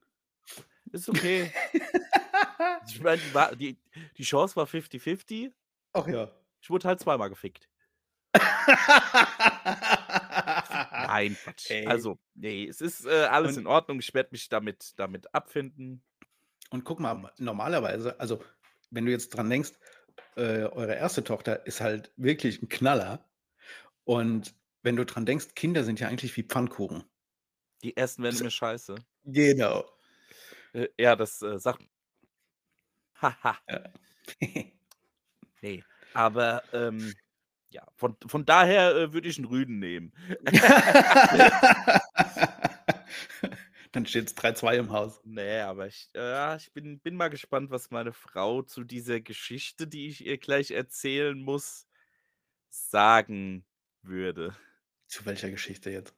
[0.92, 1.52] Ist okay.
[2.86, 3.22] Ich meine,
[3.58, 3.82] die
[4.18, 5.52] die Chance war fifty-fifty.
[5.96, 6.32] Ach ja.
[6.64, 7.70] Ich wurde halt zweimal gefickt.
[10.96, 11.70] Nein, Quatsch.
[11.70, 11.86] Ey.
[11.86, 14.00] Also, ne, es ist, äh, alles Und in Ordnung.
[14.00, 16.04] Ich werde mich damit damit abfinden.
[16.72, 18.42] Und guck mal, normalerweise also,
[18.92, 19.72] wenn du jetzt dran denkst,
[20.36, 21.24] äh, eure 1.
[21.24, 23.26] Tochter ist halt wirklich 'n Knaller.
[24.06, 27.04] Und wenn du dran denkst, Kinder sind ja eigentlich wie Pfannkuchen.
[27.84, 29.04] Die ersten werden Das immer scheiße.
[29.26, 29.86] Genau.
[30.76, 31.82] Äh, ja, das, äh, sagt
[33.22, 33.58] Ha, ha.
[33.70, 33.84] Ja.
[35.64, 37.18] Ne, aber, ähm,
[37.70, 40.14] ja, von von daher, äh, würde ich 'n Rüden nehmen.
[43.98, 45.24] Dann steht's 3:2 im Haus.
[45.24, 49.20] Ne, aber ich äh, ja, ich bin bin mal gespannt, was meine Frau zu dieser
[49.20, 51.88] Geschichte, die ich ihr gleich erzählen muss,
[52.70, 53.66] sagen
[54.04, 54.56] würde.
[55.08, 56.16] Zu welcher Geschichte jetzt?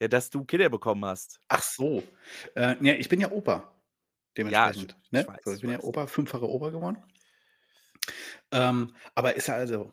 [0.00, 1.40] Ja, dass du Kinder bekommen hast.
[1.48, 2.02] Ach so.
[2.56, 3.72] Äh, ne, ich bin ja Opa
[4.44, 5.26] Ja, ich dementsprechend, ich ne?
[5.26, 5.80] weiß, So, ich bin ja.
[5.80, 6.98] Opa, fünffacher Opa geworden.
[8.50, 9.92] Ähm, aber ist ja also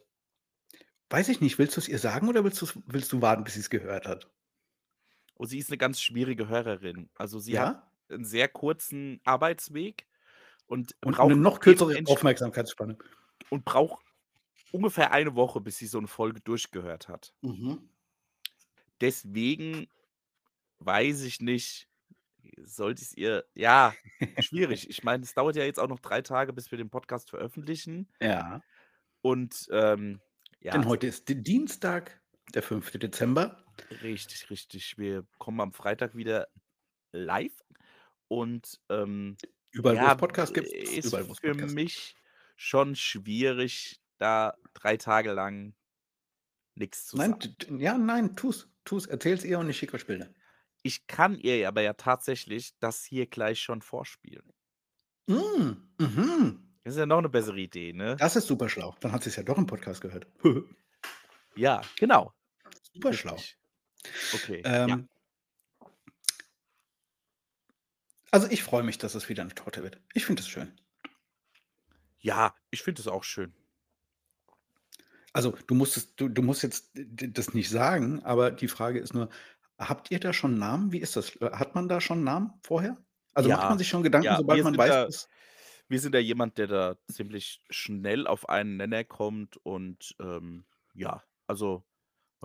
[1.11, 4.07] weiß ich nicht, willst du's ihr sagen oder willst willst du warten, bis sie's gehört
[4.07, 4.31] hat?
[5.41, 7.09] Oh, sie ist 'ne ganz schwierige Hörerin.
[7.15, 7.89] Also, sie hat Ja?
[8.09, 10.05] 'n sehr kurzen Arbeitsweg
[10.67, 12.97] und Und 'ne braucht noch kürzere Aufmerksamkeitsspanne.
[13.51, 14.05] und braucht
[14.71, 17.31] ungefähr eine Woche, bis sie so 'ne Folge durchgehört hat.
[17.43, 17.89] Mhm.
[19.01, 19.87] Deswegen
[20.79, 21.89] weiß ich nicht,
[22.63, 23.97] sollte ich's ihr ja,
[24.37, 24.89] schwierig.
[24.89, 28.09] Ich meine, es dauert ja jetzt auch noch 3 Tage, bis wir den Podcast veröffentlichen.
[28.21, 28.61] Ja.
[29.25, 30.21] Und, ähm,
[30.61, 32.21] ja, Denn es heute ist Dienstag,
[32.53, 32.99] der 5.
[32.99, 33.63] Dezember.
[33.89, 34.97] Richtig, richtig.
[34.97, 36.47] Wir kommen am Freitag wieder
[37.13, 37.63] live
[38.27, 39.39] und, ähm,
[39.73, 41.89] Überall, wo es ja, Podcasts gibt, ist überall, wo es für Podcasts gibt.
[41.95, 42.17] mich
[42.57, 45.75] schon schwierig, da 3 Tage lang
[46.77, 47.55] nix zu Nein, sagen.
[47.79, 48.69] ja, nein, tu's.
[48.85, 49.05] Tu's.
[49.05, 50.29] Erzähl's ihr und ich schicke euch Bilder.
[50.85, 54.53] Ich kann ihr aber ja tatsächlich das hier gleich schon vorspielen.
[55.29, 56.79] Hm, mhm.
[56.83, 58.21] Das ist ja noch 'ne bessere Idee, ne?
[58.21, 58.95] Das ist super schlau.
[58.99, 60.27] Dann hat sie's ja doch im Podcast gehört.
[61.55, 62.33] Ja, genau.
[62.93, 63.49] Super schlau.
[64.33, 64.95] Okay, ja.
[64.95, 65.09] Ähm
[68.33, 70.01] also, ich freue mich, dass es wieder 'ne Torte wird.
[70.13, 70.73] Ich finde das schön.
[72.21, 73.53] Ja, ich finde das auch schön.
[75.35, 78.67] Also, du musst es du du musst jetzt d d das nicht sagen, aber die
[78.67, 79.29] Frage ist nur,
[79.77, 80.91] habt ihr da schon 'n Namen?
[80.91, 81.35] Wie ist das?
[81.37, 82.97] Äh, hat man da schon 'n Namen vorher?
[83.33, 85.29] Also, macht Ja, man sich schon Gedanken, ja, sobald wir man sind weiß, da dass
[85.89, 91.23] wir sind da jemand, der da ziemlich schnell auf einen Nenner kommt und, ähm, ja,
[91.47, 91.83] also,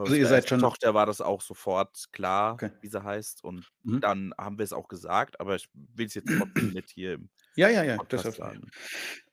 [0.02, 0.50] Also, ihr unserer seid 1.
[0.50, 2.70] schon Tochter war das auch sofort klar, Okay.
[2.80, 4.02] wie sie heißt und Mhm.
[4.02, 7.84] dann haben wir's auch gesagt, aber ich will's jetzt trotzdem nicht hier im Ja, ja,
[7.84, 8.38] ja, das Podcast ich.
[8.38, 8.72] sagen.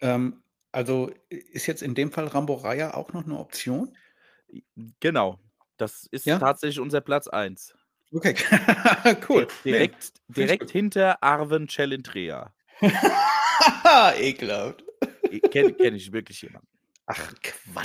[0.02, 3.98] Ähm, also, ist jetzt in dem Fall Rambo Raya auch noch 'ne Option?
[5.02, 5.40] Genau.
[5.78, 6.40] Das ist Ja?
[6.40, 7.74] tatsächlich unser Platz 1.
[8.14, 8.36] Okay,
[9.30, 9.48] cool.
[9.66, 12.54] Direkt ich direkt hinter Arwen Celentrea.
[14.18, 14.84] Ekelhaft.
[15.52, 16.71] Kenne kenne ich wirklich jemanden.
[17.14, 17.34] Ach,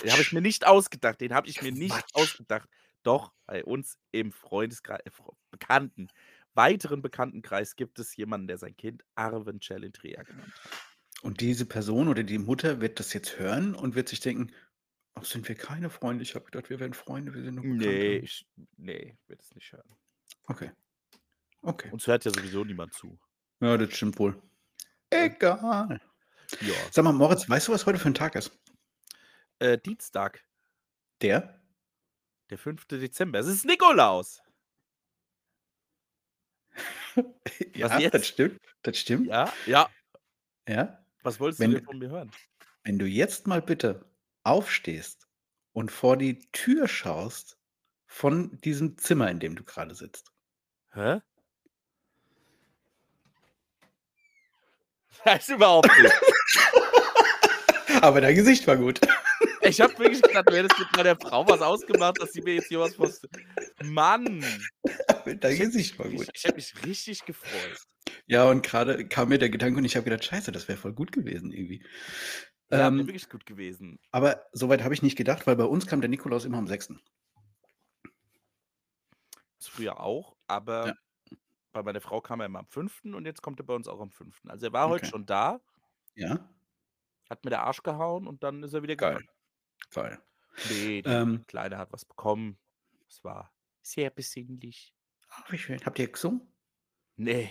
[0.03, 0.33] Den habe ich Quatsch.
[0.33, 1.21] mir nicht ausgedacht.
[1.21, 2.15] Den habe ich mir nicht Quatsch.
[2.15, 2.69] ausgedacht.
[3.03, 5.11] Doch, bei uns im Freundeskrei äh,
[5.51, 6.09] Bekannten
[6.55, 10.75] weiteren Bekanntenkreis gibt es jemanden, der sein Kind Arwen Celentrea genannt hat.
[11.21, 14.53] Und diese Person oder die Mutter wird das jetzt hören und wird sich denken:
[15.15, 16.23] „Ach, sind wir keine Freunde?
[16.23, 18.47] Ich habe gedacht, wir wären Freunde, wir sind nur Bekannte.“ ich
[18.77, 19.97] ne, wird es nicht hören.
[20.51, 20.71] Okay.
[21.65, 21.93] Okay.
[21.93, 23.19] Uns hört ja sowieso niemand zu.
[23.61, 24.41] Ja, das stimmt wohl.
[25.11, 26.01] Egal.
[26.61, 26.93] Ja.
[26.93, 28.53] Sag mal, Moritz, weißt du, was heute für 'n Tag ist?
[29.59, 30.45] Äh, Dienstag.
[31.23, 31.61] Der?
[32.51, 32.87] Der 5.
[32.87, 33.39] Dezember.
[33.39, 34.43] Es ist Nikolaus.
[37.75, 38.27] Ja, das jetzt?
[38.27, 38.61] stimmt.
[38.83, 39.27] Das stimmt.
[39.29, 39.89] Ja, ja.
[40.69, 41.03] Ja.
[41.23, 42.31] Was wolltest du Wenn denn von mir hören?
[42.85, 44.05] wenn du jetzt mal bitte
[44.45, 45.27] aufstehst
[45.73, 47.59] und vor die Tür schaust
[48.07, 50.31] von diesem Zimmer, in dem du grade sitzt.
[50.93, 51.21] Hä?
[55.25, 56.15] Weiß überhaupt nicht.
[58.03, 59.01] Aber dein Gesicht war gut.
[59.69, 62.69] Ich habe wirklich gedacht, du hättest mit meiner Frau was ausgemacht, dass sie mir jetzt
[62.69, 63.29] hier was post
[63.79, 64.71] Mann!
[65.49, 66.31] Ich hätte Gesicht war mich gut.
[66.35, 67.79] ich hätte mich richtig gefreut.
[68.29, 70.93] Ja, und grade kam mir der Gedanke und ich habe gedacht: „Scheiße, das wäre voll
[70.95, 71.85] gut gewesen irgendwie.“
[72.71, 73.99] Ja, Ähm wirklich gut gewesen.
[74.13, 76.67] aber so weit habe ich nicht gedacht, weil bei uns kam der Nikolaus immer am
[76.69, 77.01] 6.
[79.61, 80.97] Das früher auch, aber Ja.
[81.73, 83.15] bei meiner Frau kam er immer am 5.
[83.15, 84.43] und jetzt kommt er bei uns auch am 5.
[84.49, 85.11] Also, er war heute Okay.
[85.11, 85.61] schon da
[86.17, 86.49] Ja?
[87.31, 89.21] hat mir der Arsch gehauen und dann ist er wieder Geil.
[89.21, 89.29] gegangen.
[89.93, 90.19] Geil.
[90.69, 92.59] Ne, die Ähm Kleine hat was bekommen.
[93.09, 94.95] Es war sehr besinnlich.
[95.29, 95.85] Ach, wie schön.
[95.85, 96.41] Habt ihr gesungen?
[97.17, 97.51] Ne.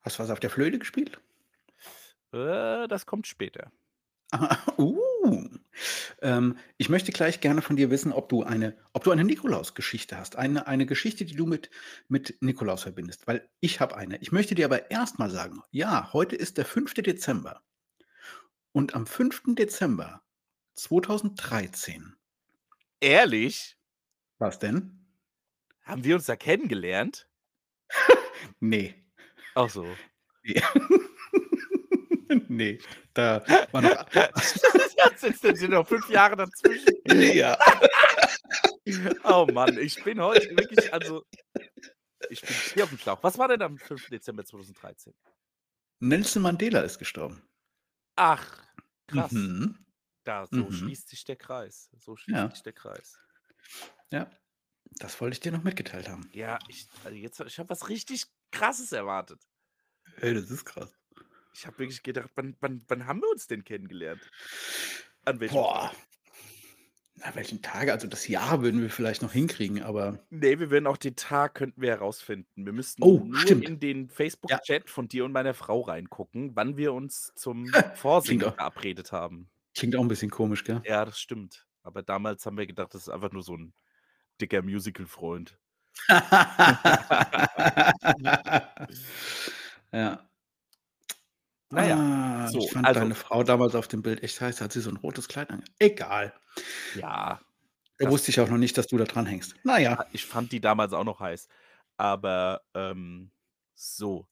[0.00, 1.20] Hast du was auf der Flöte gespielt?
[2.32, 3.72] Äh, das kommt später.
[4.32, 5.48] Ah, uh.
[6.22, 10.16] Ähm, ich möchte gleich gerne von dir wissen, ob du eine ob du eine Nikolausgeschichte
[10.18, 10.36] hast.
[10.36, 11.70] Eine eine Geschichte, die du mit
[12.08, 14.18] mit Nikolaus verbindest, weil ich habe eine.
[14.18, 16.94] Ich möchte dir aber erst mal sagen, ja, heute ist der 5.
[16.94, 17.62] Dezember.
[18.72, 19.54] Und am 5.
[19.54, 20.23] Dezember
[20.74, 22.16] 2013
[23.00, 23.76] Ehrlich?
[24.38, 25.06] Was denn?
[25.82, 27.28] Haben wir uns da kennengelernt?
[28.60, 28.94] Ne.
[29.54, 29.84] Ach so.
[30.42, 30.62] Ne.
[32.48, 32.78] Ne,
[33.12, 36.94] da war noch Jetzt sind sind noch 5 Jahre dazwischen.
[37.06, 37.56] Ja.
[39.24, 41.24] Oh Mann, ich bin heute wirklich also
[42.28, 43.22] ich bin hier aufm Schlauch.
[43.22, 44.08] Was war denn am 5.
[44.08, 45.14] Dezember 2013?
[46.00, 47.42] Nelson Mandela ist gestorben.
[48.16, 48.62] Ach,
[49.06, 49.32] krass.
[49.32, 49.83] Mhm.
[50.24, 50.70] Da so Mhm.
[50.70, 51.90] schließt sich der Kreis.
[51.98, 52.50] So schließt Ja.
[52.50, 53.20] sich der Kreis.
[54.10, 54.30] Ja,
[55.00, 56.30] das wollte ich dir noch mitgeteilt haben.
[56.32, 59.48] Ja, ich also jetzt ich habe was richtig Krasses erwartet.
[60.20, 60.92] Ey, das ist krass.
[61.52, 64.30] Ich habe wirklich gedacht, wann wann wann haben wir uns denn kennengelernt?
[65.24, 65.70] An welchem Boah.
[65.70, 66.08] Tag?
[67.16, 67.92] Na, welchen Tage?
[67.92, 71.54] Also, das Jahr würden wir vielleicht noch hinkriegen, aber Ne, wir werden auch den Tag
[71.54, 72.64] könnten wir herausfinden.
[72.66, 73.62] Wir müssten Oh, nur stimmt.
[73.62, 74.08] in den
[74.46, 74.58] Ja.
[74.58, 79.50] Facebook-Chat von dir und meiner Frau reingucken, wann wir uns zum Vorsingen auch verabredet haben.
[79.74, 80.82] Klingt auch 'n bisschen komisch, gell?
[80.86, 81.66] Ja, das stimmt.
[81.82, 83.72] Aber damals haben wir gedacht, das ist einfach nur so 'n
[84.40, 85.58] dicker Musical-Freund.
[89.92, 90.28] Ja.
[91.70, 94.56] Na ja, Ah, so, ich fand also deine Frau damals auf dem Bild echt heiß.
[94.56, 96.32] Da hat sie so 'n rotes Kleid ange egal.
[96.94, 97.40] Ja,
[97.98, 99.54] Da wusste ich auch noch nicht, dass du da dran hängst.
[99.64, 99.98] Na ja.
[99.98, 101.48] Ah, ich fand die damals auch noch heiß.
[101.96, 103.30] Aber, ähm,
[103.74, 104.28] so.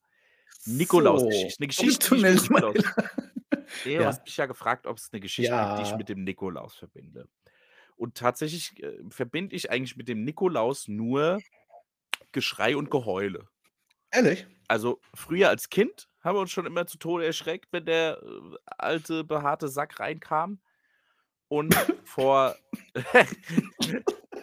[0.59, 1.61] So, Nikolausgeschichte.
[1.61, 2.25] 'Ne zurück Geschichte, zu die
[3.75, 3.97] ich mit Nelson Nikolaus Mandela.
[3.97, 4.07] Ne, du Ja.
[4.07, 5.97] hast mich ja gefragt, ob's 'ne Geschichte gibt, die ich Ja.
[5.97, 7.29] mit dem Nikolaus verbinde.
[7.97, 11.45] Und tatsächlich, äh, verbinde ich eigentlich mit dem Nikolaus nur
[12.33, 13.49] Geschrei und Geheule.
[14.13, 14.47] Ehrlich?
[14.69, 18.57] Also, früher als Kind haben wir uns schon immer zu Tode erschreckt, wenn der, äh,
[18.79, 20.61] alte, behaarte Sack reinkam.
[21.49, 22.59] Und vor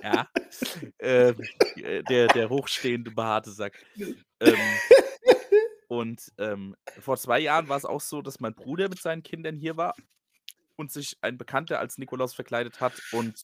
[0.03, 0.29] ja,
[0.99, 3.79] ähm, äh, der der hochstehende, behaarte Sack.
[4.41, 4.83] Ähm,
[5.89, 9.57] und, ähm, vor 2 Jahren war es auch so, dass mein Bruder mit seinen Kindern
[9.57, 9.95] hier war
[10.75, 13.41] und sich ein Bekannter als Nikolaus verkleidet hat und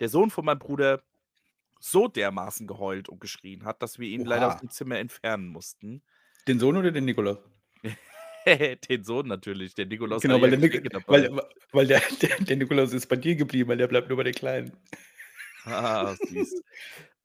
[0.00, 1.02] der Sohn von meinem Bruder
[1.80, 4.60] so dermaßen geheult und geschrien hat, dass wir ihn leider aus Oha.
[4.60, 6.02] dem Zimmer entfernen mussten.
[6.46, 7.38] Den Sohn oder den Nikolaus?
[8.88, 11.28] Den Sohn natürlich, der Nikolaus Genau, weil der Nik weil
[11.72, 14.34] weil der der der Nikolaus ist bei dir geblieben, weil der bleibt nur bei den
[14.34, 14.72] Kleinen.
[15.64, 16.62] Ah, süß.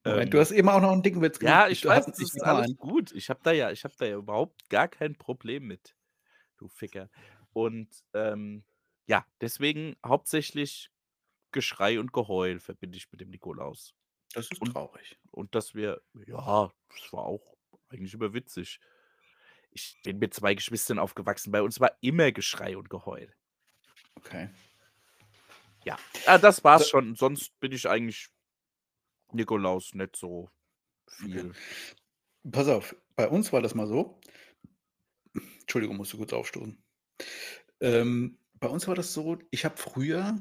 [0.05, 1.67] Moment, du Ähm hast eben auch noch 'n dicken Witz Ja, gemacht.
[1.67, 2.77] ich Du weiß, das ist alles einen.
[2.77, 3.11] gut.
[3.11, 5.95] Ich habe da ja ich habe da ja überhaupt gar kein Problem mit,
[6.57, 7.09] du Ficker.
[7.53, 8.65] Und, ähm,
[9.07, 10.91] ja, deswegen hauptsächlich
[11.53, 13.95] Geschrei und Geheul verbinde ich mit dem Nikolaus.
[14.35, 15.17] Das ist Und traurig.
[15.31, 17.55] und dass wir ja, das war auch
[17.89, 18.79] eigentlich immer witzig.
[19.71, 21.51] Ich bin mit 2 Geschwistern aufgewachsen.
[21.53, 23.33] Bei uns war immer Geschrei und Geheul.
[24.19, 24.49] Okay.
[25.85, 27.15] Ja, ah, das war's Also schon.
[27.15, 28.29] Sonst bin ich eigentlich
[29.33, 30.49] Nikolaus nicht so
[31.21, 31.43] Okay.
[31.43, 31.55] viel.
[32.51, 34.21] Pass auf, bei uns war das mal so
[35.61, 36.83] Entschuldigung, musste kurz aufstoßen.
[37.81, 40.37] Ähm, bei uns war das so, ich habe früher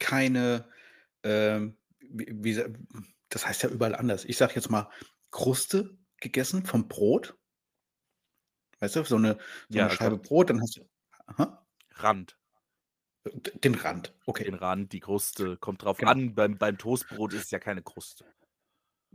[0.00, 0.70] keine,
[1.24, 2.64] ähm, wie wie
[3.30, 4.24] das heißt ja überall anders.
[4.26, 4.90] Ich sage jetzt mal,
[5.32, 7.36] Kruste gegessen vom Brot.
[8.82, 10.88] Weißt du, so 'ne so Ja, 'ne also Scheibe Brot, dann hast du
[11.26, 11.64] aha?
[11.96, 12.36] Rand.
[13.64, 14.54] Den Rand, Den okay.
[14.54, 16.12] Rand, die Kruste, kommt drauf Genau.
[16.12, 16.34] an.
[16.34, 18.24] Beim beim Toastbrot ist es ja keine Kruste.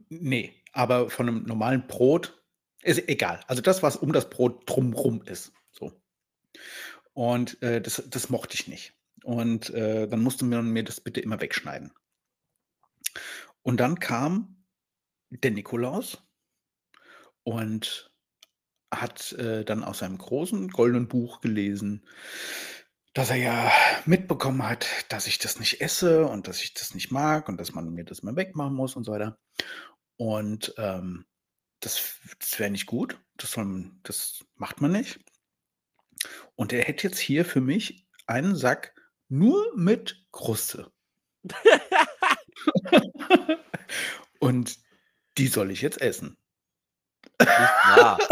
[0.09, 2.43] Ne, aber von 'nem normalen Brot
[2.81, 3.41] ist egal.
[3.47, 5.93] Also das, was um das Brot drumrum ist, so.
[7.15, 8.93] Und, äh, das das mochte ich nicht.
[9.23, 11.93] Und, äh, dann musste man mir das bitte immer wegschneiden.
[13.65, 14.65] Und dann kam
[15.31, 16.23] der Nikolaus
[17.45, 18.11] und
[18.93, 22.05] hat, äh, dann aus seinem großen goldenen Buch gelesen,
[23.13, 23.71] dass er ja
[24.05, 27.73] mitbekommen hat, dass ich das nicht esse und dass ich das nicht mag und dass
[27.73, 29.37] man mir das mal wegmachen muss und so weiter.
[30.17, 31.25] Und, ähm,
[31.79, 33.19] das das wäre nicht gut.
[33.37, 35.19] Das soll das macht man nicht.
[36.55, 38.95] Und er hätte jetzt hier für mich einen Sack
[39.29, 40.91] nur mit Kruste.
[44.39, 44.77] Und
[45.37, 46.37] die soll ich jetzt essen.
[47.39, 48.17] Nicht wahr?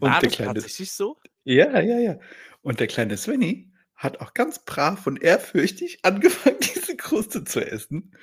[0.00, 1.18] Und War der das kleine tatsächlich so?
[1.44, 2.18] ja, ja, ja.
[2.64, 8.16] Und der kleine Svenny hat auch ganz brav und ehrfürchtig angefangen, diese Kruste zu essen,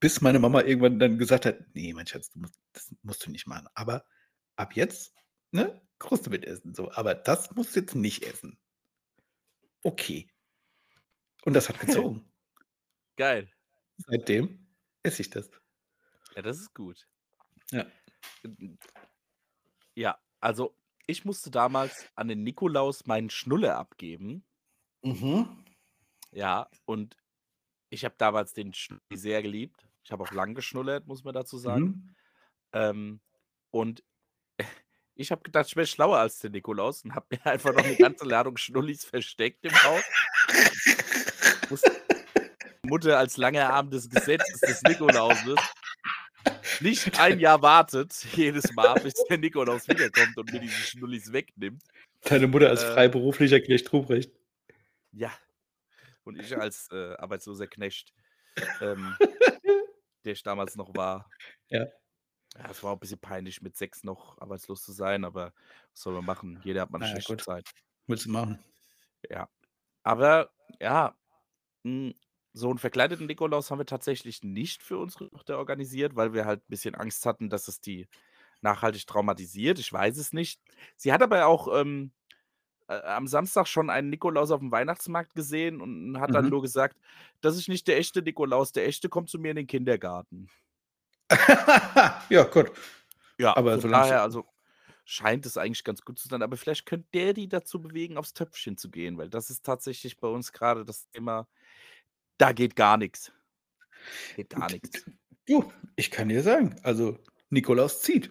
[0.00, 3.46] bis meine Mama irgendwann dann gesagt hat: „Ne, mein Schatz, musst das musst du nicht
[3.46, 3.68] machen.
[3.74, 4.04] Aber
[4.56, 5.14] ab jetzt,
[5.50, 6.92] ne, Kruste mit essen, so.
[6.92, 8.56] Aber das musst du jetzt nicht essen.“
[9.84, 10.28] Okay.
[11.44, 12.24] Und das hat gezogen.
[13.16, 13.50] Geil.
[13.98, 14.68] Seitdem
[15.02, 15.50] esse ich das.
[16.36, 17.06] Ja, das ist gut.
[17.72, 17.86] Ja.
[19.94, 20.74] Ja, also
[21.06, 24.44] ich musste damals an den Nikolaus meinen Schnuller abgeben.
[25.02, 25.64] Mhm.
[26.30, 27.16] Ja, und
[27.90, 29.86] ich habe damals den Schnulli sehr geliebt.
[30.04, 31.84] Ich habe auch lang geschnullert, muss man dazu sagen.
[31.84, 32.14] Mhm.
[32.72, 33.20] Ähm,
[33.70, 34.02] und
[35.14, 37.96] ich habe gedacht, ich wäre schlauer als der Nikolaus und habe mir einfach noch 'ne
[37.96, 40.04] ganze Ladung Schnullis versteckt im Haus.
[42.84, 45.56] Mutter als langer Arm des Gesetzes des Nikolauses
[46.82, 51.82] nicht ein Jahr wartet jedes Mal, bis der Nikolaus wiederkommt und mir diese Schnullis wegnimmt.
[52.24, 54.32] Deine Mutter als Äh freiberuflicher Knecht Ruprecht.
[55.12, 55.32] Ja.
[56.24, 58.14] Und ich als, äh, arbeitsloser Knecht,
[58.80, 59.20] ähm,
[60.24, 61.30] der ich damals noch war.
[61.70, 61.92] Ja.
[62.56, 65.54] Ja, es war auch 'n bisschen peinlich, mit 6 noch arbeitslos zu sein, aber
[65.92, 66.60] was soll man machen?
[66.62, 67.44] Jeder hat mal 'ne Na ja, schlechte gut.
[67.44, 67.72] Zeit.
[68.08, 68.58] Willst du machen.
[69.30, 69.48] Ja.
[70.04, 71.16] Aber ja,
[71.84, 72.14] hm,
[72.52, 76.60] so 'n verkleideten Nikolaus haben wir tatsächlich nicht für unsere Tochter organisiert, weil wir halt
[76.62, 78.08] 'n bisschen Angst hatten, dass es die
[78.62, 79.78] nachhaltig traumatisiert.
[79.80, 80.60] Ich weiß es nicht.
[80.96, 82.12] Sie hat aber auch, ähm,
[82.88, 86.50] äh, am Samstag schon einen Nikolaus aufm Weihnachtsmarkt gesehen und hat dann Mhm.
[86.50, 86.98] nur gesagt:
[87.42, 88.72] „Das ist nicht der echte Nikolaus.
[88.72, 90.48] Der echte kommt zu mir in den Kindergarten.“
[92.30, 92.72] Ja, gut.
[93.38, 94.44] Ja, Aber von daher, also
[95.04, 98.34] scheint es eigentlich ganz gut zu sein, aber vielleicht könnte der die dazu bewegen, aufs
[98.34, 101.48] Töpfchen zu gehen, weil das ist tatsächlich bei uns grade das Thema,
[102.42, 103.32] da geht gar nix.
[104.34, 104.80] Geht gar d
[105.46, 107.18] du, ich kann dir sagen, also
[107.50, 108.30] Nikolaus zieht.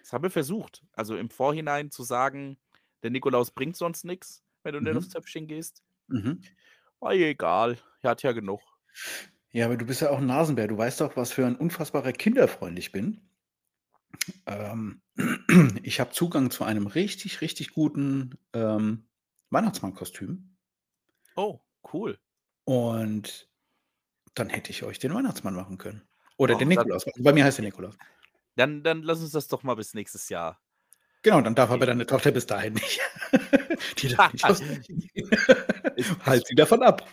[0.00, 0.84] Das haben wir versucht.
[0.92, 2.58] Also, im Vorhinein zu sagen,
[3.02, 5.08] der Nikolaus bringt sonst nix, wenn du nicht aufs Mhm.
[5.08, 5.82] Töpfchen gehst.
[6.08, 6.54] Mhm.
[7.00, 7.78] War ihr egal.
[8.00, 8.60] Er hat ja genug.
[9.52, 10.68] Ja, aber du bist ja auch 'n Nasenbär.
[10.68, 13.30] Du weißt doch, was für ein unfassbarer Kinderfreund ich bin.
[14.46, 15.02] Ähm,
[15.82, 19.06] ich habe Zugang zu einem richtig, richtig guten, ähm,
[19.50, 20.53] Weihnachtsmannkostüm.
[21.36, 21.60] Oh,
[21.92, 22.18] cool.
[22.64, 23.48] Und
[24.34, 26.02] dann hätte ich euch den Weihnachtsmann machen können.
[26.36, 27.04] Oder Och, den Nikolaus.
[27.18, 27.96] Bei mir heißt der Nikolaus.
[28.56, 30.60] dann dann lass uns das doch mal bis nächstes Jahr
[31.24, 33.00] Genau, dann darf aber deine Tochter bis dahin nicht.
[33.98, 34.60] Die darf nicht aus
[35.96, 37.08] Es Halt sie davon ab.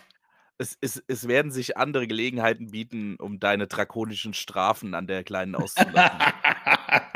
[0.58, 5.56] es es es werden sich andere Gelegenheiten bieten, um deine drakonischen Strafen an der Kleinen
[5.56, 6.20] auszulassen.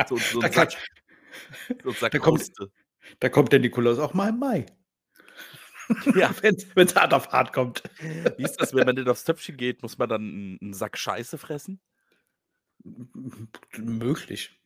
[0.07, 0.79] So so Da kann Sack
[1.83, 2.49] so da kommt
[3.19, 4.65] da kommt der Nikolaus auch mal im Mai.
[6.15, 6.33] Ja.
[6.41, 7.83] Wenn's wenn's hart auf hart kommt.
[8.37, 10.97] Wie ist das, wenn man denn aufs Töpfchen geht, muss man dann 'n 'n Sack
[10.97, 11.79] Scheiße fressen?
[12.83, 14.61] M möglich.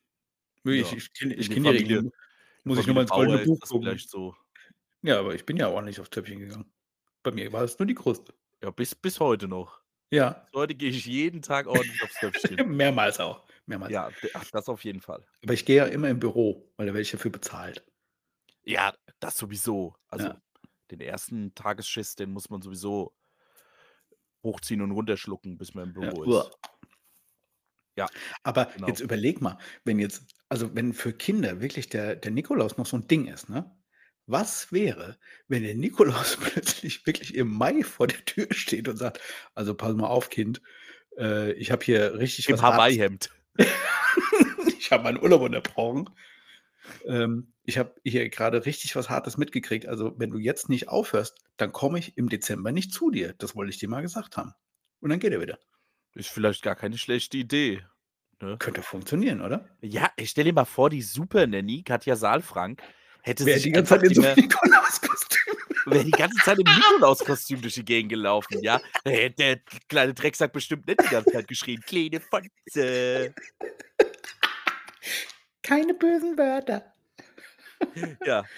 [0.72, 2.12] Ich Ja, ich ich der kenne die Regeln.
[2.66, 4.02] Muss ich noch mal ins Goldene Buch gucken.
[4.02, 4.36] vielleicht so.
[5.04, 6.74] Ja, aber ich bin ja ordentlich aufs Töpfchen gegangen.
[7.24, 8.34] Bei mir war es nur die Kruste.
[8.62, 9.82] Ja, bis bis heute noch.
[10.12, 10.50] Ja.
[10.52, 12.64] Bis heute gehe ich jeden Tag ordentlich aufs Töpfchen.
[12.68, 13.96] Mehrmals auch, mehrmals.
[13.96, 14.12] Ja,
[14.52, 15.26] das auf jeden Fall.
[15.44, 17.84] Aber ich gehe ja immer im Büro, weil da werde ich dafür bezahlt.
[18.66, 19.96] Ja, das sowieso.
[20.08, 20.42] Also, Ja.
[20.92, 23.12] Den ersten Tagesschiss, den muss man sowieso
[24.44, 26.14] hochziehen und runterschlucken, bis man im Ja.
[26.14, 26.46] Büro Uah.
[26.46, 26.52] ist.
[27.98, 28.10] Ja,
[28.44, 28.86] Aber genau.
[28.86, 32.98] jetzt überleg mal, wenn jetzt also, wenn für Kinder wirklich der der Nikolaus noch so
[32.98, 33.76] 'n Ding ist, ne?
[34.26, 35.18] Was wäre,
[35.48, 39.20] wenn der Nikolaus plötzlich wirklich im Mai vor der Tür steht und sagt:
[39.56, 40.62] „Also, pass mal auf, Kind,
[41.20, 43.30] äh, ich habe hier richtig Im was Hawaii-Hemd.
[44.80, 46.10] Ich habe meinen Urlaub unterbrochen.
[47.06, 49.88] Ähm, ich habe hier grade richtig was Hartes mitgekriegt.
[49.88, 53.34] Also, wenn du jetzt nicht aufhörst, dann komme ich im Dezember nicht zu dir.
[53.38, 54.54] Das wollte ich dir mal gesagt haben.“
[55.00, 55.60] Und dann geht er wieder.
[56.16, 57.84] Ist vielleicht gar keine schlechte Idee,
[58.42, 58.58] ne?
[58.58, 59.70] Könnte funktionieren, oder?
[59.82, 62.82] Ja, ey, stell dir mal vor, die Super-Nanny, Katja Saalfrank,
[63.22, 65.54] hätte Wäre sich die ganze Zeit in so immer 'nem Nikolauskostüm.
[65.86, 68.82] wäre die ganze Zeit im Nikolauskostüm durch die Gegend gelaufen, ja?
[69.04, 73.34] Da hätte der kleine Drecksack bestimmt nicht die ganze Zeit geschrien: „Kleine Fotze.“
[75.70, 76.94] Keine bösen Wörter.
[78.26, 78.50] Ja.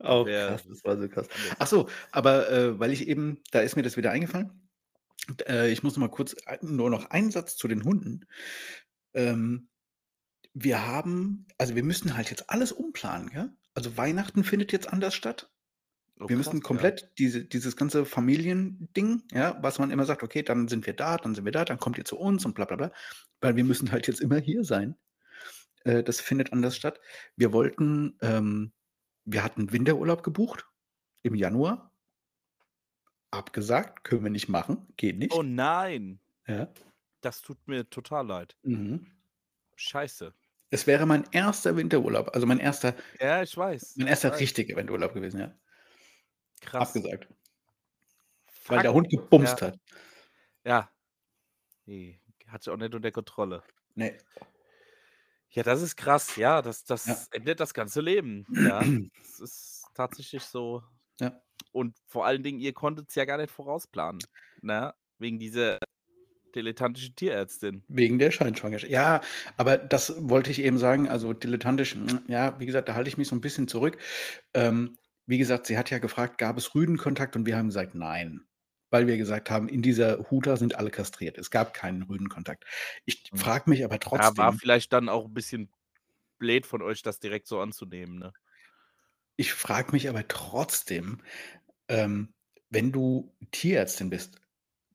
[0.00, 1.26] Oh, krass, das war so krass.
[1.58, 4.68] Ach so, aber, äh, weil ich eben da ist mir das wieder eingefallen.
[5.48, 8.26] Äh, ich muss noch mal kurz nur noch einen Satz zu den Hunden.
[9.14, 9.68] Ähm,
[10.54, 13.50] wir haben also, wir müssen halt jetzt alles umplanen, ja?
[13.74, 15.52] Also, Weihnachten findet jetzt anders statt.
[16.20, 16.62] Oh, Wir krass, müssen ja.
[16.62, 21.16] komplett diese dieses ganze Familiending, ja, was man immer sagt: „Okay, dann sind wir da,
[21.16, 22.92] dann sind wir da, dann kommt ihr zu uns und bla bla bla.“
[23.40, 24.96] Weil wir müssen halt jetzt immer hier sein.
[25.84, 27.00] Äh, das findet anders statt.
[27.36, 28.72] Wir wollten ähm,
[29.24, 30.66] wir hatten Winterurlaub gebucht
[31.22, 31.92] im Januar.
[33.30, 35.42] Abgesagt, können wir nicht machen, geht Oh nicht.
[35.42, 36.20] nein.
[36.46, 36.72] Ja.
[37.20, 38.56] Das tut mir total leid.
[38.62, 39.06] Mhm.
[39.76, 40.34] Scheiße.
[40.70, 41.64] Es wäre mein 1.
[41.76, 42.82] Winterurlaub, also mein 1.
[43.20, 44.24] Ja, ich weiß, mein 1.
[44.24, 44.40] weiß.
[44.40, 45.54] richtiger Winterurlaub gewesen, ja.
[46.60, 46.96] Krass.
[46.96, 47.28] Abgesagt.
[48.68, 48.96] Weil der Fuck.
[48.96, 49.66] Hund gebumst Ja.
[49.68, 49.78] hat.
[50.64, 50.90] Ja.
[51.86, 53.62] Ne, hatte auch nicht unter Kontrolle.
[53.96, 54.16] Ne.
[55.52, 56.36] Ja, das ist krass.
[56.36, 57.16] Ja, das Ja.
[57.16, 58.46] das ändert das ganze Leben.
[58.58, 60.82] Ja, das ist tatsächlich so.
[61.20, 61.42] Ja.
[61.72, 64.28] Und vor allen Dingen, ihr konntet's ja gar nicht vorausplanen,
[64.62, 64.94] ne?
[65.18, 65.80] Wegen dieser
[66.54, 67.84] dilettantischen Tierärztin.
[67.90, 68.92] Wegen der Scheinschwangerschaft.
[68.92, 69.22] Ja,
[69.56, 73.16] aber das wollte ich eben sagen, also dilettantisch, hm, ja, wie gesagt, da halte ich
[73.16, 73.96] mich so 'n bisschen zurück.
[74.54, 78.47] Ähm, wie gesagt, sie hat ja gefragt: „Gab es Rüdenkontakt?“ Und wir haben gesagt: „Nein.“
[78.90, 81.38] Weil wir gesagt haben, in dieser Huta sind alle kastriert.
[81.38, 82.64] Es gab keinen Rüdenkontakt.
[83.06, 83.48] Ich Mhm.
[83.48, 85.70] frage mich aber Ja, war trotzdem vielleicht dann auch 'n bisschen
[86.38, 88.34] blöd von euch, das direkt so anzunehmen, ne?
[89.40, 91.22] ich frage mich aber trotzdem,
[91.88, 92.34] ähm,
[92.70, 94.40] wenn du Tierärztin bist,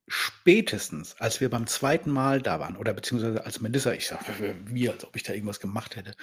[0.07, 2.11] spätestens als wir beim 2.
[2.11, 5.59] Mal da waren oder beziehungsweise als Melissa ich sage wir, als ob ich da irgendwas
[5.61, 6.15] gemacht hätte.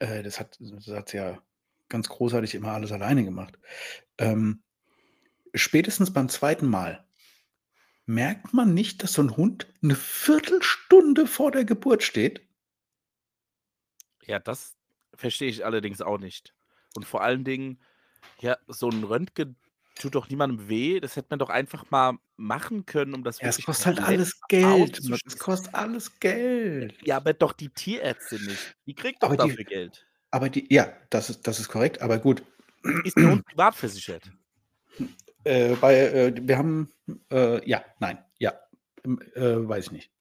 [0.00, 1.42] Äh, das hat das ja
[1.90, 3.58] ganz großartig immer alles alleine gemacht.
[4.18, 4.62] Ähm,
[5.54, 6.68] spätestens beim 2.
[6.68, 7.04] Mal
[8.06, 12.40] merkt man nicht, dass so 'n Hund 'ne Viertelstunde vor der Geburt steht?
[14.26, 14.76] Ja, das
[15.14, 16.54] verstehe ich allerdings auch nicht.
[16.92, 17.80] Und vor allen Dingen,
[18.40, 19.56] ja, so 'n Röntgen
[19.98, 21.00] tut doch niemandem weh.
[21.00, 24.46] Das hätte man doch einfach mal machen können, um das Ja, es kostet halt alles
[24.48, 25.00] Geld.
[25.26, 26.94] Es kostet alles Geld.
[27.04, 28.74] Ja, aber doch die Tierärztin nicht.
[28.86, 30.06] Die kriegt doch Aber die dafür Geld.
[30.30, 32.42] aber die ja, das ist das ist korrekt, aber gut.
[33.04, 34.32] Ist der Hund privat versichert?
[35.48, 36.92] Äh, bei äh, wir haben
[37.30, 38.52] äh, ja, nein, ja,
[39.02, 40.12] hm, äh, weiß ich nicht.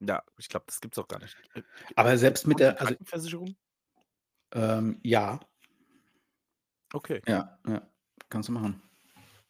[0.00, 1.36] Ja, ich glaube, das gibt's auch gar nicht.
[1.52, 1.62] Äh,
[1.94, 3.54] Aber selbst mit der also Krankenversicherung?
[4.54, 5.40] ähm, ja.
[6.94, 7.20] Okay.
[7.28, 7.86] Ja, ja,
[8.30, 8.82] kannst du machen.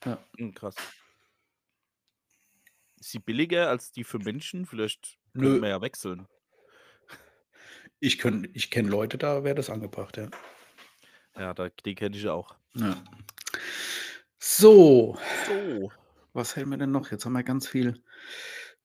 [0.05, 0.19] Ja.
[0.37, 0.75] Hm, krass.
[2.97, 4.67] Ist sie billiger als die für Menschen?
[4.67, 5.43] Vielleicht Nö.
[5.45, 6.27] könnten wir ja wechseln.
[8.01, 10.29] Ich ich kenne Leute, da wäre das angebracht, ja.
[11.37, 12.57] Ja, da die kenne ich auch.
[12.75, 13.01] Ja.
[14.43, 15.19] So.
[15.47, 15.93] So.
[16.33, 17.11] Was hätten wir denn noch?
[17.11, 18.03] Jetzt haben wir ganz viel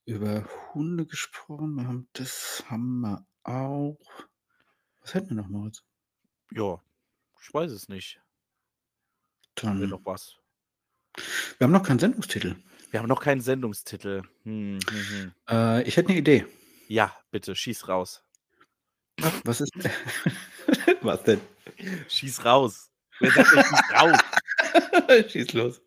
[0.06, 1.76] über Hunde gesprochen.
[1.78, 3.98] Wir haben das haben wir auch.
[5.02, 5.84] Was hätten wir noch, Moritz?
[6.52, 6.82] Ja,
[7.42, 8.22] ich weiß es nicht.
[9.64, 10.36] Haben wir Dann noch was?
[11.60, 12.56] Wir haben noch keinen Sendungstitel.
[12.92, 14.24] Wir haben noch keinen Sendungstitel.
[14.44, 15.32] Hm, hm, hm.
[15.50, 16.46] Äh, ich hätte 'ne Idee.
[16.88, 18.22] Ja, bitte, schieß raus.
[19.46, 19.72] Was ist
[21.02, 21.40] was denn?
[22.10, 22.92] Schieß raus.
[23.20, 24.20] Wer sagt denn schieß raus?
[25.30, 25.82] Schieß los.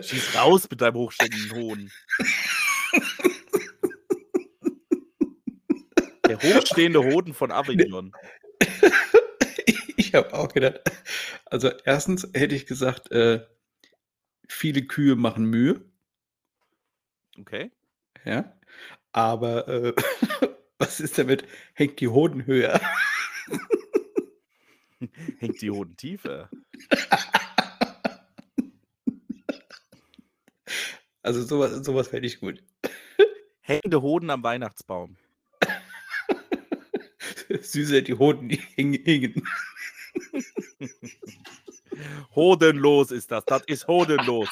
[0.00, 1.90] Schieß raus mit deinem hochstehenden Hohn.
[6.26, 8.12] Der hochstehende Hoden von Avignon.
[9.96, 10.80] Ich habe auch gedacht
[11.50, 13.46] also, erstens hätte ich gesagt, äh,
[14.48, 15.80] viele Kühe machen Mühe.
[17.38, 17.70] Okay.
[18.24, 18.56] Ja,
[19.12, 19.94] aber, äh,
[20.78, 21.44] was ist damit
[21.74, 22.80] hängt die Hoden höher?
[25.38, 26.50] Hängt die Hoden tiefer?
[31.22, 32.62] Also, so was so was fände ich gut.
[33.60, 35.16] Hängende Hoden am Weihnachtsbaum.
[37.60, 39.42] Süßer die Hoden, die hing hingen.
[42.34, 43.44] Hodenlos ist das.
[43.46, 44.48] Das ist hodenlos.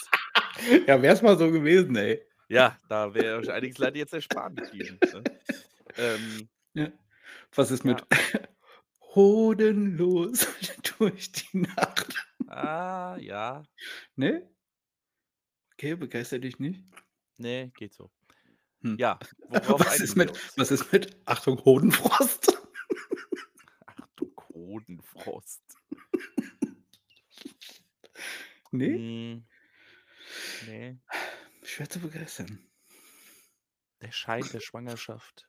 [0.86, 2.20] Ja, wär's mal so gewesen, ey.
[2.48, 5.22] Ja, da wäre euch einiges leider jetzt erspart geblieben, ne?
[5.96, 6.92] Ähm, Ja.
[7.54, 8.18] Was ist mit ja.
[9.14, 10.46] hodenlos
[10.98, 12.14] durch die Nacht?
[12.48, 13.62] Ah, ja.
[14.16, 14.48] Ne?
[15.78, 16.82] Okay, begeistert dich nicht?
[17.36, 18.10] Ne, geht so.
[18.80, 18.96] Hm.
[18.98, 19.18] Ja,
[19.50, 22.56] Was ist mit was ist mit Achtung, Hodenfrost?
[23.86, 25.62] Achtung, Hodenfrost.
[28.72, 28.86] Ne?
[28.86, 29.44] Hm.
[30.66, 30.98] Ne.
[31.62, 32.66] Schwer zu begeistern.
[34.00, 35.46] Der Schein der Schwangerschaft.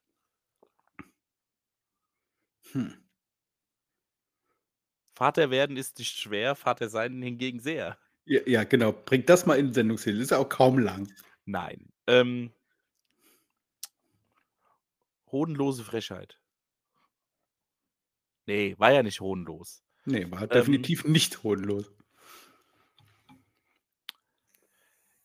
[2.73, 3.07] Hm.
[5.15, 7.97] Vater werden ist nicht schwer, Vater sein hingegen sehr.
[8.29, 8.91] Ja, ja, genau.
[8.91, 10.19] Bringt das mal in 'n Sendungstitel.
[10.19, 11.07] Ist ja auch kaum lang.
[11.47, 11.89] Nein.
[12.07, 12.51] Ähm
[15.31, 16.37] Hodenlose Frechheit.
[18.47, 19.83] Ne, war ja nicht hodenlos.
[20.05, 21.91] Ne, war Ähm definitiv nicht hodenlos.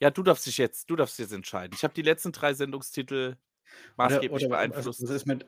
[0.03, 1.75] Ja, du darfst dich jetzt du darfst jetzt entscheiden.
[1.75, 3.37] Ich habe die letzten 3 Sendungstitel
[4.01, 5.03] Oder maßgeblich oder was beeinflusst.
[5.03, 5.45] was ist mit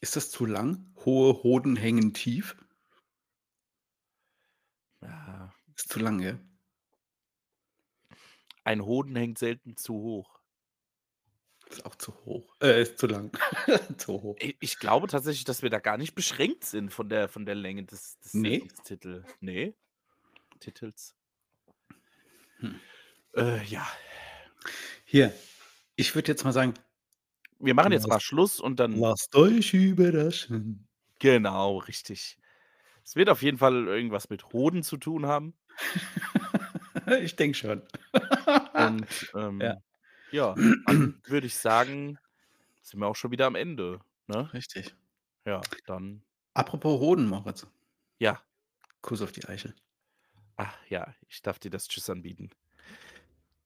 [0.00, 0.94] Ist das zu lang?
[1.04, 2.56] Hohe Hoden hängen tief?
[5.02, 5.52] Ja.
[5.76, 6.38] Ist zu lang, ja?
[8.64, 10.40] Ein Hoden hängt selten zu hoch.
[11.68, 12.56] Ist auch zu hoch.
[12.60, 13.30] Äh, ist zu lang.
[13.98, 14.36] Zu hoch.
[14.40, 17.84] Ich glaube tatsächlich, dass wir da gar nicht beschränkt sind von der von der Länge
[17.84, 18.50] des des Ne?
[18.58, 19.74] Sendungstitel ne?
[20.58, 21.14] Titels.
[22.58, 22.80] Hm.
[23.36, 23.86] Äh, ja.
[25.04, 25.32] Hier,
[25.94, 26.74] ich würde jetzt mal sagen
[27.60, 30.88] Wir machen jetzt mal lasst Schluss und dann lasst euch überraschen.
[31.18, 32.38] Genau, richtig.
[33.04, 35.54] Es wird auf jeden Fall irgendwas mit Hoden zu tun haben.
[37.22, 37.82] Ich denke schon.
[38.72, 39.26] Und,
[39.60, 39.74] Ja.
[39.74, 39.82] ähm,
[40.30, 42.18] ja, dann würde ich sagen,
[42.82, 44.52] sind wir auch schon wieder am Ende, ne?
[44.54, 44.94] Richtig.
[45.44, 46.24] Ja, dann
[46.54, 47.66] Apropos Hoden, Moritz.
[48.20, 48.40] Ja.
[49.02, 49.74] Kuss auf die Eichel.
[50.56, 52.50] Ach ja, ich darf dir das Tschüss anbieten.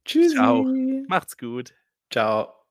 [0.06, 0.36] Tschüssi.
[0.36, 0.64] Tschau.
[1.06, 1.74] Macht's gut.
[2.10, 2.63] Tschau.